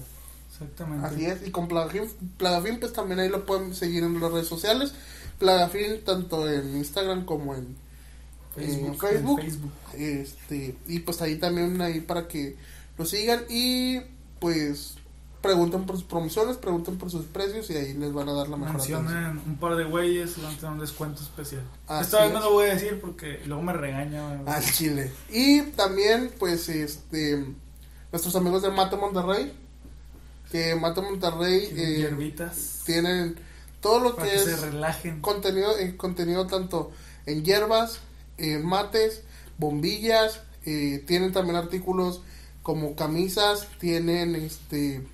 Exactamente. 0.52 1.06
Así 1.06 1.26
es, 1.26 1.46
y 1.46 1.50
con 1.50 1.68
Plagafin, 1.68 2.10
Plagafin 2.38 2.80
pues 2.80 2.92
también 2.92 3.20
ahí 3.20 3.28
lo 3.28 3.44
pueden 3.44 3.74
seguir 3.74 4.04
en 4.04 4.20
las 4.20 4.30
redes 4.30 4.46
sociales. 4.46 4.94
Plagafin 5.38 6.04
tanto 6.04 6.48
en 6.48 6.76
Instagram 6.76 7.24
como 7.26 7.54
en 7.54 7.76
Facebook, 8.54 8.86
en 8.86 8.98
Facebook. 8.98 9.40
en 9.40 9.50
Facebook. 9.50 9.72
Este, 9.94 10.76
y 10.86 11.00
pues 11.00 11.20
ahí 11.20 11.36
también 11.36 11.80
ahí 11.82 12.00
para 12.00 12.26
que 12.28 12.56
lo 12.96 13.04
sigan 13.04 13.44
y 13.50 14.00
pues 14.38 14.95
pregunten 15.46 15.84
por 15.86 15.96
sus 15.96 16.04
promociones, 16.04 16.56
pregunten 16.56 16.98
por 16.98 17.10
sus 17.10 17.24
precios 17.26 17.70
y 17.70 17.76
ahí 17.76 17.94
les 17.94 18.12
van 18.12 18.28
a 18.28 18.32
dar 18.32 18.48
la 18.48 18.56
mejor 18.56 18.76
atención. 18.76 19.04
Mencionen 19.04 19.42
un 19.46 19.56
par 19.56 19.76
de 19.76 19.84
güeyes 19.84 20.36
y 20.36 20.40
van 20.42 20.54
a 20.54 20.56
tener 20.56 20.72
un 20.72 20.80
descuento 20.80 21.22
especial. 21.22 21.62
Así 21.86 22.04
Esta 22.04 22.24
vez 22.24 22.32
no 22.32 22.40
lo 22.40 22.52
voy 22.52 22.66
a 22.66 22.74
decir 22.74 23.00
porque 23.00 23.40
luego 23.46 23.62
me 23.62 23.72
regaña. 23.72 24.40
Al 24.46 24.64
Chile. 24.64 25.12
Y 25.30 25.62
también 25.62 26.32
pues 26.38 26.68
este 26.68 27.44
nuestros 28.12 28.36
amigos 28.36 28.62
de 28.62 28.70
Mate 28.70 28.96
Monterrey 28.96 29.52
que 30.50 30.74
Mate 30.74 31.00
Monterrey 31.00 31.66
Tienen 31.68 31.92
eh, 31.92 31.96
hierbitas 31.96 32.82
tienen 32.84 33.36
todo 33.80 34.00
lo 34.00 34.16
para 34.16 34.28
que 34.28 34.34
que 34.34 34.38
es 34.38 34.44
se 34.44 34.56
relajen. 34.70 35.20
contenido 35.20 35.76
eh, 35.78 35.96
contenido 35.96 36.46
tanto 36.46 36.92
en 37.26 37.44
hierbas 37.44 38.00
en 38.38 38.64
mates 38.64 39.22
bombillas 39.58 40.40
eh, 40.64 41.02
tienen 41.06 41.32
también 41.32 41.56
artículos 41.56 42.22
como 42.62 42.96
camisas 42.96 43.68
tienen 43.78 44.34
este 44.34 45.06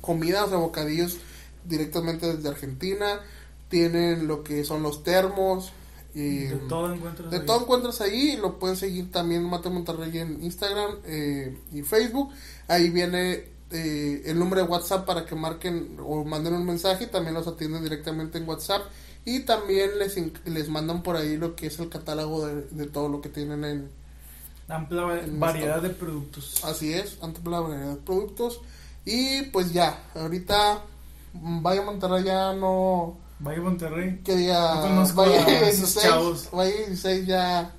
comida 0.00 0.44
o 0.44 0.48
sea 0.48 0.58
bocadillos 0.58 1.18
directamente 1.64 2.34
desde 2.34 2.48
Argentina 2.48 3.20
tienen 3.68 4.26
lo 4.26 4.42
que 4.42 4.64
son 4.64 4.82
los 4.82 5.02
termos 5.02 5.72
eh, 6.14 6.50
de 6.52 6.68
todo 6.68 6.92
encuentras. 6.92 7.30
de 7.30 7.36
ahí. 7.36 7.46
todo 7.46 7.62
encuentras 7.62 8.00
ahí, 8.00 8.36
lo 8.36 8.58
pueden 8.58 8.76
seguir 8.76 9.12
también 9.12 9.44
Mate 9.44 9.70
Monterrey 9.70 10.18
en 10.18 10.42
Instagram 10.42 10.96
eh, 11.04 11.56
y 11.72 11.82
Facebook. 11.82 12.32
Ahí 12.66 12.90
viene 12.90 13.44
eh, 13.70 14.22
el 14.24 14.38
número 14.38 14.62
de 14.62 14.68
WhatsApp 14.68 15.04
para 15.04 15.26
que 15.26 15.34
marquen 15.34 15.98
o 16.02 16.24
manden 16.24 16.54
un 16.54 16.64
mensaje, 16.64 17.06
también 17.06 17.34
los 17.34 17.46
atienden 17.46 17.82
directamente 17.82 18.38
en 18.38 18.48
WhatsApp 18.48 18.82
y 19.24 19.40
también 19.40 19.98
les, 19.98 20.16
les 20.46 20.68
mandan 20.68 21.02
por 21.02 21.16
ahí 21.16 21.36
lo 21.36 21.54
que 21.54 21.66
es 21.66 21.78
el 21.78 21.90
catálogo 21.90 22.46
de, 22.46 22.62
de 22.62 22.86
todo 22.86 23.08
lo 23.08 23.20
que 23.20 23.28
tienen 23.28 23.64
en... 23.64 23.90
Amplia 24.68 25.20
en 25.22 25.38
variedad 25.38 25.80
de 25.80 25.90
productos. 25.90 26.62
Así 26.64 26.92
es, 26.92 27.18
la 27.20 27.60
variedad 27.60 27.90
de 27.90 27.96
productos. 27.96 28.60
Y 29.08 29.42
pues 29.50 29.72
ya, 29.72 29.98
ahorita 30.14 30.82
mm, 31.32 31.62
Vaya 31.62 31.82
Monterrey 31.82 32.24
ya 32.24 32.52
no... 32.52 33.16
Vaya 33.38 33.60
Monterrey. 33.60 34.20
Que 34.22 34.36
diga 34.36 34.74
No 34.74 34.82
conozco 34.82 35.22
Valle 35.22 35.38
a 35.38 35.60
esos 35.68 35.94
16, 35.94 36.02
chavos. 36.02 36.48
Valle 36.52 36.86
16 36.88 37.26
ya 37.26 37.72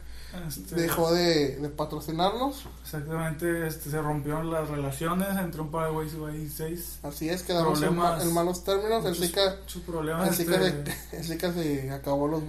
Este, 0.47 0.75
dejó 0.75 1.11
de, 1.11 1.57
de 1.57 1.69
patrocinarnos. 1.69 2.63
Exactamente, 2.83 3.65
este, 3.67 3.89
se 3.89 3.99
rompieron 3.99 4.51
las 4.51 4.69
relaciones 4.69 5.27
entre 5.37 5.61
un 5.61 5.71
par 5.71 5.87
de 5.87 5.91
güeyes 5.91 6.13
y 6.13 6.17
güeyes 6.17 6.53
seis. 6.55 6.99
Así 7.01 7.29
es, 7.29 7.41
quedamos 7.41 7.81
en, 7.81 7.95
ma- 7.95 8.21
en 8.21 8.31
malos 8.33 8.63
términos. 8.63 9.03
El 9.05 9.11
Muchos, 9.11 9.25
Zika, 9.25 9.55
muchos 9.61 9.81
problemas. 9.81 10.29
el 10.29 10.35
Zika 10.35 10.55
este, 10.67 10.91
se, 11.09 11.17
el 11.17 11.23
Zika 11.25 11.53
se 11.53 11.91
acabó 11.91 12.27
los 12.27 12.43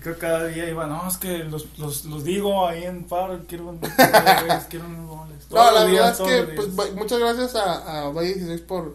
que 0.00 0.14
cada 0.14 0.46
día 0.46 0.68
iba, 0.70 0.86
no, 0.86 1.08
es 1.08 1.16
que 1.16 1.38
los, 1.38 1.76
los, 1.78 2.04
los 2.04 2.22
digo 2.22 2.66
ahí 2.66 2.84
en 2.84 3.04
paro, 3.04 3.40
quiero 3.48 3.70
un 3.70 3.78
quiero 4.70 4.86
unos. 4.86 5.08
No, 5.08 5.26
Todos 5.48 5.74
la 5.74 5.80
los 5.82 5.90
días, 5.90 6.18
verdad 6.20 6.38
es 6.38 6.46
que 6.46 6.52
pues, 6.54 6.94
muchas 6.94 7.18
gracias 7.18 7.54
a, 7.56 8.02
a 8.06 8.10
Valle 8.10 8.34
16 8.34 8.60
por, 8.62 8.94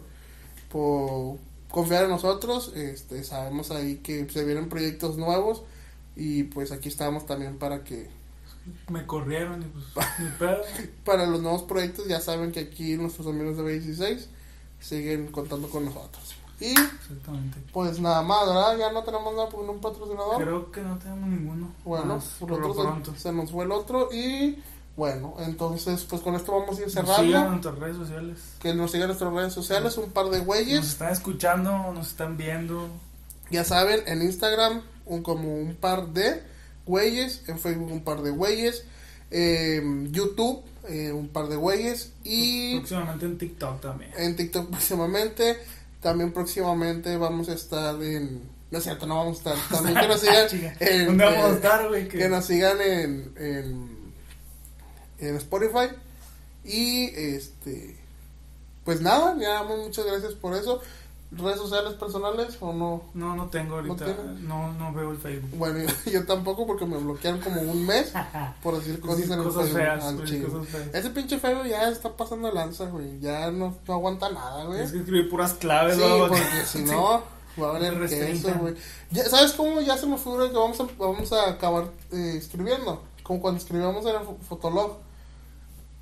por 0.72 1.38
confiar 1.70 2.06
en 2.06 2.10
nosotros. 2.12 2.72
Este, 2.76 3.24
sabemos 3.24 3.72
ahí 3.72 3.98
que 3.98 4.30
se 4.30 4.44
vienen 4.46 4.70
proyectos 4.70 5.18
nuevos 5.18 5.64
y 6.16 6.44
pues 6.44 6.72
aquí 6.72 6.90
estamos 6.90 7.26
también 7.26 7.58
para 7.58 7.84
que 7.84 8.10
Me 8.90 9.06
corrieron 9.06 9.62
y 9.62 9.66
pues, 9.66 9.86
ni 10.20 10.28
pedo. 10.38 10.62
para 11.06 11.26
los 11.26 11.42
nuevos 11.42 11.64
proyectos 11.64 12.08
ya 12.08 12.20
saben 12.20 12.52
que 12.52 12.60
aquí 12.62 12.96
nuestros 12.98 13.28
amigos 13.28 13.58
de 13.58 13.64
Valle 13.64 13.80
16 13.80 14.30
siguen 14.80 15.28
contando 15.32 15.70
con 15.70 15.86
nosotros. 15.86 16.36
Y 16.60 16.70
Exactamente. 16.72 17.58
pues 17.74 18.00
nada 18.00 18.22
más, 18.22 18.46
¿verdad? 18.48 18.78
Ya 18.78 18.92
no 18.92 19.04
tenemos 19.04 19.34
nada 19.34 19.50
por 19.50 19.68
un 19.68 19.80
patrocinador. 19.82 20.44
Creo 20.44 20.72
que 20.72 20.82
no 20.82 20.98
tenemos 21.00 21.28
ninguno. 21.30 21.72
Bueno, 21.84 22.06
más, 22.06 22.26
por 22.40 22.52
otro 22.54 22.74
se- 22.76 22.82
pronto. 22.82 23.14
se, 23.18 23.32
nos 23.32 23.50
fue 23.52 23.66
el 23.66 23.72
otro 23.72 24.10
y 24.14 24.62
bueno, 24.96 25.36
entonces 25.40 26.06
pues 26.08 26.22
con 26.22 26.36
esto 26.36 26.52
vamos 26.52 26.78
a 26.78 26.82
ir 26.82 26.86
Nos 26.86 26.92
sigan 26.94 27.06
cerrando. 27.08 27.38
en 27.38 27.48
nuestras 27.50 27.80
redes 27.80 27.98
sociales. 27.98 28.38
Que 28.60 28.74
nos 28.76 28.92
sigan 28.92 29.04
en 29.04 29.08
nuestras 29.08 29.34
redes 29.34 29.54
sociales, 29.54 29.98
un 29.98 30.12
par 30.12 30.26
de 30.30 30.38
Nos 30.38 30.46
güeyes. 30.46 30.86
están 30.88 31.12
escuchando, 31.12 31.72
nos 31.94 32.10
están 32.10 32.38
viendo. 32.38 32.88
Ya 33.50 33.64
saben, 33.64 34.02
en 34.06 34.22
Instagram 34.22 34.82
un, 35.08 35.24
como 35.24 35.56
un 35.56 35.76
par 35.76 36.10
de 36.10 36.44
güeyes, 36.86 37.44
en 37.48 37.60
Facebook 37.60 37.92
un 37.92 38.04
par 38.04 38.22
de 38.22 38.32
güeyes, 38.32 38.86
en 39.30 40.12
YouTube 40.12 40.64
eh, 40.90 41.12
un 41.12 41.30
par 41.30 41.48
de 41.48 41.56
güeyes 41.56 42.12
y 42.24 42.78
Próximamente 42.78 43.26
en 43.26 43.38
TikTok 43.38 43.82
también. 43.82 44.12
en 44.18 44.36
TikTok 44.36 44.70
próximamente. 44.70 45.58
También 46.02 46.34
próximamente 46.34 47.16
vamos 47.18 47.50
a 47.50 47.54
estar 47.54 48.02
en... 48.02 48.42
No 48.72 48.78
es 48.80 48.84
cierto, 48.84 49.06
no 49.06 49.18
vamos 49.18 49.46
a 49.46 49.52
estar. 49.52 49.70
También 49.70 50.00
que 50.00 50.08
nos 50.08 50.20
sigan 50.22 50.48
en... 50.80 51.06
¿Dónde 51.06 51.26
vamos 51.26 51.44
a 51.44 51.50
eh, 51.50 51.54
estar, 51.54 51.88
güey? 51.88 52.08
que 52.08 52.30
nos 52.30 52.46
sigan 52.46 52.82
en, 52.82 53.34
en, 53.38 54.14
en 55.20 55.36
Spotify. 55.36 55.90
Y 56.66 57.06
este, 57.16 57.96
pues 58.84 59.02
nada, 59.02 59.38
ya 59.40 59.64
muchas 59.64 60.06
gracias 60.06 60.34
por 60.34 60.56
eso. 60.56 60.82
¿Redes 61.32 61.60
sociales 61.60 61.94
personales 61.94 62.58
o 62.60 62.74
no? 62.74 63.04
No, 63.14 63.36
no 63.38 63.48
tengo 63.48 63.76
ahorita. 63.76 64.06
¿No 64.06 64.14
tienes? 64.16 64.42
No, 64.42 64.74
no 64.74 64.92
veo 64.94 65.12
el 65.12 65.18
Facebook. 65.18 65.52
Bueno, 65.58 65.80
yo, 65.80 66.12
yo 66.12 66.26
tampoco 66.26 66.68
porque 66.68 66.86
me 66.86 66.98
bloquearon 66.98 67.40
como 67.40 67.62
un 67.62 67.86
mes 67.86 68.12
por 68.64 68.78
decir 68.78 69.00
cosas 69.00 69.26
en 69.26 69.32
el 69.40 69.44
cosas 69.44 69.62
Facebook. 69.64 69.80
feas, 69.82 70.04
al 70.04 70.16
güey, 70.18 70.28
chile. 70.28 70.48
cosas 70.48 70.68
feas. 70.68 70.88
Ese 70.94 71.10
pinche 71.12 71.40
feo 71.40 71.66
ya 71.66 71.90
está 71.90 72.10
pasando 72.18 72.52
lanza, 72.52 72.86
güey. 72.86 73.20
Ya 73.22 73.50
no, 73.50 73.74
no 73.88 73.94
aguanta 73.94 74.30
nada, 74.30 74.66
güey. 74.66 74.82
Es 74.82 74.92
que 74.92 74.98
escribí 75.00 75.30
puras 75.30 75.54
claves, 75.54 75.96
Sí, 75.96 76.04
porque 76.20 76.42
si 76.66 76.80
no, 76.84 77.24
va 77.62 77.68
a 77.74 77.76
haber 77.78 78.10
queso, 78.10 78.54
güey. 78.60 78.76
Ya, 79.12 79.24
¿Sabes 79.30 79.54
cómo? 79.54 79.80
Ya 79.80 79.96
se 79.98 80.08
me 80.08 80.18
figura 80.18 80.50
que 80.50 80.58
vamos 80.58 80.82
a, 80.82 80.88
vamos 81.00 81.32
a 81.32 81.50
acabar 81.50 81.86
eh, 82.12 82.34
escribiendo. 82.38 83.04
Como 83.24 83.40
cuando 83.40 83.60
escribíamos 83.62 84.06
en 84.06 84.16
el 84.18 84.22
fo- 84.28 84.38
Fotolog. 84.50 84.98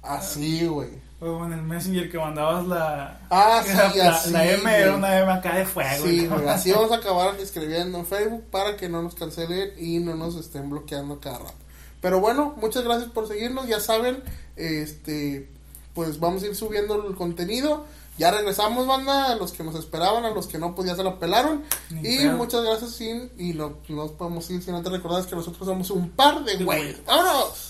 Así, 0.02 0.66
güey. 0.66 0.90
O 1.22 1.46
en 1.46 1.52
el 1.52 1.62
Messenger 1.64 2.10
que 2.10 2.18
mandabas 2.18 2.66
la. 2.66 3.20
Ah, 3.30 3.62
sí, 3.66 3.74
la, 3.98 4.10
así. 4.10 4.32
la 4.32 4.46
M 4.46 4.74
era 4.74 4.96
una 4.96 5.20
M 5.20 5.32
acá 5.32 5.56
de 5.56 5.66
fuego. 5.66 6.06
Sí, 6.06 6.28
¿no? 6.30 6.38
güey. 6.38 6.48
Así 6.48 6.72
vamos 6.72 6.92
a 6.92 6.96
acabar 6.98 7.36
escribiendo 7.40 7.98
en 7.98 8.06
Facebook 8.06 8.46
para 8.50 8.78
que 8.78 8.88
no 8.88 9.02
nos 9.02 9.16
cancelen 9.16 9.72
y 9.78 10.00
no 10.00 10.16
nos 10.16 10.36
estén 10.36 10.70
bloqueando 10.70 11.20
cada 11.20 11.40
rato. 11.40 11.54
Pero 12.02 12.22
bueno, 12.22 12.56
muchas 12.62 12.84
gracias 12.86 13.12
por 13.12 13.28
seguirnos. 13.28 13.68
Ya 13.68 13.82
saben, 13.82 14.24
este, 14.56 15.50
pues 15.94 16.20
vamos 16.20 16.44
a 16.44 16.48
ir 16.48 16.56
subiendo 16.56 17.08
el 17.08 17.16
contenido. 17.16 17.86
Ya 18.18 18.32
regresamos, 18.32 18.86
banda, 18.86 19.32
a 19.32 19.36
los 19.36 19.54
que 19.54 19.64
nos 19.64 19.76
esperaban, 19.76 20.26
a 20.26 20.32
los 20.32 20.48
que 20.48 20.58
no, 20.58 20.76
pues 20.76 20.88
ya 20.90 20.96
se 20.96 21.04
la 21.04 21.18
pelaron. 21.20 21.64
Ni 21.90 22.16
y 22.16 22.28
muchas 22.30 22.64
gracias, 22.64 22.92
sin, 22.92 23.32
y 23.38 23.54
no, 23.54 23.78
no 23.88 23.96
nos 23.96 24.12
podemos 24.12 24.50
ir 24.50 24.62
sin 24.62 24.76
antes 24.76 24.92
recordar 24.92 25.26
que 25.26 25.36
nosotros 25.38 25.66
somos 25.66 25.90
un 25.90 26.10
par 26.10 26.44
de 26.44 26.58
De 26.58 26.66
güeyes. 26.66 27.06
¡Vámonos! 27.06 27.69